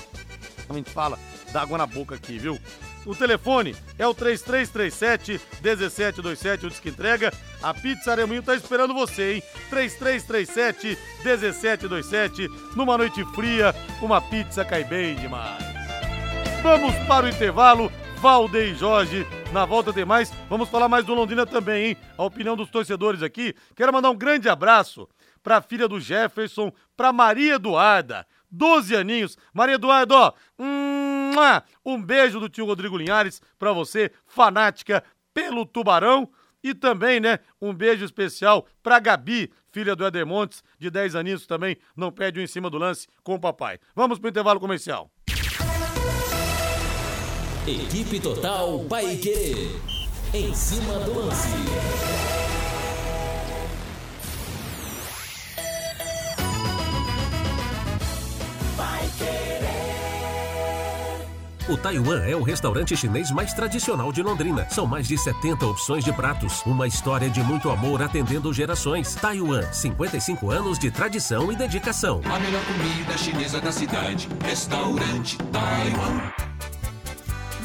a 0.69 0.73
gente 0.73 0.91
fala, 0.91 1.19
dá 1.53 1.63
água 1.63 1.77
na 1.77 1.87
boca 1.87 2.15
aqui, 2.15 2.39
viu? 2.39 2.59
O 3.07 3.15
telefone 3.15 3.75
é 3.99 4.07
o 4.07 4.15
3337 4.15 5.41
1727, 5.63 6.67
o 6.67 6.69
Disque 6.69 6.91
Entrega. 6.91 7.33
A 7.63 7.73
Pizza 7.73 8.13
Areminho 8.13 8.43
tá 8.43 8.55
esperando 8.55 8.93
você, 8.93 9.35
hein? 9.35 9.43
3337 9.71 10.99
1727, 11.25 12.49
numa 12.77 12.99
noite 12.99 13.25
fria, 13.35 13.75
uma 14.03 14.21
pizza 14.21 14.65
cai 14.65 14.85
bem 14.85 15.17
demais. 15.17 15.65
Vamos 16.63 16.95
para 17.07 17.27
o 17.27 17.29
intervalo. 17.29 17.91
Valdeir 18.17 18.75
Jorge, 18.75 19.27
na 19.51 19.65
volta 19.65 19.95
tem 19.95 20.05
mais. 20.05 20.31
Vamos 20.47 20.69
falar 20.69 20.91
mais 20.91 21.07
do 21.07 21.15
Londrina 21.15 21.47
também, 21.47 21.87
hein? 21.87 21.97
A 22.19 22.25
opinião 22.25 22.55
dos 22.55 22.71
torcedores 22.71 23.23
aqui. 23.23 23.55
Quero 23.75 23.93
mandar 23.95 24.11
um 24.11 24.17
grande 24.17 24.47
abraço 24.47 25.09
para 25.43 25.57
a 25.57 25.63
filha 25.63 25.89
do 25.89 25.99
Jefferson, 25.99 26.71
para 26.95 27.15
Maria 27.15 27.55
Eduarda. 27.55 28.27
12 28.51 28.95
aninhos. 28.95 29.39
Maria 29.55 29.77
Eduardo, 29.77 30.15
ó, 30.15 30.33
um 31.85 32.03
beijo 32.03 32.41
do 32.41 32.49
tio 32.49 32.67
Rodrigo 32.67 32.97
Linhares 32.97 33.41
pra 33.59 33.73
você, 33.73 34.11
fanática 34.27 35.03
pelo 35.33 35.65
Tubarão. 35.65 36.29
E 36.63 36.75
também, 36.75 37.21
né, 37.21 37.39
um 37.61 37.73
beijo 37.73 38.05
especial 38.05 38.67
pra 38.83 38.99
Gabi, 38.99 39.51
filha 39.73 39.97
do 39.97 40.07
Eder 40.07 40.27
Montes, 40.27 40.63
de 40.79 40.91
10 40.91 41.15
aninhos 41.15 41.47
também, 41.47 41.79
não 41.97 42.13
perde 42.13 42.39
um 42.39 42.43
em 42.43 42.47
cima 42.47 42.69
do 42.69 42.77
lance 42.77 43.09
com 43.23 43.35
o 43.35 43.41
papai. 43.41 43.79
Vamos 43.95 44.19
pro 44.19 44.29
intervalo 44.29 44.61
comercial. 44.61 45.11
Equipe 47.67 48.21
Total 48.21 48.79
Paique. 48.89 49.71
Em 50.33 50.55
cima 50.55 50.99
do 51.01 51.27
lance. 51.27 52.30
O 61.71 61.77
Taiwan 61.77 62.25
é 62.25 62.35
o 62.35 62.43
restaurante 62.43 62.97
chinês 62.97 63.31
mais 63.31 63.55
tradicional 63.55 64.11
de 64.11 64.25
Londrina. 64.25 64.67
São 64.71 64.89
mais 64.89 65.07
de 65.07 65.17
70 65.17 65.67
opções 65.67 66.05
de 66.05 66.13
pratos. 66.13 66.63
Uma 66.67 66.89
história 66.89 67.31
de 67.31 67.41
muito 67.45 67.71
amor 67.71 68.03
atendendo 68.03 68.53
gerações. 68.53 69.15
Taiwan, 69.15 69.63
55 69.71 70.51
anos 70.51 70.81
de 70.81 70.91
tradição 70.91 71.53
e 71.53 71.55
dedicação. 71.55 72.23
A 72.25 72.41
melhor 72.41 72.65
comida 72.65 73.17
chinesa 73.17 73.61
da 73.61 73.71
cidade. 73.71 74.29
Restaurante 74.45 75.39
Taiwan. 75.53 76.50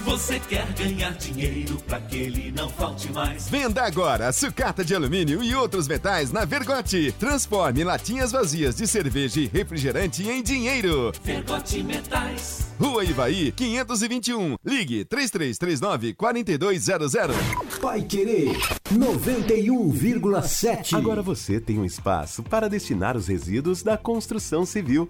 Você 0.06 0.40
quer 0.40 0.72
ganhar 0.74 1.14
dinheiro 1.14 1.78
para 1.88 2.00
que 2.00 2.16
ele 2.16 2.52
não 2.52 2.70
falte 2.70 3.12
mais? 3.12 3.50
Venda 3.50 3.84
agora 3.84 4.32
sucata 4.32 4.86
de 4.86 4.94
alumínio 4.94 5.42
e 5.42 5.56
outros 5.56 5.88
metais 5.88 6.32
na 6.32 6.46
Vergote. 6.46 7.12
Transforme 7.20 7.84
latinhas 7.84 8.32
vazias 8.32 8.76
de 8.76 8.86
cerveja 8.86 9.42
e 9.42 9.48
refrigerante 9.48 10.30
em 10.30 10.44
dinheiro. 10.44 11.12
Vergote 11.24 11.82
Metais. 11.82 12.68
Rua 12.80 13.04
Ivaí, 13.04 13.52
521. 13.52 14.58
Ligue 14.64 15.04
3339 15.06 16.14
4200. 16.14 17.36
Pai 17.82 18.04
Querer 18.04 18.56
91,7. 18.94 20.96
Agora 20.96 21.24
você 21.24 21.60
tem 21.60 21.80
um 21.80 21.86
espaço 21.86 22.44
para 22.44 22.70
destinar 22.70 23.18
os 23.18 23.28
resíduos 23.28 23.82
da 23.82 23.98
construção 23.98 24.68
civil. 24.68 25.10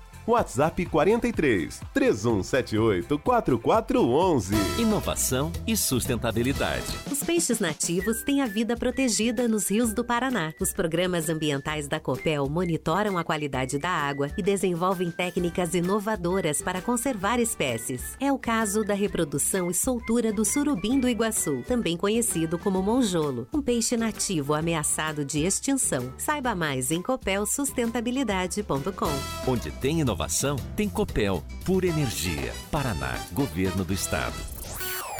WhatsApp 0.27 0.85
43 0.85 1.81
3178 1.93 3.19
4411. 3.19 4.55
Inovação 4.79 5.51
e 5.65 5.75
sustentabilidade. 5.75 6.85
Os 7.11 7.23
peixes 7.23 7.59
nativos 7.59 8.21
têm 8.23 8.41
a 8.41 8.45
vida 8.45 8.77
protegida 8.77 9.47
nos 9.47 9.67
rios 9.69 9.93
do 9.93 10.03
Paraná. 10.03 10.53
Os 10.59 10.73
programas 10.73 11.29
ambientais 11.29 11.87
da 11.87 11.99
Copel 11.99 12.47
monitoram 12.47 13.17
a 13.17 13.23
qualidade 13.23 13.79
da 13.79 13.89
água 13.89 14.29
e 14.37 14.43
desenvolvem 14.43 15.09
técnicas 15.09 15.73
inovadoras 15.73 16.61
para 16.61 16.81
conservar 16.81 17.39
espécies. 17.39 18.15
É 18.19 18.31
o 18.31 18.37
caso 18.37 18.83
da 18.83 18.93
reprodução 18.93 19.71
e 19.71 19.73
soltura 19.73 20.31
do 20.31 20.45
surubim 20.45 20.99
do 20.99 21.09
Iguaçu, 21.09 21.63
também 21.67 21.97
conhecido 21.97 22.59
como 22.59 22.83
monjolo, 22.83 23.47
um 23.53 23.61
peixe 23.61 23.97
nativo 23.97 24.53
ameaçado 24.53 25.25
de 25.25 25.43
extinção. 25.43 26.13
Saiba 26.17 26.53
mais 26.53 26.91
em 26.91 27.01
copelsustentabilidade.com. 27.01 29.11
Onde 29.47 29.71
tem 29.71 30.01
inovação 30.01 30.10
inovação 30.11 30.57
tem 30.75 30.89
Copel, 30.89 31.41
Pura 31.63 31.87
Energia, 31.87 32.53
Paraná, 32.69 33.17
Governo 33.31 33.85
do 33.85 33.93
Estado. 33.93 34.35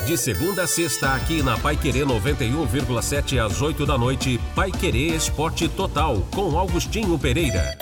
De 0.06 0.18
segunda 0.18 0.64
a 0.64 0.68
sexta, 0.68 1.14
aqui 1.14 1.42
na 1.42 1.58
Pai 1.58 1.78
Querer 1.78 2.06
91,7 2.06 3.44
às 3.44 3.62
8 3.62 3.86
da 3.86 3.98
noite, 3.98 4.40
Pai 4.54 4.70
Querer 4.70 5.16
Esporte 5.16 5.70
Total, 5.70 6.20
com 6.36 6.58
Augustinho 6.58 7.18
Pereira. 7.18 7.78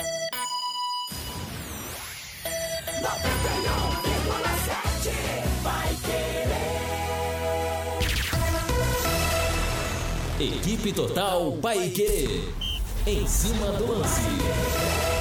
Equipe 10.38 10.92
Total 10.92 11.52
Paique. 11.60 12.48
Em 13.06 13.26
cima 13.26 13.72
do 13.72 13.92
lance. 13.92 15.19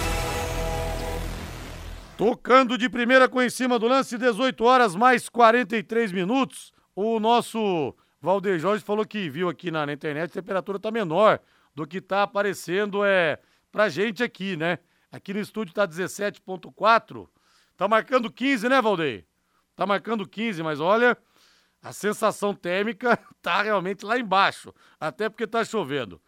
Tocando 2.20 2.78
de 2.78 2.90
primeira 2.90 3.30
com 3.30 3.42
em 3.42 3.50
cima 3.50 3.80
do 3.80 3.88
lance, 3.88 4.18
18 4.18 4.62
horas 4.66 4.94
mais 4.94 5.30
43 5.30 6.12
minutos. 6.12 6.74
O 6.94 7.18
nosso 7.18 7.96
Valdeir 8.22 8.60
Jorge 8.60 8.84
falou 8.84 9.06
que 9.06 9.30
viu 9.30 9.48
aqui 9.48 9.72
na, 9.72 9.86
na 9.86 9.94
internet 9.94 10.30
a 10.30 10.34
temperatura 10.34 10.78
tá 10.78 10.92
menor 10.92 11.40
do 11.74 11.88
que 11.88 12.02
tá 12.02 12.24
aparecendo 12.24 13.06
é 13.06 13.40
pra 13.72 13.88
gente 13.88 14.22
aqui, 14.22 14.58
né? 14.58 14.80
Aqui 15.10 15.34
no 15.34 15.40
estúdio 15.40 15.74
tá 15.74 15.88
17.4. 15.88 17.26
Tá 17.78 17.88
marcando 17.88 18.30
15, 18.30 18.68
né, 18.68 18.82
Valdeir? 18.82 19.26
Tá 19.74 19.86
marcando 19.86 20.28
15, 20.28 20.62
mas 20.62 20.82
olha, 20.82 21.18
a 21.82 21.94
sensação 21.94 22.54
térmica 22.54 23.18
tá 23.42 23.62
realmente 23.62 24.06
lá 24.06 24.20
embaixo, 24.20 24.74
até 25.00 25.30
porque 25.30 25.48
tá 25.48 25.64
chovendo. 25.64 26.22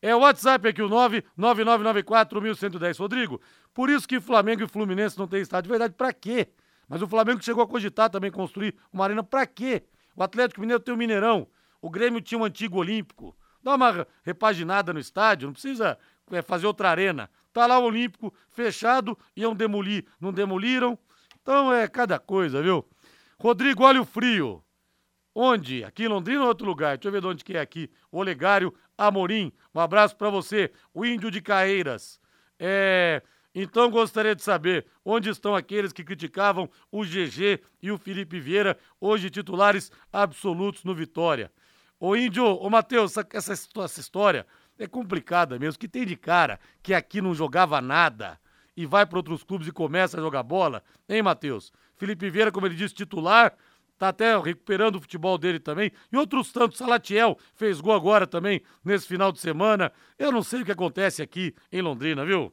É 0.00 0.14
o 0.14 0.20
WhatsApp 0.20 0.68
aqui, 0.68 0.80
o 0.80 0.88
99994-1110. 0.88 2.98
Rodrigo, 2.98 3.40
por 3.74 3.90
isso 3.90 4.06
que 4.06 4.20
Flamengo 4.20 4.62
e 4.62 4.68
Fluminense 4.68 5.18
não 5.18 5.26
têm 5.26 5.40
estádio. 5.40 5.64
De 5.64 5.70
verdade, 5.70 5.94
pra 5.94 6.12
quê? 6.12 6.48
Mas 6.88 7.02
o 7.02 7.06
Flamengo 7.06 7.42
chegou 7.42 7.62
a 7.62 7.66
cogitar 7.66 8.08
também 8.08 8.30
construir 8.30 8.74
uma 8.92 9.04
arena 9.04 9.22
pra 9.22 9.46
quê? 9.46 9.82
O 10.14 10.22
Atlético 10.22 10.60
Mineiro 10.60 10.82
tem 10.82 10.94
o 10.94 10.96
Mineirão. 10.96 11.48
O 11.82 11.90
Grêmio 11.90 12.20
tinha 12.20 12.38
um 12.38 12.44
antigo 12.44 12.78
Olímpico. 12.78 13.36
Dá 13.62 13.74
uma 13.74 14.06
repaginada 14.22 14.92
no 14.92 15.00
estádio, 15.00 15.46
não 15.46 15.52
precisa 15.52 15.98
é, 16.30 16.42
fazer 16.42 16.66
outra 16.66 16.90
arena. 16.90 17.28
Tá 17.52 17.66
lá 17.66 17.78
o 17.78 17.84
Olímpico 17.84 18.32
fechado, 18.50 19.18
iam 19.36 19.54
demolir, 19.54 20.04
não 20.20 20.32
demoliram. 20.32 20.98
Então 21.42 21.72
é 21.72 21.88
cada 21.88 22.18
coisa, 22.18 22.62
viu? 22.62 22.88
Rodrigo, 23.38 23.84
olha 23.84 24.00
o 24.00 24.04
frio. 24.04 24.62
Onde? 25.40 25.84
Aqui 25.84 26.02
em 26.02 26.08
Londrina 26.08 26.40
ou 26.40 26.48
outro 26.48 26.66
lugar? 26.66 26.96
Deixa 26.96 27.06
eu 27.06 27.12
ver 27.12 27.20
de 27.20 27.28
onde 27.28 27.44
que 27.44 27.56
é 27.56 27.60
aqui. 27.60 27.88
Olegário 28.10 28.74
Amorim. 28.98 29.52
Um 29.72 29.78
abraço 29.78 30.16
para 30.16 30.28
você. 30.28 30.72
O 30.92 31.06
Índio 31.06 31.30
de 31.30 31.40
Caeiras. 31.40 32.20
É, 32.58 33.22
Então 33.54 33.88
gostaria 33.88 34.34
de 34.34 34.42
saber 34.42 34.86
onde 35.04 35.30
estão 35.30 35.54
aqueles 35.54 35.92
que 35.92 36.02
criticavam 36.02 36.68
o 36.90 37.04
GG 37.04 37.60
e 37.80 37.92
o 37.92 37.96
Felipe 37.96 38.40
Vieira, 38.40 38.76
hoje 39.00 39.30
titulares 39.30 39.92
absolutos 40.12 40.82
no 40.82 40.92
Vitória. 40.92 41.52
Ô 42.00 42.16
Índio, 42.16 42.44
ô 42.44 42.68
Matheus, 42.68 43.16
essa, 43.16 43.52
essa 43.52 44.00
história 44.00 44.44
é 44.76 44.88
complicada 44.88 45.56
mesmo. 45.56 45.78
Que 45.78 45.86
tem 45.86 46.04
de 46.04 46.16
cara 46.16 46.58
que 46.82 46.92
aqui 46.92 47.22
não 47.22 47.32
jogava 47.32 47.80
nada 47.80 48.40
e 48.76 48.84
vai 48.84 49.06
para 49.06 49.20
outros 49.20 49.44
clubes 49.44 49.68
e 49.68 49.72
começa 49.72 50.18
a 50.18 50.20
jogar 50.20 50.42
bola, 50.42 50.82
hein, 51.08 51.22
Matheus? 51.22 51.72
Felipe 51.96 52.28
Vieira, 52.28 52.50
como 52.50 52.66
ele 52.66 52.76
disse, 52.76 52.94
titular, 52.94 53.56
tá 53.98 54.08
até 54.08 54.38
recuperando 54.38 54.96
o 54.96 55.00
futebol 55.00 55.36
dele 55.36 55.58
também. 55.58 55.90
E 56.12 56.16
outros 56.16 56.52
tantos, 56.52 56.78
Salatiel 56.78 57.36
fez 57.54 57.80
gol 57.80 57.94
agora 57.94 58.26
também 58.26 58.62
nesse 58.84 59.06
final 59.06 59.32
de 59.32 59.40
semana. 59.40 59.92
Eu 60.18 60.30
não 60.30 60.42
sei 60.42 60.62
o 60.62 60.64
que 60.64 60.72
acontece 60.72 61.20
aqui 61.20 61.54
em 61.72 61.82
Londrina, 61.82 62.24
viu? 62.24 62.52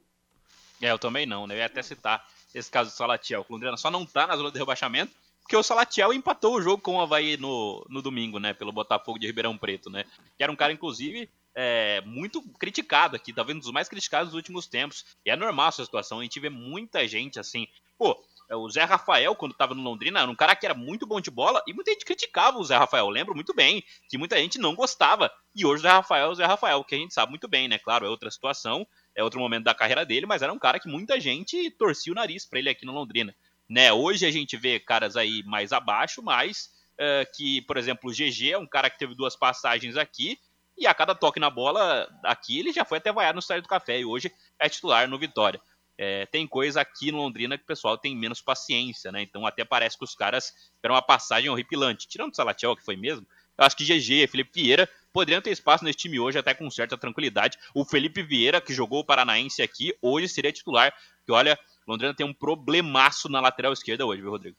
É, 0.82 0.92
eu 0.92 1.00
também 1.00 1.26
não, 1.26 1.48
né? 1.48 1.56
Eu 1.56 1.60
ia 1.60 1.66
até 1.68 1.82
citar 1.82 2.28
esse 2.54 2.70
caso 2.70 2.90
do 2.90 2.96
Salatiel. 2.96 3.46
O 3.48 3.54
Londrina 3.54 3.78
só 3.78 3.92
não 3.92 4.06
tá 4.06 4.28
na 4.28 4.36
zona 4.36 4.52
de 4.52 4.58
rebaixamento 4.58 5.14
porque 5.46 5.56
o 5.56 5.62
Salatiel 5.62 6.12
empatou 6.12 6.56
o 6.56 6.62
jogo 6.62 6.82
com 6.82 6.96
o 6.96 7.02
Havaí 7.02 7.38
no, 7.38 7.86
no 7.88 8.02
domingo, 8.02 8.40
né? 8.40 8.52
Pelo 8.52 8.72
Botafogo 8.72 9.20
de 9.20 9.28
Ribeirão 9.28 9.56
Preto, 9.56 9.92
né? 9.92 10.04
Que 10.36 10.44
era 10.44 10.52
um 10.52 10.56
cara, 10.56 10.74
inclusive, 10.74 11.30
é, 11.54 12.02
muito 12.02 12.42
criticado 12.58 13.16
aqui, 13.16 13.32
talvez 13.32 13.54
tá 13.54 13.58
um 13.58 13.62
dos 13.62 13.72
mais 13.72 13.88
criticados 13.88 14.30
dos 14.30 14.36
últimos 14.36 14.66
tempos. 14.66 15.06
E 15.24 15.30
é 15.30 15.36
normal 15.36 15.70
essa 15.70 15.86
situação, 15.86 16.20
a 16.20 16.24
gente 16.24 16.40
vê 16.40 16.50
muita 16.50 17.08
gente 17.08 17.40
assim. 17.40 17.68
Pô, 17.96 18.20
o 18.52 18.70
Zé 18.70 18.84
Rafael, 18.84 19.36
quando 19.36 19.54
estava 19.54 19.74
no 19.74 19.82
Londrina, 19.82 20.20
era 20.20 20.30
um 20.30 20.36
cara 20.36 20.56
que 20.56 20.66
era 20.66 20.76
muito 20.76 21.08
bom 21.08 21.20
de 21.20 21.32
bola 21.32 21.62
e 21.68 21.74
muita 21.74 21.92
gente 21.92 22.06
criticava 22.06 22.58
o 22.60 22.64
Zé 22.64 22.78
Rafael. 22.78 23.06
Eu 23.06 23.10
lembro 23.10 23.34
muito 23.34 23.54
bem 23.54 23.84
que 24.10 24.18
muita 24.18 24.38
gente 24.38 24.60
não 24.60 24.76
gostava. 24.76 25.32
E 25.56 25.66
hoje 25.66 25.80
o 25.80 25.84
Zé 25.84 25.90
Rafael 25.90 26.28
é 26.28 26.30
o 26.30 26.36
Zé 26.36 26.46
Rafael, 26.46 26.84
que 26.84 26.96
a 26.96 26.98
gente 26.98 27.14
sabe 27.14 27.32
muito 27.32 27.48
bem, 27.48 27.68
né? 27.68 27.80
Claro, 27.80 28.06
é 28.06 28.10
outra 28.10 28.30
situação, 28.30 28.86
é 29.16 29.24
outro 29.24 29.40
momento 29.40 29.64
da 29.64 29.74
carreira 29.74 30.06
dele, 30.06 30.26
mas 30.26 30.42
era 30.42 30.54
um 30.54 30.60
cara 30.60 30.80
que 30.80 30.88
muita 30.88 31.20
gente 31.20 31.72
torcia 31.72 32.12
o 32.12 32.16
nariz 32.16 32.46
para 32.46 32.60
ele 32.60 32.70
aqui 32.70 32.86
no 32.86 32.94
Londrina. 32.94 33.36
Né? 33.68 33.92
Hoje 33.92 34.26
a 34.26 34.32
gente 34.32 34.56
vê 34.58 34.80
caras 34.80 35.18
aí 35.18 35.42
mais 35.44 35.74
abaixo, 35.74 36.22
mas 36.22 36.70
uh, 37.00 37.36
que, 37.36 37.62
por 37.64 37.78
exemplo, 37.78 38.10
o 38.10 38.14
GG 38.14 38.52
é 38.52 38.58
um 38.58 38.68
cara 38.68 38.90
que 38.90 39.00
teve 39.00 39.16
duas 39.16 39.36
passagens 39.36 39.98
aqui 39.98 40.38
e 40.78 40.86
a 40.86 40.94
cada 40.94 41.16
toque 41.16 41.40
na 41.40 41.50
bola 41.50 42.08
aqui, 42.24 42.60
ele 42.60 42.74
já 42.74 42.84
foi 42.84 42.98
até 42.98 43.12
vaiar 43.12 43.34
no 43.34 43.40
estádio 43.40 43.64
do 43.64 43.70
café 43.70 44.00
e 44.00 44.06
hoje 44.06 44.32
é 44.60 44.68
titular 44.68 45.08
no 45.08 45.18
Vitória. 45.18 45.60
É, 45.98 46.26
tem 46.26 46.46
coisa 46.46 46.82
aqui 46.82 47.12
no 47.12 47.20
Londrina 47.20 47.58
que 47.58 47.64
o 47.64 47.68
pessoal 47.68 47.98
tem 47.98 48.16
menos 48.16 48.42
paciência, 48.42 49.12
né? 49.12 49.22
Então 49.22 49.46
até 49.46 49.64
parece 49.64 49.98
que 49.98 50.04
os 50.04 50.14
caras 50.14 50.52
tiveram 50.76 50.96
uma 50.96 51.02
passagem 51.02 51.50
horripilante. 51.50 52.08
Tirando 52.08 52.34
o 52.34 52.36
Salatiel, 52.36 52.76
que 52.76 52.84
foi 52.84 52.96
mesmo, 52.96 53.26
eu 53.58 53.66
acho 53.66 53.78
que 53.78 53.86
GG 53.86 54.28
Felipe 54.28 54.62
Vieira 54.62 54.90
poderiam 55.14 55.42
ter 55.42 55.52
espaço 55.52 55.86
nesse 55.86 56.00
time 56.00 56.20
hoje 56.20 56.38
até 56.38 56.54
com 56.54 56.70
certa 56.70 56.98
tranquilidade. 56.98 57.58
O 57.74 57.86
Felipe 57.86 58.22
Vieira, 58.22 58.60
que 58.60 58.74
jogou 58.74 59.00
o 59.00 59.06
Paranaense 59.06 59.62
aqui, 59.62 59.94
hoje 60.02 60.28
seria 60.28 60.52
titular. 60.52 60.94
Que 61.26 61.32
olha, 61.32 61.58
Londrina 61.88 62.14
tem 62.14 62.26
um 62.26 62.34
problemaço 62.34 63.30
na 63.30 63.40
lateral 63.40 63.72
esquerda 63.72 64.06
hoje, 64.06 64.22
viu, 64.22 64.32
Rodrigo? 64.32 64.58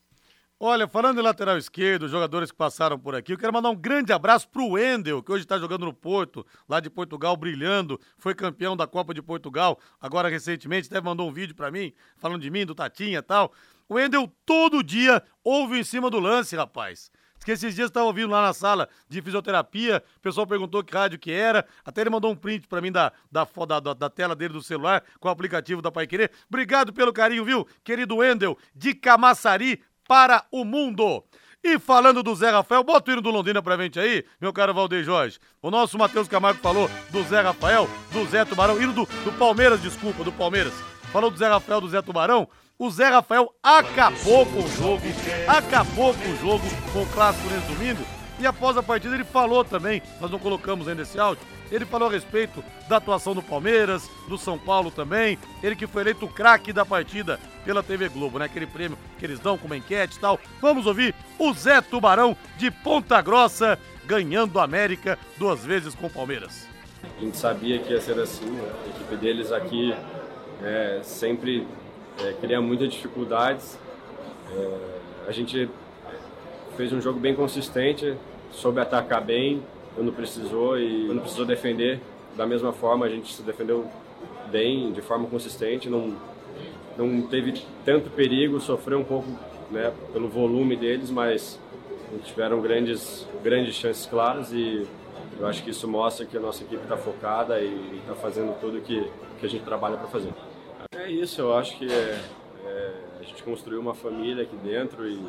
Olha, 0.59 0.89
falando 0.89 1.21
em 1.21 1.23
lateral 1.23 1.59
esquerdo, 1.59 2.09
jogadores 2.09 2.51
que 2.51 2.57
passaram 2.57 2.99
por 2.99 3.15
aqui, 3.15 3.31
eu 3.31 3.37
quero 3.37 3.53
mandar 3.53 3.69
um 3.69 3.77
grande 3.77 4.11
abraço 4.11 4.49
pro 4.49 4.71
Wendel, 4.71 5.23
que 5.23 5.31
hoje 5.31 5.45
está 5.45 5.59
jogando 5.59 5.85
no 5.85 5.93
Porto, 5.93 6.47
lá 6.67 6.81
de 6.81 6.89
Portugal, 6.89 7.37
brilhando, 7.37 8.01
foi 8.17 8.35
campeão 8.35 8.75
da 8.75 8.87
Copa 8.87 9.13
de 9.13 9.21
Portugal, 9.21 9.79
agora 10.01 10.31
recentemente, 10.31 10.89
até 10.89 10.99
mandou 10.99 11.29
um 11.29 11.33
vídeo 11.33 11.55
para 11.55 11.71
mim, 11.71 11.93
falando 12.17 12.41
de 12.41 12.49
mim, 12.49 12.65
do 12.65 12.75
Tatinha 12.75 13.19
e 13.19 13.23
tal. 13.23 13.53
O 13.87 13.97
Wendel 13.97 14.33
todo 14.47 14.83
dia 14.83 15.23
ouve 15.45 15.79
em 15.79 15.85
cima 15.85 16.09
do 16.09 16.19
lance, 16.19 16.57
rapaz. 16.57 17.11
Diz 17.37 17.45
que 17.45 17.51
esses 17.51 17.75
dias 17.75 17.91
estava 17.91 18.07
ouvindo 18.07 18.31
lá 18.31 18.41
na 18.41 18.55
sala 18.55 18.89
de 19.11 19.21
fisioterapia, 19.21 20.03
o 20.17 20.21
pessoal 20.21 20.47
perguntou 20.47 20.83
que 20.83 20.95
rádio 20.97 21.19
que 21.19 21.31
era, 21.31 21.67
até 21.85 22.01
ele 22.01 22.09
mandou 22.09 22.33
um 22.33 22.37
print 22.37 22.67
para 22.67 22.81
mim 22.81 22.91
da, 22.91 23.13
da, 23.31 23.47
da, 23.79 23.93
da, 23.93 24.09
tela 24.09 24.35
dele 24.35 24.55
do 24.55 24.63
celular 24.63 25.05
com 25.21 25.29
o 25.29 25.31
aplicativo 25.31 25.83
da 25.83 25.93
Pai 25.93 26.07
Querer. 26.07 26.31
Obrigado 26.49 26.95
pelo 26.95 27.13
carinho, 27.13 27.45
viu, 27.45 27.69
querido 27.85 28.17
Wendel, 28.17 28.57
de 28.75 28.95
Camaçari, 28.95 29.83
para 30.07 30.45
o 30.51 30.65
mundo. 30.65 31.25
E 31.63 31.79
falando 31.79 32.23
do 32.23 32.35
Zé 32.35 32.51
Rafael, 32.51 32.85
bota 32.85 33.11
o 33.11 33.13
hino 33.13 33.23
do 33.23 33.31
Londrina 33.31 33.61
pra 33.61 33.77
gente 33.77 33.99
aí, 33.99 34.25
meu 34.41 34.53
caro 34.53 34.73
Valdeir 34.73 35.03
Jorge. 35.03 35.39
O 35.61 35.71
nosso 35.71 35.99
Matheus 35.99 36.29
Camargo 36.29 36.61
falou 36.61 36.89
do 37.11 37.25
Zé 37.25 37.41
Rafael, 37.41 37.89
do 38.13 38.25
Zé 38.27 38.45
Tubarão, 38.45 38.81
hino 38.81 38.93
do, 38.93 39.05
do 39.05 39.33
Palmeiras, 39.37 39.83
desculpa, 39.83 40.23
do 40.23 40.31
Palmeiras. 40.31 40.73
Falou 41.13 41.31
do 41.31 41.37
Zé 41.37 41.49
Rafael, 41.49 41.81
do 41.81 41.89
Zé 41.89 42.01
Tubarão. 42.03 42.49
O 42.79 42.91
Zé 42.91 43.09
Rafael 43.09 43.53
acabou 43.63 44.47
com 44.47 44.63
o 44.63 44.69
jogo, 44.69 45.03
acabou 45.49 46.15
com 46.15 46.31
o 46.31 46.37
jogo 46.37 46.65
com 46.93 47.03
o 47.03 47.07
clássico 47.07 47.49
nesse 47.49 47.67
domingo. 47.67 48.05
E 48.39 48.47
após 48.47 48.77
a 48.77 48.83
partida 48.83 49.15
ele 49.15 49.25
falou 49.25 49.65
também, 49.65 50.03
nós 50.21 50.31
não 50.31 50.39
colocamos 50.39 50.87
ainda 50.87 51.03
esse 51.03 51.19
áudio, 51.19 51.45
ele 51.71 51.85
falou 51.85 52.09
a 52.09 52.13
respeito 52.13 52.63
da 52.89 52.97
atuação 52.97 53.35
do 53.35 53.43
Palmeiras, 53.43 54.09
do 54.29 54.39
São 54.39 54.59
Paulo 54.59 54.91
também. 54.91 55.39
Ele 55.63 55.77
que 55.77 55.87
foi 55.87 56.03
eleito 56.03 56.27
o 56.27 56.33
craque 56.33 56.73
da 56.73 56.85
partida 56.85 57.41
pela 57.65 57.83
TV 57.83 58.09
Globo, 58.09 58.39
né? 58.39 58.45
Aquele 58.45 58.67
prêmio 58.67 58.99
que 59.19 59.25
eles 59.25 59.41
dão 59.41 59.59
com 59.59 59.67
uma 59.67 59.77
enquete 59.77 60.17
e 60.17 60.21
tal. 60.21 60.39
Vamos 60.61 60.87
ouvir 60.87 61.15
o 61.39 61.53
Zé 61.53 61.81
Tubarão 61.81 62.37
de 62.57 62.71
Ponta 62.71 63.21
Grossa 63.21 63.79
ganhando 64.05 64.61
a 64.61 64.65
América 64.65 65.19
duas 65.37 65.65
vezes 65.65 65.95
com 65.95 66.07
o 66.07 66.11
Palmeiras. 66.11 66.69
A 67.19 67.21
gente 67.21 67.37
sabia 67.37 67.79
que 67.79 67.93
ia 67.93 68.01
ser 68.01 68.19
assim, 68.21 68.47
né? 68.47 68.73
a 68.85 68.89
equipe 68.89 69.17
deles 69.17 69.53
aqui 69.53 69.95
é, 70.63 71.01
sempre 71.03 71.67
é, 72.23 72.33
cria 72.41 72.61
muitas 72.61 72.93
dificuldades. 72.93 73.79
É, 74.53 75.29
a 75.29 75.33
gente 75.33 75.69
fez 76.77 76.93
um 76.93 77.01
jogo 77.01 77.19
bem 77.19 77.35
consistente, 77.35 78.17
soube 78.53 78.81
atacar 78.81 79.23
bem, 79.23 79.63
quando 79.97 80.13
precisou 80.13 80.79
e 80.79 81.07
quando 81.07 81.23
precisou 81.23 81.45
defender 81.45 82.01
da 82.37 82.47
mesma 82.47 82.73
forma 82.73 83.07
a 83.07 83.09
gente 83.09 83.33
se 83.33 83.43
defendeu 83.43 83.87
bem, 84.51 84.93
de 84.93 85.01
forma 85.01 85.27
consistente, 85.27 85.89
não 85.89 86.15
não 86.97 87.23
teve 87.23 87.63
tanto 87.85 88.09
perigo, 88.09 88.59
sofreu 88.59 88.99
um 88.99 89.05
pouco 89.05 89.29
né, 89.71 89.93
pelo 90.13 90.29
volume 90.29 90.77
deles, 90.77 91.11
mas 91.11 91.59
tiveram 92.25 92.61
grandes 92.61 93.27
grandes 93.43 93.75
chances 93.75 94.07
claras 94.07 94.53
e 94.53 94.87
eu 95.39 95.47
acho 95.47 95.63
que 95.65 95.71
isso 95.71 95.87
mostra 95.89 96.25
que 96.25 96.37
a 96.37 96.41
nossa 96.41 96.63
equipe 96.63 96.83
está 96.83 96.97
focada 96.97 97.61
e 97.61 97.99
está 97.99 98.15
fazendo 98.15 98.59
tudo 98.61 98.81
que 98.81 99.11
que 99.39 99.47
a 99.47 99.49
gente 99.49 99.65
trabalha 99.65 99.97
para 99.97 100.09
fazer. 100.09 100.31
É 100.95 101.11
isso, 101.11 101.41
eu 101.41 101.55
acho 101.55 101.77
que 101.77 101.91
é, 101.91 102.19
é, 102.65 102.93
a 103.21 103.23
gente 103.23 103.43
construiu 103.43 103.81
uma 103.81 103.95
família 103.95 104.45
aqui 104.45 104.57
dentro 104.57 105.07
e 105.07 105.21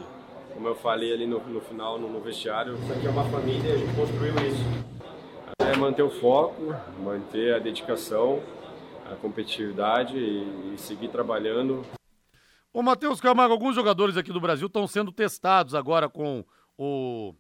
como 0.54 0.68
eu 0.68 0.76
falei 0.76 1.14
ali 1.14 1.26
no, 1.26 1.40
no 1.40 1.62
final, 1.62 2.00
no, 2.00 2.10
no, 2.10 2.20
vestiário, 2.20 2.76
isso 2.76 2.92
aqui 2.94 3.08
é 3.08 3.10
uma 3.10 3.24
família 3.30 3.70
e 3.70 3.74
a 3.74 3.78
gente 3.78 3.96
construiu 3.96 4.34
isso. 4.48 4.64
É 5.60 5.76
manter 5.76 6.04
o 6.04 6.10
foco, 6.10 6.76
manter 7.04 7.56
a 7.56 7.60
dedicação, 7.60 8.42
a 9.12 9.16
competitividade 9.16 10.18
e, 10.18 10.74
e 10.74 10.78
seguir 10.78 11.10
trabalhando. 11.10 11.86
Ô 12.74 12.82
Matheus 12.82 13.20
Camargo, 13.20 13.54
alguns 13.54 13.76
jogadores 13.76 14.18
aqui 14.18 14.32
do 14.32 14.42
Brasil 14.42 14.68
estão 14.68 14.88
sendo 14.88 15.12
testados 15.12 15.74
agora 15.74 16.08
com 16.08 16.44
o, 16.78 17.34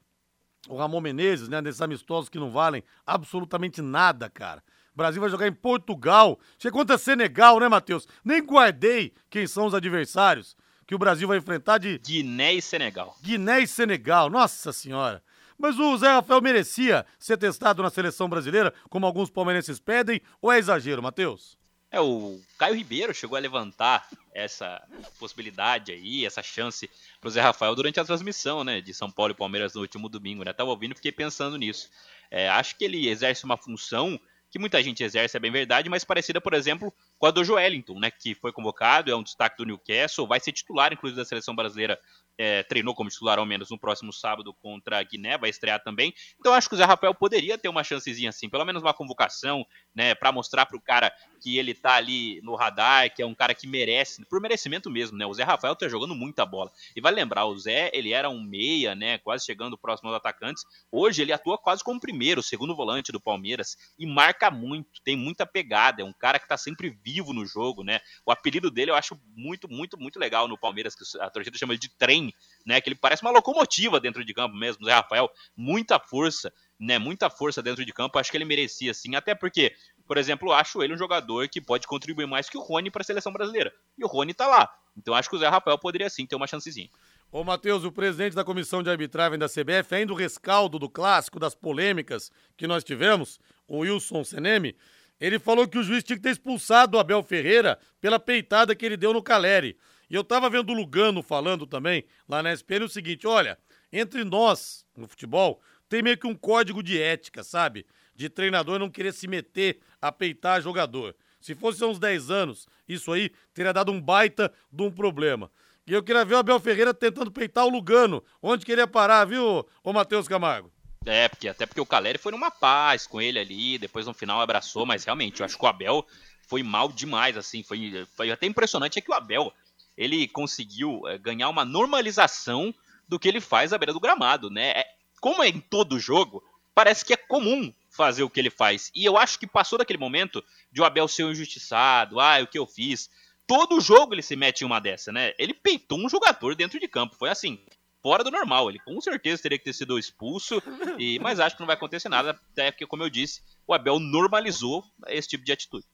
o 0.67 0.75
Ramon 0.75 1.01
Menezes, 1.01 1.47
né? 1.47 1.61
Nesses 1.61 1.81
amistosos 1.81 2.29
que 2.29 2.39
não 2.39 2.49
valem 2.49 2.83
absolutamente 3.05 3.81
nada, 3.81 4.29
cara. 4.29 4.63
O 4.93 4.97
Brasil 4.97 5.21
vai 5.21 5.29
jogar 5.29 5.47
em 5.47 5.53
Portugal. 5.53 6.39
Chega 6.57 6.73
contra 6.73 6.97
Senegal, 6.97 7.59
né, 7.59 7.69
Matheus? 7.69 8.07
Nem 8.25 8.43
guardei 8.43 9.13
quem 9.29 9.45
são 9.45 9.67
os 9.67 9.75
adversários 9.75 10.57
que 10.87 10.95
o 10.95 10.97
Brasil 10.97 11.27
vai 11.27 11.37
enfrentar 11.37 11.77
de. 11.77 11.99
Guiné 11.99 12.53
e 12.53 12.61
Senegal. 12.61 13.15
Guiné 13.21 13.59
e 13.59 13.67
Senegal, 13.67 14.29
nossa 14.29 14.71
senhora. 14.71 15.21
Mas 15.57 15.77
o 15.77 15.97
Zé 15.97 16.07
Rafael 16.07 16.41
merecia 16.41 17.05
ser 17.19 17.37
testado 17.37 17.83
na 17.83 17.89
seleção 17.89 18.29
brasileira, 18.29 18.73
como 18.89 19.05
alguns 19.05 19.29
palmeirenses 19.29 19.79
pedem, 19.79 20.21
ou 20.41 20.51
é 20.51 20.57
exagero, 20.57 21.03
Matheus? 21.03 21.57
É, 21.89 21.99
o 21.99 22.39
Caio 22.57 22.75
Ribeiro 22.75 23.13
chegou 23.13 23.37
a 23.37 23.39
levantar 23.39 24.07
essa 24.33 24.81
possibilidade 25.17 25.91
aí, 25.91 26.25
essa 26.25 26.43
chance 26.43 26.89
pro 27.19 27.29
Zé 27.29 27.41
Rafael 27.41 27.73
durante 27.75 27.99
a 27.99 28.05
transmissão, 28.05 28.63
né, 28.63 28.81
de 28.81 28.93
São 28.93 29.09
Paulo 29.09 29.31
e 29.31 29.35
Palmeiras 29.35 29.73
no 29.73 29.81
último 29.81 30.07
domingo, 30.07 30.43
né? 30.43 30.53
Tava 30.53 30.69
ouvindo 30.69 30.91
e 30.91 30.95
fiquei 30.95 31.11
pensando 31.11 31.57
nisso. 31.57 31.89
É, 32.29 32.49
acho 32.49 32.77
que 32.77 32.85
ele 32.85 33.09
exerce 33.09 33.45
uma 33.45 33.57
função 33.57 34.19
que 34.49 34.59
muita 34.59 34.81
gente 34.81 35.03
exerce, 35.03 35.35
é 35.35 35.39
bem 35.39 35.51
verdade, 35.51 35.89
mas 35.89 36.03
parecida, 36.03 36.39
por 36.39 36.53
exemplo, 36.53 36.93
com 37.17 37.25
a 37.25 37.31
do 37.31 37.43
Joelinton, 37.43 37.99
né, 37.99 38.11
que 38.11 38.33
foi 38.35 38.51
convocado, 38.51 39.11
é 39.11 39.15
um 39.15 39.23
destaque 39.23 39.57
do 39.57 39.65
Newcastle, 39.65 40.27
vai 40.27 40.39
ser 40.39 40.51
titular, 40.51 40.93
inclusive, 40.93 41.19
da 41.19 41.25
seleção 41.25 41.55
brasileira 41.55 41.99
é, 42.37 42.63
treinou 42.63 42.93
como 42.93 43.09
titular 43.09 43.39
ao 43.39 43.45
menos 43.45 43.69
no 43.69 43.79
próximo 43.79 44.13
sábado 44.13 44.53
contra 44.53 44.99
a 44.99 45.03
Guiné, 45.03 45.37
vai 45.37 45.49
estrear 45.49 45.81
também. 45.83 46.13
Então 46.39 46.53
acho 46.53 46.69
que 46.69 46.75
o 46.75 46.77
Zé 46.77 46.85
Rafael 46.85 47.13
poderia 47.13 47.57
ter 47.57 47.69
uma 47.69 47.83
chancezinha 47.83 48.29
assim, 48.29 48.49
pelo 48.49 48.65
menos 48.65 48.81
uma 48.81 48.93
convocação, 48.93 49.65
né, 49.95 50.13
para 50.13 50.31
mostrar 50.31 50.65
pro 50.65 50.79
cara 50.79 51.11
que 51.41 51.57
ele 51.57 51.73
tá 51.73 51.95
ali 51.95 52.39
no 52.41 52.55
radar, 52.55 53.13
que 53.13 53.21
é 53.21 53.25
um 53.25 53.35
cara 53.35 53.53
que 53.55 53.67
merece, 53.67 54.23
por 54.25 54.41
merecimento 54.41 54.89
mesmo, 54.89 55.17
né? 55.17 55.25
O 55.25 55.33
Zé 55.33 55.43
Rafael 55.43 55.75
tá 55.75 55.87
jogando 55.87 56.15
muita 56.15 56.45
bola. 56.45 56.71
E 56.95 57.01
vai 57.01 57.11
lembrar, 57.11 57.45
o 57.45 57.57
Zé, 57.57 57.89
ele 57.93 58.13
era 58.13 58.29
um 58.29 58.41
meia, 58.41 58.95
né, 58.95 59.17
quase 59.19 59.45
chegando 59.45 59.77
próximo 59.77 60.09
aos 60.09 60.17
atacantes. 60.17 60.63
Hoje 60.91 61.21
ele 61.21 61.31
atua 61.31 61.57
quase 61.57 61.83
como 61.83 61.99
primeiro, 61.99 62.43
segundo 62.43 62.75
volante 62.75 63.11
do 63.11 63.19
Palmeiras 63.19 63.77
e 63.97 64.05
marca 64.05 64.51
muito, 64.51 65.01
tem 65.03 65.15
muita 65.15 65.45
pegada, 65.45 66.01
é 66.01 66.05
um 66.05 66.13
cara 66.13 66.39
que 66.39 66.47
tá 66.47 66.57
sempre 66.57 66.89
vivo 67.03 67.33
no 67.33 67.45
jogo, 67.45 67.83
né? 67.83 67.99
O 68.25 68.31
apelido 68.31 68.69
dele 68.69 68.91
eu 68.91 68.95
acho 68.95 69.19
muito, 69.35 69.67
muito, 69.69 69.97
muito 69.97 70.19
legal 70.19 70.47
no 70.47 70.57
Palmeiras, 70.57 70.95
que 70.95 71.03
a 71.19 71.29
torcida 71.29 71.57
chama 71.57 71.77
de 71.77 71.89
trem 71.97 72.26
né? 72.65 72.79
Que 72.81 72.89
ele 72.89 72.95
parece 72.95 73.21
uma 73.21 73.31
locomotiva 73.31 73.99
dentro 73.99 74.23
de 74.23 74.33
campo 74.33 74.55
mesmo, 74.55 74.85
Zé 74.85 74.93
Rafael, 74.93 75.29
muita 75.55 75.99
força, 75.99 76.51
né? 76.79 76.97
Muita 76.99 77.29
força 77.29 77.61
dentro 77.61 77.85
de 77.85 77.93
campo. 77.93 78.19
Acho 78.19 78.31
que 78.31 78.37
ele 78.37 78.45
merecia 78.45 78.93
sim, 78.93 79.15
até 79.15 79.33
porque 79.35 79.73
Por 80.07 80.17
exemplo, 80.17 80.53
acho 80.53 80.81
ele 80.81 80.93
um 80.93 80.97
jogador 80.97 81.49
que 81.49 81.59
pode 81.59 81.85
contribuir 81.85 82.25
mais 82.25 82.49
que 82.49 82.57
o 82.57 82.61
Rony 82.61 82.89
para 82.89 83.01
a 83.01 83.05
seleção 83.05 83.31
brasileira. 83.33 83.73
E 83.97 84.03
o 84.05 84.07
Rony 84.07 84.33
tá 84.33 84.47
lá. 84.47 84.73
Então 84.95 85.13
acho 85.13 85.29
que 85.29 85.35
o 85.35 85.39
Zé 85.39 85.49
Rafael 85.49 85.77
poderia 85.77 86.09
sim 86.09 86.25
ter 86.25 86.35
uma 86.35 86.47
chancezinha. 86.47 86.89
Ô, 87.29 87.43
Matheus, 87.43 87.83
o 87.83 87.91
presidente 87.91 88.33
da 88.33 88.43
comissão 88.43 88.81
de 88.81 88.89
arbitragem 88.89 89.37
da 89.37 89.49
CBF, 89.49 89.93
ainda 89.93 90.13
o 90.13 90.15
rescaldo 90.15 90.79
do 90.79 90.89
clássico, 90.89 91.39
das 91.39 91.53
polêmicas 91.53 92.31
que 92.55 92.65
nós 92.65 92.85
tivemos, 92.85 93.37
o 93.67 93.79
Wilson 93.79 94.23
Seneme, 94.23 94.77
ele 95.19 95.37
falou 95.37 95.67
que 95.67 95.77
o 95.77 95.83
juiz 95.83 96.05
tinha 96.05 96.15
que 96.15 96.23
ter 96.23 96.29
expulsado 96.29 96.95
o 96.95 96.99
Abel 96.99 97.21
Ferreira 97.21 97.77
pela 97.99 98.17
peitada 98.17 98.73
que 98.73 98.85
ele 98.85 98.95
deu 98.95 99.11
no 99.11 99.21
Caleri. 99.21 99.77
E 100.09 100.15
eu 100.15 100.23
tava 100.23 100.49
vendo 100.49 100.71
o 100.71 100.73
Lugano 100.73 101.21
falando 101.21 101.65
também 101.65 102.05
lá 102.27 102.41
na 102.41 102.53
SPN 102.53 102.85
o 102.85 102.89
seguinte: 102.89 103.27
olha, 103.27 103.57
entre 103.91 104.23
nós, 104.23 104.85
no 104.95 105.07
futebol, 105.07 105.61
tem 105.89 106.01
meio 106.01 106.17
que 106.17 106.27
um 106.27 106.35
código 106.35 106.81
de 106.81 107.01
ética, 107.01 107.43
sabe? 107.43 107.85
De 108.15 108.29
treinador 108.29 108.79
não 108.79 108.89
querer 108.89 109.13
se 109.13 109.27
meter 109.27 109.79
a 110.01 110.11
peitar 110.11 110.61
jogador. 110.61 111.15
Se 111.39 111.55
fosse 111.55 111.83
uns 111.83 111.99
10 111.99 112.31
anos, 112.31 112.67
isso 112.87 113.11
aí 113.11 113.31
teria 113.53 113.71
dado 113.71 113.91
um 113.91 114.01
baita 114.01 114.51
de 114.71 114.83
um 114.83 114.91
problema. 114.91 115.51
E 115.85 115.93
eu 115.93 116.03
queria 116.03 116.25
ver 116.25 116.35
o 116.35 116.39
Abel 116.39 116.59
Ferreira 116.59 116.93
tentando 116.93 117.31
peitar 117.31 117.65
o 117.65 117.69
Lugano. 117.69 118.23
Onde 118.41 118.65
queria 118.65 118.87
parar, 118.87 119.23
viu, 119.23 119.65
ô 119.83 119.93
Matheus 119.93 120.27
Camargo? 120.27 120.71
É, 121.05 121.29
porque, 121.29 121.47
até 121.47 121.65
porque 121.65 121.79
o 121.79 121.85
Caleri 121.85 122.17
foi 122.17 122.33
numa 122.33 122.51
paz 122.51 123.07
com 123.07 123.21
ele 123.21 123.39
ali, 123.39 123.77
depois 123.77 124.05
no 124.05 124.13
final 124.13 124.41
abraçou, 124.41 124.85
mas 124.85 125.05
realmente, 125.05 125.39
eu 125.39 125.45
acho 125.45 125.57
que 125.57 125.63
o 125.63 125.67
Abel 125.67 126.05
foi 126.41 126.61
mal 126.63 126.91
demais, 126.91 127.37
assim, 127.37 127.63
foi, 127.63 128.05
foi 128.15 128.29
até 128.29 128.45
impressionante 128.45 128.99
é 128.99 129.01
que 129.01 129.09
o 129.09 129.13
Abel, 129.13 129.53
ele 129.97 130.27
conseguiu 130.27 131.01
é, 131.07 131.17
ganhar 131.17 131.49
uma 131.49 131.65
normalização 131.65 132.73
do 133.07 133.19
que 133.19 133.27
ele 133.27 133.41
faz 133.41 133.73
à 133.73 133.77
beira 133.77 133.93
do 133.93 133.99
gramado, 133.99 134.49
né? 134.49 134.69
É, 134.69 134.85
como 135.19 135.41
é 135.41 135.47
em 135.47 135.59
todo 135.59 135.99
jogo, 135.99 136.43
parece 136.75 137.03
que 137.03 137.13
é 137.13 137.17
comum 137.17 137.73
fazer 137.89 138.23
o 138.23 138.29
que 138.29 138.39
ele 138.39 138.51
faz. 138.51 138.91
E 138.93 139.03
eu 139.03 139.17
acho 139.17 139.39
que 139.39 139.47
passou 139.47 139.79
daquele 139.79 139.97
momento 139.97 140.43
de 140.71 140.79
o 140.79 140.85
Abel 140.85 141.07
ser 141.07 141.23
um 141.23 141.31
injustiçado, 141.31 142.19
ah, 142.19 142.39
o 142.41 142.47
que 142.47 142.59
eu 142.59 142.67
fiz. 142.67 143.09
Todo 143.47 143.81
jogo 143.81 144.13
ele 144.13 144.21
se 144.21 144.35
mete 144.35 144.61
em 144.61 144.65
uma 144.65 144.79
dessa, 144.79 145.11
né? 145.11 145.33
Ele 145.39 145.53
peitou 145.53 145.97
um 145.97 146.09
jogador 146.09 146.53
dentro 146.53 146.79
de 146.79 146.87
campo. 146.87 147.15
Foi 147.15 147.29
assim, 147.29 147.59
fora 148.01 148.23
do 148.23 148.29
normal. 148.29 148.69
Ele 148.69 148.79
com 148.79 148.99
certeza 149.01 149.41
teria 149.41 149.57
que 149.57 149.63
ter 149.63 149.73
sido 149.73 149.97
expulso, 149.97 150.61
e, 150.99 151.17
mas 151.19 151.39
acho 151.39 151.55
que 151.55 151.61
não 151.61 151.67
vai 151.67 151.75
acontecer 151.75 152.09
nada, 152.09 152.31
até 152.51 152.71
porque, 152.71 152.85
como 152.85 153.03
eu 153.03 153.09
disse, 153.09 153.41
o 153.65 153.73
Abel 153.73 153.99
normalizou 153.99 154.83
esse 155.07 155.29
tipo 155.29 155.43
de 155.43 155.51
atitude. 155.51 155.85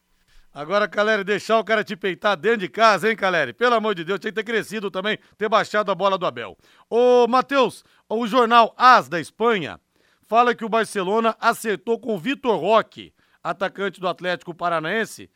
Agora, 0.54 0.88
Caleri, 0.88 1.24
deixar 1.24 1.58
o 1.58 1.64
cara 1.64 1.84
te 1.84 1.96
peitar 1.96 2.38
dentro 2.38 2.60
de 2.60 2.70
casa, 2.70 3.10
hein, 3.10 3.16
Caleri? 3.16 3.54
Pelo 3.54 3.74
amor 3.74 3.96
de 3.96 4.04
Deus, 4.04 4.20
tinha 4.20 4.32
que 4.32 4.36
ter 4.36 4.44
crescido 4.44 4.92
também, 4.92 5.18
ter 5.36 5.50
baixado 5.50 5.92
a 5.92 5.96
bola 5.96 6.16
do 6.16 6.28
Abel. 6.28 6.56
Ô, 6.88 7.28
Matheus, 7.28 7.84
o 8.08 8.28
jornal 8.28 8.72
AS 8.78 9.10
da 9.10 9.20
Espanha 9.20 9.80
fala 10.28 10.54
que 10.54 10.64
o 10.64 10.70
Barcelona 10.70 11.36
acertou 11.40 12.00
com 12.00 12.14
o 12.14 12.20
Vitor 12.20 12.56
Roque, 12.60 13.12
atacante 13.44 14.00
do 14.00 14.08
Atlético 14.08 14.54
Paranaense, 14.54 15.28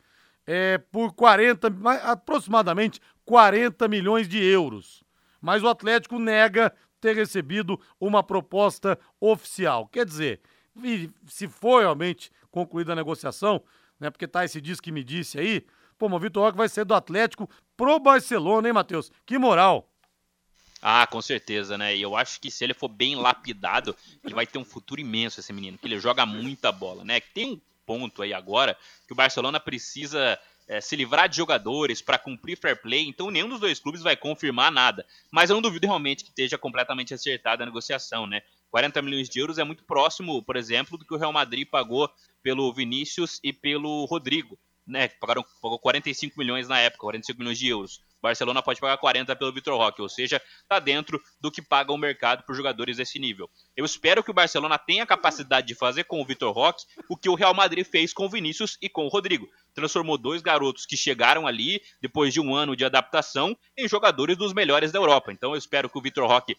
é, 0.46 0.78
por 0.78 1.12
40, 1.12 1.68
aproximadamente 2.04 3.00
40 3.24 3.88
milhões 3.88 4.28
de 4.28 4.42
euros. 4.42 5.02
Mas 5.40 5.64
o 5.64 5.68
Atlético 5.68 6.20
nega 6.20 6.72
ter 7.00 7.16
recebido 7.16 7.80
uma 8.00 8.22
proposta 8.22 8.96
oficial. 9.20 9.88
Quer 9.88 10.06
dizer, 10.06 10.40
se 11.26 11.48
for 11.48 11.80
realmente 11.80 12.30
concluída 12.52 12.92
a 12.92 12.96
negociação, 12.96 13.62
né, 13.98 14.10
porque 14.10 14.26
tá 14.26 14.44
esse 14.44 14.60
diz 14.60 14.80
que 14.80 14.92
me 14.92 15.02
disse 15.02 15.38
aí, 15.38 15.66
pô, 15.98 16.06
o 16.06 16.18
Vitor 16.18 16.44
Roque 16.44 16.58
vai 16.58 16.68
ser 16.68 16.84
do 16.84 16.94
Atlético 16.94 17.48
pro 17.76 17.98
Barcelona, 17.98 18.68
hein, 18.68 18.74
Matheus? 18.74 19.10
Que 19.26 19.38
moral! 19.38 19.88
Ah, 20.80 21.06
com 21.06 21.20
certeza, 21.20 21.76
né? 21.76 21.96
E 21.96 22.02
eu 22.02 22.16
acho 22.16 22.40
que 22.40 22.50
se 22.50 22.62
ele 22.62 22.72
for 22.72 22.88
bem 22.88 23.16
lapidado, 23.16 23.96
ele 24.22 24.34
vai 24.34 24.46
ter 24.46 24.58
um 24.58 24.64
futuro 24.64 25.00
imenso, 25.00 25.40
esse 25.40 25.52
menino, 25.52 25.76
que 25.76 25.86
ele 25.86 25.98
joga 25.98 26.24
muita 26.24 26.70
bola, 26.70 27.04
né? 27.04 27.20
Tem 27.20 27.52
um 27.52 27.60
ponto 27.84 28.22
aí 28.22 28.32
agora 28.32 28.76
que 29.06 29.12
o 29.12 29.16
Barcelona 29.16 29.58
precisa 29.58 30.38
é, 30.68 30.80
se 30.80 30.94
livrar 30.94 31.28
de 31.28 31.36
jogadores 31.36 32.00
para 32.00 32.18
cumprir 32.18 32.56
fair 32.56 32.80
play, 32.80 33.08
então 33.08 33.30
nenhum 33.30 33.48
dos 33.48 33.58
dois 33.58 33.80
clubes 33.80 34.02
vai 34.02 34.16
confirmar 34.16 34.70
nada. 34.70 35.04
Mas 35.32 35.50
eu 35.50 35.54
não 35.54 35.62
duvido 35.62 35.86
realmente 35.86 36.22
que 36.22 36.30
esteja 36.30 36.56
completamente 36.56 37.12
acertada 37.12 37.64
a 37.64 37.66
negociação, 37.66 38.26
né? 38.26 38.42
40 38.70 39.00
milhões 39.02 39.28
de 39.28 39.40
euros 39.40 39.58
é 39.58 39.64
muito 39.64 39.84
próximo, 39.84 40.42
por 40.42 40.56
exemplo, 40.56 40.98
do 40.98 41.04
que 41.04 41.14
o 41.14 41.18
Real 41.18 41.32
Madrid 41.32 41.68
pagou 41.68 42.10
pelo 42.42 42.72
Vinícius 42.72 43.40
e 43.42 43.52
pelo 43.52 44.04
Rodrigo 44.04 44.58
né, 44.88 45.08
pagaram, 45.20 45.44
pagou 45.60 45.78
45 45.78 46.38
milhões 46.38 46.66
na 46.66 46.80
época, 46.80 47.02
45 47.02 47.38
milhões 47.38 47.58
de 47.58 47.68
euros. 47.68 47.98
O 48.18 48.22
Barcelona 48.22 48.62
pode 48.62 48.80
pagar 48.80 48.96
40 48.96 49.36
pelo 49.36 49.52
Vitor 49.52 49.76
Roque, 49.76 50.00
ou 50.00 50.08
seja, 50.08 50.42
está 50.62 50.80
dentro 50.80 51.22
do 51.40 51.52
que 51.52 51.62
paga 51.62 51.92
o 51.92 51.96
mercado 51.96 52.42
por 52.44 52.54
jogadores 52.56 52.96
desse 52.96 53.18
nível. 53.18 53.48
Eu 53.76 53.84
espero 53.84 54.24
que 54.24 54.30
o 54.30 54.34
Barcelona 54.34 54.78
tenha 54.78 55.04
a 55.04 55.06
capacidade 55.06 55.66
de 55.66 55.74
fazer 55.74 56.04
com 56.04 56.20
o 56.20 56.24
Vitor 56.24 56.52
Roque 56.52 56.84
o 57.08 57.16
que 57.16 57.28
o 57.28 57.34
Real 57.34 57.54
Madrid 57.54 57.86
fez 57.86 58.12
com 58.12 58.24
o 58.24 58.30
Vinícius 58.30 58.78
e 58.80 58.88
com 58.88 59.04
o 59.04 59.08
Rodrigo. 59.08 59.46
Transformou 59.74 60.16
dois 60.16 60.40
garotos 60.40 60.86
que 60.86 60.96
chegaram 60.96 61.46
ali, 61.46 61.80
depois 62.00 62.32
de 62.32 62.40
um 62.40 62.54
ano 62.54 62.74
de 62.74 62.84
adaptação, 62.84 63.56
em 63.76 63.86
jogadores 63.86 64.36
dos 64.36 64.54
melhores 64.54 64.90
da 64.90 64.98
Europa. 64.98 65.30
Então 65.30 65.52
eu 65.52 65.58
espero 65.58 65.88
que 65.88 65.98
o 65.98 66.02
Vitor 66.02 66.26
Roque 66.26 66.56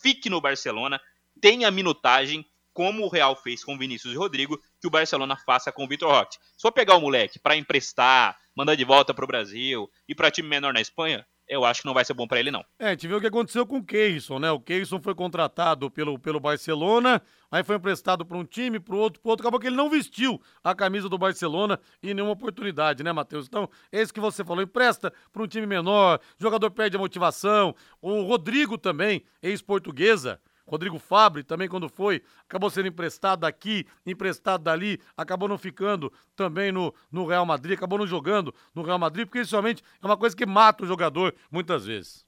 fique 0.00 0.30
no 0.30 0.40
Barcelona, 0.40 1.00
tenha 1.42 1.70
minutagem, 1.72 2.46
como 2.72 3.02
o 3.04 3.08
Real 3.08 3.34
fez 3.34 3.64
com 3.64 3.76
Vinícius 3.76 4.14
e 4.14 4.16
Rodrigo, 4.16 4.56
que 4.80 4.86
o 4.86 4.90
Barcelona 4.90 5.36
faça 5.36 5.72
com 5.72 5.84
o 5.84 5.88
Vitor 5.88 6.08
Roque. 6.08 6.38
Só 6.56 6.70
pegar 6.70 6.94
o 6.94 7.00
moleque 7.00 7.38
para 7.40 7.56
emprestar, 7.56 8.38
mandar 8.56 8.76
de 8.76 8.84
volta 8.84 9.12
para 9.12 9.24
o 9.24 9.28
Brasil 9.28 9.90
e 10.08 10.14
para 10.14 10.30
time 10.30 10.48
menor 10.48 10.72
na 10.72 10.80
Espanha, 10.80 11.26
eu 11.48 11.64
acho 11.64 11.82
que 11.82 11.86
não 11.86 11.92
vai 11.92 12.04
ser 12.04 12.14
bom 12.14 12.26
para 12.26 12.38
ele, 12.38 12.50
não. 12.50 12.64
É, 12.78 12.94
viu 12.94 13.18
o 13.18 13.20
que 13.20 13.26
aconteceu 13.26 13.66
com 13.66 13.78
o 13.78 13.84
Keirson, 13.84 14.38
né? 14.38 14.50
O 14.52 14.60
Keirson 14.60 15.00
foi 15.00 15.14
contratado 15.14 15.90
pelo, 15.90 16.18
pelo 16.18 16.38
Barcelona, 16.38 17.20
aí 17.50 17.64
foi 17.64 17.76
emprestado 17.76 18.24
para 18.24 18.38
um 18.38 18.44
time, 18.44 18.78
para 18.78 18.96
outro, 18.96 19.20
para 19.20 19.30
outro. 19.30 19.42
Acabou 19.44 19.60
que 19.60 19.66
ele 19.66 19.76
não 19.76 19.90
vestiu 19.90 20.40
a 20.62 20.74
camisa 20.74 21.08
do 21.08 21.18
Barcelona 21.18 21.78
em 22.02 22.14
nenhuma 22.14 22.32
oportunidade, 22.32 23.02
né, 23.02 23.12
Matheus? 23.12 23.48
Então, 23.48 23.68
esse 23.90 24.12
que 24.12 24.20
você 24.20 24.44
falou, 24.44 24.62
empresta 24.62 25.12
para 25.32 25.42
um 25.42 25.46
time 25.46 25.66
menor, 25.66 26.20
jogador 26.38 26.70
perde 26.70 26.96
a 26.96 27.00
motivação. 27.00 27.74
O 28.00 28.22
Rodrigo 28.22 28.78
também, 28.78 29.24
ex-portuguesa, 29.42 30.40
Rodrigo 30.66 30.98
Fabre 30.98 31.42
também, 31.42 31.68
quando 31.68 31.88
foi, 31.88 32.22
acabou 32.48 32.70
sendo 32.70 32.88
emprestado 32.88 33.40
daqui, 33.40 33.86
emprestado 34.06 34.62
dali, 34.62 35.00
acabou 35.16 35.48
não 35.48 35.58
ficando 35.58 36.12
também 36.36 36.72
no, 36.72 36.94
no 37.10 37.26
Real 37.26 37.44
Madrid, 37.44 37.76
acabou 37.76 37.98
não 37.98 38.06
jogando 38.06 38.54
no 38.74 38.82
Real 38.82 38.98
Madrid, 38.98 39.26
porque 39.26 39.40
isso 39.40 39.52
realmente 39.52 39.82
é 40.02 40.06
uma 40.06 40.16
coisa 40.16 40.36
que 40.36 40.46
mata 40.46 40.84
o 40.84 40.86
jogador 40.86 41.34
muitas 41.50 41.84
vezes. 41.84 42.24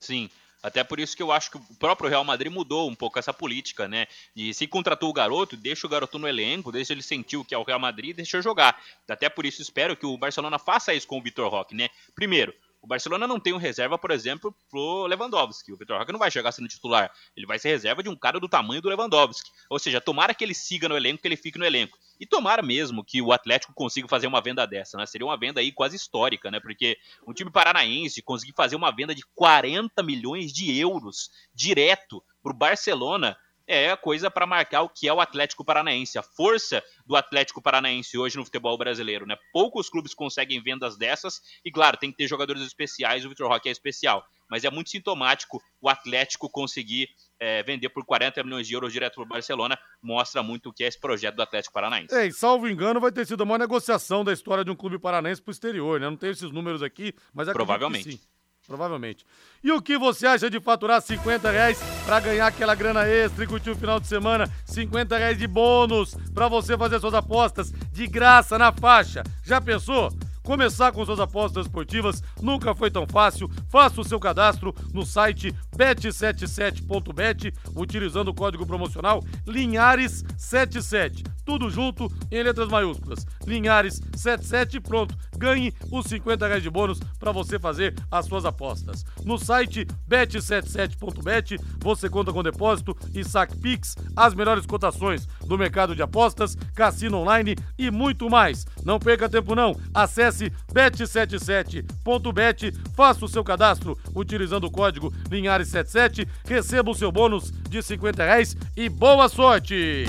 Sim, 0.00 0.30
até 0.62 0.84
por 0.84 1.00
isso 1.00 1.16
que 1.16 1.22
eu 1.22 1.32
acho 1.32 1.50
que 1.50 1.56
o 1.56 1.74
próprio 1.78 2.08
Real 2.08 2.24
Madrid 2.24 2.52
mudou 2.52 2.88
um 2.88 2.94
pouco 2.94 3.18
essa 3.18 3.32
política, 3.32 3.88
né? 3.88 4.06
De 4.34 4.52
se 4.52 4.66
contratou 4.66 5.08
o 5.08 5.12
garoto, 5.12 5.56
deixa 5.56 5.86
o 5.86 5.90
garoto 5.90 6.18
no 6.18 6.28
elenco, 6.28 6.70
deixa 6.70 6.92
ele 6.92 7.02
sentir 7.02 7.36
o 7.36 7.44
que 7.44 7.54
é 7.54 7.58
o 7.58 7.62
Real 7.62 7.78
Madrid 7.78 8.10
e 8.10 8.14
deixa 8.14 8.42
jogar. 8.42 8.82
Até 9.08 9.28
por 9.28 9.46
isso 9.46 9.62
espero 9.62 9.96
que 9.96 10.04
o 10.04 10.18
Barcelona 10.18 10.58
faça 10.58 10.92
isso 10.92 11.06
com 11.06 11.18
o 11.18 11.22
Vitor 11.22 11.50
Roque, 11.50 11.74
né? 11.74 11.88
Primeiro, 12.14 12.54
o 12.82 12.86
Barcelona 12.86 13.26
não 13.26 13.38
tem 13.38 13.52
um 13.52 13.58
reserva, 13.58 13.98
por 13.98 14.10
exemplo, 14.10 14.54
pro 14.70 15.06
Lewandowski. 15.06 15.72
O 15.72 15.76
Vitor 15.76 15.98
Roque 15.98 16.12
não 16.12 16.18
vai 16.18 16.30
chegar 16.30 16.50
sendo 16.50 16.68
titular. 16.68 17.12
Ele 17.36 17.46
vai 17.46 17.58
ser 17.58 17.68
reserva 17.68 18.02
de 18.02 18.08
um 18.08 18.16
cara 18.16 18.40
do 18.40 18.48
tamanho 18.48 18.80
do 18.80 18.88
Lewandowski. 18.88 19.50
Ou 19.68 19.78
seja, 19.78 20.00
tomara 20.00 20.34
que 20.34 20.42
ele 20.42 20.54
siga 20.54 20.88
no 20.88 20.96
elenco, 20.96 21.20
que 21.20 21.28
ele 21.28 21.36
fique 21.36 21.58
no 21.58 21.64
elenco. 21.64 21.98
E 22.18 22.26
tomara 22.26 22.62
mesmo 22.62 23.04
que 23.04 23.20
o 23.20 23.32
Atlético 23.32 23.74
consiga 23.74 24.08
fazer 24.08 24.26
uma 24.26 24.40
venda 24.40 24.66
dessa, 24.66 24.96
né? 24.96 25.04
Seria 25.04 25.26
uma 25.26 25.38
venda 25.38 25.60
aí 25.60 25.72
quase 25.72 25.96
histórica, 25.96 26.50
né? 26.50 26.58
Porque 26.58 26.96
um 27.26 27.34
time 27.34 27.50
paranaense 27.50 28.22
conseguir 28.22 28.54
fazer 28.54 28.76
uma 28.76 28.90
venda 28.90 29.14
de 29.14 29.22
40 29.34 30.02
milhões 30.02 30.50
de 30.50 30.78
euros 30.78 31.30
direto 31.54 32.22
pro 32.42 32.54
Barcelona 32.54 33.36
é 33.66 33.90
a 33.90 33.96
coisa 33.96 34.30
para 34.30 34.46
marcar 34.46 34.82
o 34.82 34.88
que 34.88 35.06
é 35.06 35.12
o 35.12 35.20
Atlético 35.20 35.64
Paranaense, 35.64 36.18
a 36.18 36.22
força 36.22 36.82
do 37.06 37.16
Atlético 37.16 37.62
Paranaense 37.62 38.18
hoje 38.18 38.36
no 38.36 38.44
futebol 38.44 38.76
brasileiro, 38.76 39.26
né? 39.26 39.36
Poucos 39.52 39.88
clubes 39.88 40.14
conseguem 40.14 40.62
vendas 40.62 40.96
dessas 40.96 41.40
e 41.64 41.70
claro, 41.70 41.96
tem 41.96 42.10
que 42.10 42.16
ter 42.16 42.26
jogadores 42.26 42.62
especiais, 42.62 43.24
o 43.24 43.28
Vitor 43.28 43.48
Roque 43.48 43.68
é 43.68 43.72
especial, 43.72 44.24
mas 44.50 44.64
é 44.64 44.70
muito 44.70 44.90
sintomático 44.90 45.62
o 45.80 45.88
Atlético 45.88 46.50
conseguir 46.50 47.08
é, 47.38 47.62
vender 47.62 47.88
por 47.88 48.04
40 48.04 48.42
milhões 48.42 48.66
de 48.66 48.74
euros 48.74 48.92
direto 48.92 49.14
para 49.14 49.24
o 49.24 49.28
Barcelona, 49.28 49.78
mostra 50.02 50.42
muito 50.42 50.68
o 50.68 50.72
que 50.72 50.84
é 50.84 50.88
esse 50.88 50.98
projeto 50.98 51.36
do 51.36 51.42
Atlético 51.42 51.72
Paranaense. 51.72 52.14
É, 52.14 52.26
e 52.26 52.32
salvo 52.32 52.68
engano, 52.68 53.00
vai 53.00 53.12
ter 53.12 53.26
sido 53.26 53.42
a 53.42 53.46
maior 53.46 53.58
negociação 53.58 54.24
da 54.24 54.32
história 54.32 54.64
de 54.64 54.70
um 54.70 54.76
clube 54.76 54.98
paranaense 54.98 55.40
para 55.40 55.50
o 55.50 55.52
exterior, 55.52 56.00
né? 56.00 56.10
Não 56.10 56.16
tenho 56.16 56.32
esses 56.32 56.50
números 56.50 56.82
aqui, 56.82 57.14
mas 57.32 57.48
Provavelmente. 57.48 58.20
Provavelmente. 58.66 59.26
E 59.64 59.72
o 59.72 59.82
que 59.82 59.98
você 59.98 60.26
acha 60.26 60.48
de 60.48 60.60
faturar 60.60 61.02
50 61.02 61.50
reais 61.50 61.78
para 62.04 62.20
ganhar 62.20 62.46
aquela 62.46 62.74
grana 62.74 63.06
extra 63.06 63.44
e 63.44 63.46
curtir 63.46 63.70
o 63.70 63.76
final 63.76 63.98
de 63.98 64.06
semana? 64.06 64.48
50 64.64 65.18
reais 65.18 65.38
de 65.38 65.46
bônus 65.46 66.14
para 66.32 66.48
você 66.48 66.78
fazer 66.78 67.00
suas 67.00 67.14
apostas 67.14 67.72
de 67.92 68.06
graça 68.06 68.56
na 68.58 68.72
faixa. 68.72 69.24
Já 69.44 69.60
pensou? 69.60 70.10
Começar 70.50 70.90
com 70.90 71.06
suas 71.06 71.20
apostas 71.20 71.66
esportivas 71.66 72.24
nunca 72.42 72.74
foi 72.74 72.90
tão 72.90 73.06
fácil. 73.06 73.48
Faça 73.68 74.00
o 74.00 74.04
seu 74.04 74.18
cadastro 74.18 74.74
no 74.92 75.06
site 75.06 75.54
bet77.bet 75.76 77.54
utilizando 77.76 78.32
o 78.32 78.34
código 78.34 78.66
promocional 78.66 79.22
Linhares77 79.46 81.22
tudo 81.50 81.68
junto 81.68 82.08
em 82.30 82.44
letras 82.44 82.68
maiúsculas. 82.68 83.26
Linhares 83.44 84.00
77 84.14 84.78
pronto. 84.78 85.16
Ganhe 85.36 85.74
os 85.90 86.06
50 86.06 86.46
reais 86.46 86.62
de 86.62 86.70
bônus 86.70 87.00
para 87.18 87.32
você 87.32 87.58
fazer 87.58 87.92
as 88.08 88.26
suas 88.26 88.44
apostas. 88.44 89.04
No 89.24 89.36
site 89.36 89.84
bet77.bet 90.08 91.58
você 91.80 92.08
conta 92.08 92.32
com 92.32 92.40
depósito 92.42 92.96
e 93.12 93.24
saque 93.24 93.56
Pix, 93.56 93.96
as 94.14 94.32
melhores 94.32 94.64
cotações 94.64 95.26
do 95.44 95.58
mercado 95.58 95.96
de 95.96 96.02
apostas, 96.02 96.54
cassino 96.72 97.18
online 97.18 97.56
e 97.76 97.90
muito 97.90 98.30
mais. 98.30 98.64
Não 98.84 99.00
perca 99.00 99.28
tempo 99.28 99.56
não. 99.56 99.74
Acesse 99.92 100.39
bet77.bet, 100.72 102.72
faça 102.96 103.24
o 103.24 103.28
seu 103.28 103.44
cadastro 103.44 103.98
utilizando 104.14 104.64
o 104.64 104.70
código 104.70 105.12
Linhares77, 105.28 106.26
receba 106.46 106.90
o 106.90 106.94
seu 106.94 107.12
bônus 107.12 107.52
de 107.68 107.82
50 107.82 108.24
reais 108.24 108.56
e 108.76 108.88
boa 108.88 109.28
sorte! 109.28 110.06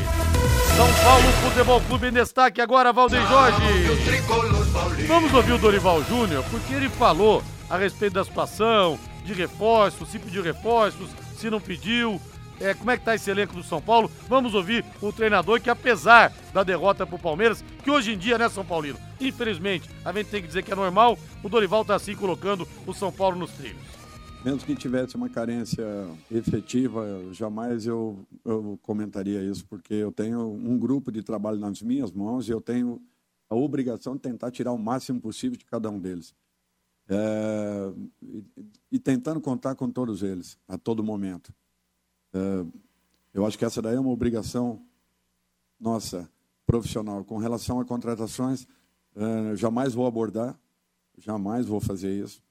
São 0.75 0.87
Paulo 1.03 1.31
Futebol 1.43 1.81
Clube 1.81 2.07
em 2.07 2.13
destaque 2.13 2.61
agora, 2.61 2.93
Valdeir 2.93 3.27
Jorge. 3.27 3.57
Vamos 5.07 5.33
ouvir 5.33 5.51
o 5.51 5.57
Dorival 5.57 6.01
Júnior, 6.03 6.43
porque 6.49 6.73
ele 6.73 6.89
falou 6.89 7.43
a 7.69 7.77
respeito 7.77 8.13
da 8.13 8.23
situação, 8.23 8.97
de 9.25 9.33
reforços, 9.33 10.09
se 10.09 10.17
pediu 10.17 10.41
reforços, 10.41 11.09
se 11.37 11.49
não 11.49 11.59
pediu. 11.59 12.19
É, 12.61 12.75
como 12.75 12.91
é 12.91 12.97
que 12.97 13.03
tá 13.03 13.15
esse 13.15 13.29
elenco 13.29 13.55
do 13.55 13.63
São 13.63 13.81
Paulo? 13.81 14.09
Vamos 14.29 14.53
ouvir 14.53 14.85
o 15.01 15.11
treinador 15.11 15.59
que, 15.59 15.69
apesar 15.69 16.31
da 16.53 16.63
derrota 16.63 17.07
pro 17.07 17.17
Palmeiras, 17.17 17.63
que 17.83 17.89
hoje 17.89 18.13
em 18.13 18.17
dia, 18.17 18.37
né, 18.37 18.47
São 18.49 18.63
Paulino? 18.63 18.99
Infelizmente, 19.19 19.89
a 20.05 20.13
gente 20.13 20.29
tem 20.29 20.41
que 20.41 20.47
dizer 20.47 20.63
que 20.63 20.71
é 20.71 20.75
normal, 20.75 21.17
o 21.43 21.49
Dorival 21.49 21.83
tá 21.83 21.95
assim 21.95 22.15
colocando 22.15 22.67
o 22.85 22.93
São 22.93 23.11
Paulo 23.11 23.35
nos 23.35 23.51
trilhos. 23.51 23.81
Mesmo 24.45 24.59
que 24.59 24.75
tivesse 24.75 25.15
uma 25.15 25.27
carência 25.27 25.85
efetiva, 26.31 27.05
jamais 27.31 27.87
eu, 27.87 28.23
eu 28.45 28.77
comentaria 28.83 29.41
isso, 29.43 29.65
porque 29.65 29.95
eu 29.95 30.11
tenho 30.11 30.51
um 30.51 30.77
grupo 30.77 31.11
de 31.11 31.23
trabalho 31.23 31.57
nas 31.57 31.81
minhas 31.81 32.11
mãos 32.11 32.47
e 32.47 32.51
eu 32.51 32.61
tenho 32.61 33.01
a 33.49 33.55
obrigação 33.55 34.15
de 34.15 34.21
tentar 34.21 34.51
tirar 34.51 34.71
o 34.71 34.77
máximo 34.77 35.19
possível 35.19 35.57
de 35.57 35.65
cada 35.65 35.89
um 35.89 35.99
deles. 35.99 36.33
É, 37.09 37.93
e, 38.21 38.43
e, 38.93 38.99
tentando 38.99 39.41
contar 39.41 39.75
com 39.75 39.89
todos 39.89 40.23
eles, 40.23 40.57
a 40.67 40.77
todo 40.77 41.03
momento. 41.03 41.53
É, 42.33 42.65
eu 43.33 43.45
acho 43.45 43.57
que 43.57 43.65
essa 43.65 43.81
daí 43.81 43.95
é 43.95 43.99
uma 43.99 44.11
obrigação 44.11 44.81
nossa, 45.79 46.29
profissional. 46.65 47.23
Com 47.23 47.37
relação 47.37 47.79
a 47.79 47.85
contratações, 47.85 48.67
é, 49.15 49.55
jamais 49.55 49.93
vou 49.93 50.05
abordar, 50.05 50.57
jamais 51.17 51.65
vou 51.65 51.79
fazer 51.79 52.13
isso. 52.13 52.41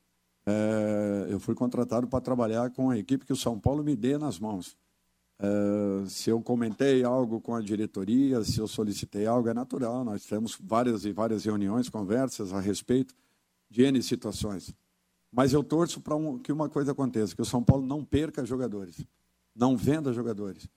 É, 0.46 1.28
eu 1.30 1.38
fui 1.38 1.54
contratado 1.54 2.06
para 2.06 2.20
trabalhar 2.20 2.70
com 2.70 2.90
a 2.90 2.98
equipe 2.98 3.24
que 3.24 3.32
o 3.32 3.36
São 3.36 3.58
Paulo 3.58 3.84
me 3.84 3.94
dê 3.94 4.18
nas 4.18 4.38
mãos. 4.38 4.76
Se 6.06 6.28
eu 6.28 6.42
comentei 6.42 7.02
algo 7.02 7.40
com 7.40 7.54
a 7.54 7.62
diretoria, 7.62 8.44
se 8.44 8.58
eu 8.58 8.68
solicitei 8.68 9.26
algo, 9.26 9.48
é 9.48 9.54
natural. 9.54 10.04
Nós 10.04 10.26
temos 10.26 10.58
várias 10.62 11.06
e 11.06 11.12
várias 11.12 11.46
reuniões, 11.46 11.88
conversas 11.88 12.52
a 12.52 12.60
respeito 12.60 13.14
de 13.70 13.82
N 13.84 14.02
situações. 14.02 14.74
Mas 15.32 15.54
eu 15.54 15.64
torço 15.64 15.98
para 15.98 16.14
um, 16.14 16.38
que 16.38 16.52
uma 16.52 16.68
coisa 16.68 16.92
aconteça, 16.92 17.34
que 17.34 17.40
o 17.40 17.46
São 17.46 17.62
Paulo 17.62 17.86
não 17.86 18.04
perca 18.04 18.44
jogadores, 18.44 19.02
não 19.54 19.76
venda 19.76 20.12
jogadores. 20.12 20.68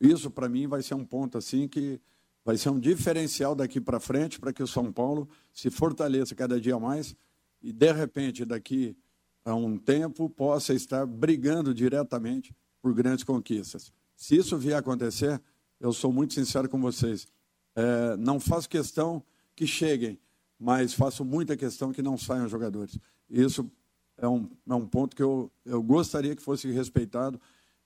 Isso, 0.00 0.30
para 0.30 0.48
mim, 0.48 0.66
vai 0.66 0.82
ser 0.82 0.94
um 0.94 1.04
ponto 1.04 1.38
assim 1.38 1.68
que 1.68 2.00
vai 2.44 2.58
ser 2.58 2.68
um 2.70 2.78
diferencial 2.78 3.54
daqui 3.54 3.80
para 3.80 3.98
frente 3.98 4.38
para 4.38 4.52
que 4.52 4.62
o 4.62 4.66
São 4.66 4.92
Paulo 4.92 5.28
se 5.52 5.70
fortaleça 5.70 6.34
cada 6.34 6.60
dia 6.60 6.78
mais 6.78 7.16
e, 7.62 7.72
de 7.72 7.92
repente, 7.92 8.44
daqui 8.44 8.96
a 9.44 9.54
um 9.54 9.76
tempo, 9.76 10.28
possa 10.28 10.72
estar 10.72 11.06
brigando 11.06 11.74
diretamente 11.74 12.54
por 12.80 12.94
grandes 12.94 13.24
conquistas. 13.24 13.92
Se 14.16 14.36
isso 14.36 14.56
vier 14.56 14.76
a 14.76 14.78
acontecer, 14.78 15.40
eu 15.78 15.92
sou 15.92 16.12
muito 16.12 16.34
sincero 16.34 16.68
com 16.68 16.80
vocês, 16.80 17.26
é, 17.74 18.16
não 18.16 18.40
faço 18.40 18.68
questão 18.68 19.22
que 19.54 19.66
cheguem, 19.66 20.18
mas 20.58 20.94
faço 20.94 21.24
muita 21.24 21.56
questão 21.56 21.92
que 21.92 22.02
não 22.02 22.16
saiam 22.16 22.48
jogadores. 22.48 22.98
Isso 23.28 23.70
é 24.16 24.28
um, 24.28 24.48
é 24.66 24.74
um 24.74 24.86
ponto 24.86 25.14
que 25.14 25.22
eu, 25.22 25.50
eu 25.64 25.82
gostaria 25.82 26.34
que 26.34 26.42
fosse 26.42 26.70
respeitado 26.70 27.40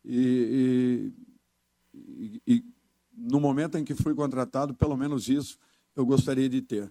e, 0.08 1.12
e, 1.94 2.42
e, 2.46 2.64
no 3.12 3.38
momento 3.38 3.76
em 3.76 3.84
que 3.84 3.94
fui 3.94 4.14
contratado, 4.14 4.74
pelo 4.74 4.96
menos 4.96 5.28
isso 5.28 5.58
eu 5.94 6.06
gostaria 6.06 6.48
de 6.48 6.62
ter, 6.62 6.90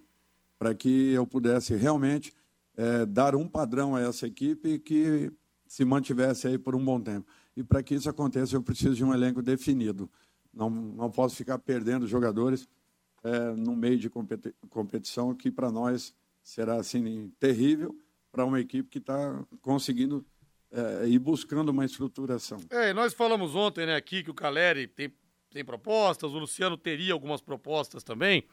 para 0.59 0.75
que 0.75 1.11
eu 1.13 1.25
pudesse 1.25 1.75
realmente 1.75 2.33
é, 2.75 3.05
dar 3.05 3.35
um 3.35 3.47
padrão 3.47 3.95
a 3.95 4.01
essa 4.01 4.27
equipe 4.27 4.77
que 4.77 5.31
se 5.65 5.83
mantivesse 5.83 6.47
aí 6.47 6.57
por 6.57 6.75
um 6.75 6.83
bom 6.83 7.01
tempo. 7.01 7.27
E 7.55 7.63
para 7.63 7.81
que 7.81 7.95
isso 7.95 8.09
aconteça, 8.09 8.55
eu 8.55 8.61
preciso 8.61 8.93
de 8.93 9.03
um 9.03 9.13
elenco 9.13 9.41
definido. 9.41 10.09
Não, 10.53 10.69
não 10.69 11.09
posso 11.09 11.35
ficar 11.35 11.57
perdendo 11.57 12.05
jogadores 12.05 12.67
é, 13.23 13.51
no 13.53 13.75
meio 13.75 13.97
de 13.97 14.09
competi 14.09 14.53
competição, 14.69 15.33
que 15.33 15.51
para 15.51 15.71
nós 15.71 16.13
será 16.43 16.75
assim 16.75 17.31
terrível 17.39 17.97
para 18.31 18.45
uma 18.45 18.59
equipe 18.59 18.89
que 18.89 18.99
está 18.99 19.43
conseguindo 19.61 20.23
é, 20.71 21.07
ir 21.07 21.19
buscando 21.19 21.69
uma 21.69 21.85
estruturação. 21.85 22.59
É, 22.69 22.93
nós 22.93 23.13
falamos 23.13 23.55
ontem 23.55 23.85
né, 23.85 23.95
aqui 23.95 24.23
que 24.23 24.31
o 24.31 24.33
Caleri 24.33 24.87
tem, 24.87 25.11
tem 25.51 25.63
propostas, 25.63 26.33
o 26.33 26.39
Luciano 26.39 26.77
teria 26.77 27.13
algumas 27.13 27.41
propostas 27.41 28.03
também. 28.03 28.45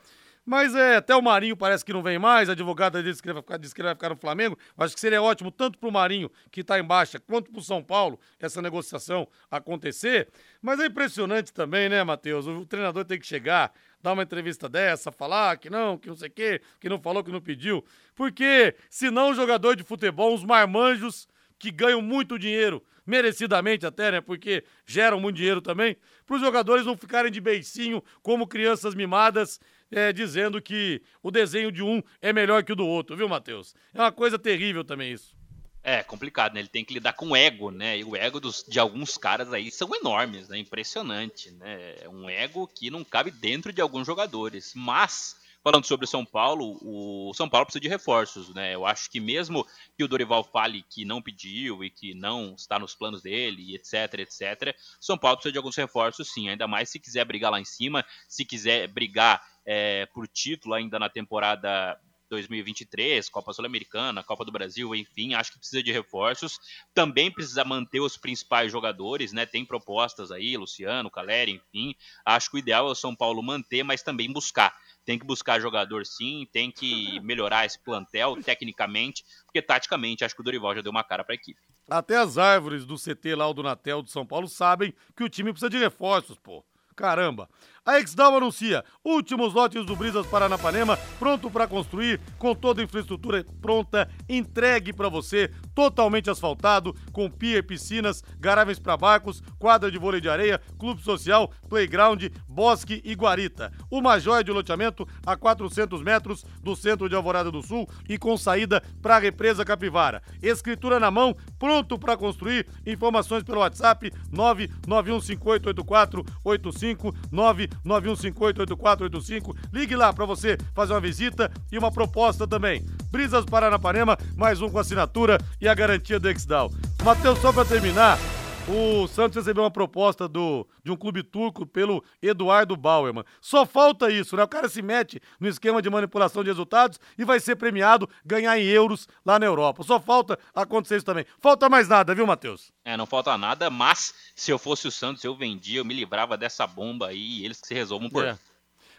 Mas 0.47 0.75
é, 0.75 0.97
até 0.97 1.17
o 1.17 1.23
Marinho 1.23 1.57
parece 1.57 1.83
que 1.83 1.93
não 1.93 2.03
vem 2.03 2.19
mais, 2.19 2.51
a 2.51 2.53
advogada 2.53 3.03
disse 3.03 3.23
que, 3.23 3.33
vai 3.33 3.41
ficar, 3.41 3.57
disse 3.57 3.75
que 3.75 3.81
ele 3.81 3.87
vai 3.87 3.95
ficar 3.95 4.11
no 4.11 4.17
Flamengo. 4.17 4.59
Acho 4.77 4.95
que 4.95 5.01
seria 5.01 5.23
ótimo 5.23 5.51
tanto 5.51 5.79
para 5.79 5.89
o 5.89 5.93
Marinho, 5.93 6.31
que 6.51 6.61
está 6.61 6.79
em 6.79 6.85
baixa, 6.85 7.19
quanto 7.19 7.51
para 7.51 7.61
o 7.61 7.63
São 7.63 7.83
Paulo, 7.83 8.21
essa 8.39 8.61
negociação 8.61 9.27
acontecer. 9.51 10.29
Mas 10.61 10.79
é 10.81 10.87
impressionante 10.87 11.51
também, 11.51 11.89
né, 11.89 12.05
Matheus? 12.05 12.47
O 12.47 12.67
treinador 12.67 13.07
tem 13.07 13.19
que 13.19 13.27
chegar, 13.27 13.73
dar 14.03 14.13
uma 14.13 14.23
entrevista 14.23 14.69
dessa, 14.69 15.11
falar 15.11 15.57
que 15.57 15.71
não, 15.71 15.97
que 15.97 16.09
não 16.09 16.17
sei 16.17 16.29
o 16.29 16.33
quê, 16.33 16.61
que 16.79 16.91
não 16.91 17.01
falou, 17.01 17.25
que 17.25 17.33
não 17.33 17.41
pediu. 17.41 17.83
Porque, 18.15 18.77
senão, 18.91 19.31
o 19.31 19.35
jogador 19.35 19.75
de 19.75 19.83
futebol, 19.83 20.35
os 20.35 20.45
marmanjos 20.45 21.27
que 21.65 21.71
ganham 21.71 22.03
muito 22.03 22.39
dinheiro, 22.39 22.85
merecidamente 23.07 23.87
até, 23.87 24.13
né? 24.13 24.21
Porque 24.21 24.65
geram 24.85 25.19
muito 25.19 25.37
dinheiro 25.37 25.63
também, 25.63 25.97
para 26.27 26.37
os 26.37 26.43
jogadores 26.43 26.85
não 26.85 26.97
ficarem 26.97 27.33
de 27.33 27.41
beicinho 27.41 28.03
como 28.23 28.47
crianças 28.47 28.95
mimadas 28.95 29.59
é, 29.91 30.13
dizendo 30.13 30.61
que 30.61 31.01
o 31.23 31.31
desenho 31.31 31.73
de 31.73 31.83
um 31.83 32.03
é 32.21 32.33
melhor 32.33 32.63
que 32.63 32.73
o 32.73 32.77
do 32.77 32.87
outro, 32.87 33.17
viu, 33.17 33.29
Matheus? 33.29 33.75
É 33.95 34.01
uma 34.01 34.13
coisa 34.13 34.39
terrível 34.39 34.85
também 34.85 35.13
isso. 35.13 35.35
É 35.83 36.03
complicado, 36.03 36.55
né? 36.55 36.61
Ele 36.61 36.69
tem 36.69 36.85
que 36.85 36.95
lidar 36.95 37.13
com 37.13 37.31
o 37.31 37.37
ego, 37.37 37.71
né? 37.71 37.99
E 37.99 38.05
o 38.05 38.17
ego 38.17 38.41
dos, 38.41 38.65
de 38.67 38.79
alguns 38.79 39.17
caras 39.17 39.53
aí 39.53 39.71
são 39.71 39.95
enormes, 39.95 40.49
né? 40.49 40.59
Impressionante, 40.59 41.51
né? 41.51 41.97
É 42.01 42.09
um 42.09 42.29
ego 42.29 42.67
que 42.67 42.91
não 42.91 43.05
cabe 43.05 43.31
dentro 43.31 43.73
de 43.73 43.83
alguns 43.83 44.07
jogadores. 44.07 44.73
Mas, 44.75 45.37
falando 45.65 45.87
sobre 45.87 46.07
São 46.07 46.27
Paulo, 46.27 46.79
o 46.83 47.33
São 47.33 47.49
Paulo 47.49 47.65
precisa 47.65 47.81
de 47.81 47.89
reforços, 47.89 48.55
né? 48.55 48.75
Eu 48.75 48.85
acho 48.85 49.11
que 49.11 49.19
mesmo 49.19 49.67
que 49.97 50.05
o 50.05 50.09
Dorival 50.09 50.45
fale 50.45 50.83
que 50.83 51.07
não 51.07 51.23
pediu 51.23 51.83
e 51.83 51.89
que 51.89 52.15
não 52.15 52.55
está 52.55 52.79
nos 52.79 52.95
planos 52.95 53.23
dele, 53.23 53.75
etc, 53.75 54.19
etc, 54.19 54.77
São 55.01 55.17
Paulo 55.17 55.39
precisa 55.39 55.53
de 55.53 55.59
alguns 55.59 55.75
reforços, 55.75 56.31
sim. 56.31 56.51
Ainda 56.51 56.69
mais 56.69 56.91
se 56.91 57.01
quiser 57.01 57.25
brigar 57.25 57.51
lá 57.51 57.59
em 57.59 57.65
cima, 57.65 58.05
se 58.29 58.45
quiser 58.45 58.87
brigar 58.89 59.43
é, 59.65 60.05
por 60.13 60.29
título 60.29 60.75
ainda 60.75 60.99
na 60.99 61.09
temporada 61.09 61.99
2023, 62.35 63.29
Copa 63.29 63.53
Sul-Americana, 63.53 64.23
Copa 64.23 64.45
do 64.45 64.53
Brasil, 64.53 64.95
enfim, 64.95 65.35
acho 65.35 65.53
que 65.53 65.59
precisa 65.59 65.83
de 65.83 65.91
reforços. 65.93 66.59
Também 66.93 67.31
precisa 67.31 67.65
manter 67.65 68.01
os 68.01 68.17
principais 68.17 68.71
jogadores, 68.71 69.33
né? 69.33 69.47
Tem 69.47 69.65
propostas 69.65 70.31
aí, 70.31 70.57
Luciano, 70.57 71.11
Caleri, 71.11 71.53
enfim. 71.53 71.95
Acho 72.25 72.51
que 72.51 72.57
o 72.57 72.59
ideal 72.59 72.89
é 72.89 72.91
o 72.91 72.95
São 72.95 73.15
Paulo 73.15 73.43
manter, 73.43 73.83
mas 73.83 74.03
também 74.03 74.33
buscar. 74.33 74.75
Tem 75.05 75.19
que 75.19 75.27
buscar 75.27 75.61
jogador 75.61 76.07
sim, 76.07 76.47
tem 76.53 76.71
que 76.71 77.21
melhorar 77.25 77.67
esse 77.67 77.79
plantel 77.79 78.37
tecnicamente, 78.43 79.25
porque 79.45 79.61
taticamente 79.61 80.25
acho 80.25 80.35
que 80.35 80.41
o 80.41 80.45
Dorival 80.45 80.75
já 80.75 80.81
deu 80.81 80.91
uma 80.91 81.05
cara 81.05 81.25
para 81.25 81.35
a 81.35 81.37
equipe. 81.37 81.61
Até 81.89 82.17
as 82.17 82.39
árvores 82.39 82.87
do 82.87 82.97
CT 82.97 83.35
lá, 83.35 83.49
o 83.49 83.55
do 83.55 83.63
Natel 83.63 84.03
do 84.03 84.11
São 84.11 84.27
Paulo, 84.27 84.49
sabem 84.49 84.95
que 85.15 85.23
o 85.23 85.29
time 85.29 85.53
precisa 85.53 85.69
de 85.69 85.79
reforços, 85.79 86.39
pô. 86.39 86.65
Caramba! 86.97 87.49
A 87.87 88.01
Exdal 88.01 88.35
anuncia 88.35 88.83
últimos 89.05 89.53
lotes 89.53 89.85
do 89.85 89.95
Brisas 89.95 90.27
Paranapanema, 90.27 90.97
pronto 91.19 91.51
para 91.51 91.69
construir, 91.69 92.19
com 92.39 92.55
toda 92.55 92.81
a 92.81 92.85
infraestrutura 92.85 93.45
pronta, 93.61 94.09
entregue 94.27 94.91
para 94.91 95.11
você, 95.11 95.51
totalmente 95.75 96.31
asfaltado, 96.31 96.97
com 97.13 97.31
pia 97.31 97.59
e 97.59 97.63
piscinas, 97.63 98.25
garagens 98.41 98.79
para 98.79 98.97
barcos, 98.97 99.43
quadra 99.59 99.91
de 99.91 99.99
vôlei 99.99 100.19
de 100.19 100.31
areia, 100.31 100.59
clube 100.79 101.03
social, 101.03 101.53
playground, 101.69 102.23
bosque 102.49 103.03
e 103.05 103.13
guarita. 103.13 103.71
Uma 103.91 104.19
joia 104.19 104.43
de 104.43 104.51
loteamento 104.51 105.07
a 105.27 105.37
400 105.37 106.03
metros 106.03 106.43
do 106.63 106.75
centro 106.75 107.07
de 107.07 107.15
Alvorada 107.15 107.51
do 107.51 107.63
Sul 107.63 107.87
e 108.09 108.17
com 108.17 108.35
saída 108.39 108.83
para 109.03 109.17
a 109.17 109.21
represa 109.21 109.63
Capivara. 109.63 110.23
Escritura 110.43 110.99
na 110.99 111.11
mão, 111.11 111.37
pronto 111.59 111.99
para 111.99 112.17
construir. 112.17 112.67
Informações 112.87 113.43
pelo 113.43 113.61
WhatsApp 113.61 114.11
991588485 114.33 117.15
9 117.31 117.74
91588485. 117.85 119.57
Ligue 119.73 119.97
lá 119.97 120.13
para 120.13 120.27
você 120.27 120.59
fazer 120.75 120.93
uma 120.93 121.01
visita 121.01 121.51
e 121.71 121.79
uma 121.79 121.91
proposta 121.91 122.47
também. 122.47 122.85
Brisas 123.11 123.45
Paranapanema, 123.45 124.19
mais 124.37 124.61
um 124.61 124.69
com 124.69 124.79
assinatura 124.79 125.39
e 125.61 125.69
a 125.69 125.75
garantia 125.75 126.19
do 126.19 126.31
Exdal. 126.31 126.71
Matheus, 127.03 127.39
só 127.39 127.53
para 127.53 127.65
terminar, 127.65 128.19
o 128.67 129.07
Santos 129.07 129.37
recebeu 129.37 129.63
uma 129.63 129.71
proposta 129.71 130.27
do, 130.27 130.67
de 130.83 130.91
um 130.91 130.97
clube 130.97 131.23
turco 131.23 131.67
pelo 131.67 132.03
Eduardo 132.23 132.77
Bauerman. 132.77 133.25
Só 133.41 133.67
falta 133.67 134.11
isso, 134.11 134.37
né? 134.37 134.43
O 134.43 134.49
cara 134.49 134.69
se 134.69 134.81
mete 134.81 135.21
no 135.39 135.49
esquema 135.49 135.83
de 135.83 135.91
manipulação 135.91 136.43
de 136.43 136.51
resultados 136.51 136.99
e 137.19 137.25
vai 137.25 137.41
ser 137.41 137.57
premiado, 137.57 138.09
ganhar 138.25 138.59
em 138.59 138.65
euros 138.65 139.07
lá 139.25 139.39
na 139.39 139.47
Europa. 139.47 139.83
Só 139.83 140.01
falta 140.01 140.39
acontecer 140.55 140.97
isso 140.97 141.05
também. 141.05 141.27
Falta 141.41 141.69
mais 141.69 141.89
nada, 141.89 142.15
viu, 142.15 142.27
Matheus? 142.27 142.73
É, 142.85 142.97
não 142.97 143.07
falta 143.07 143.37
nada, 143.37 143.69
mas 143.69 144.15
se 144.35 144.51
eu 144.51 144.59
fosse 144.59 144.89
o 144.89 144.91
Santos, 144.91 145.23
eu 145.25 145.35
vendia, 145.35 145.81
eu 145.81 145.85
me 145.85 145.95
livrava 145.95 146.37
dessa 146.37 146.67
bomba 146.67 147.09
aí 147.09 147.41
e 147.41 147.45
eles 147.45 147.61
que 147.61 147.69
se 147.69 147.75
resolvam 147.75 148.09
por. 148.09 148.25
É. 148.25 148.39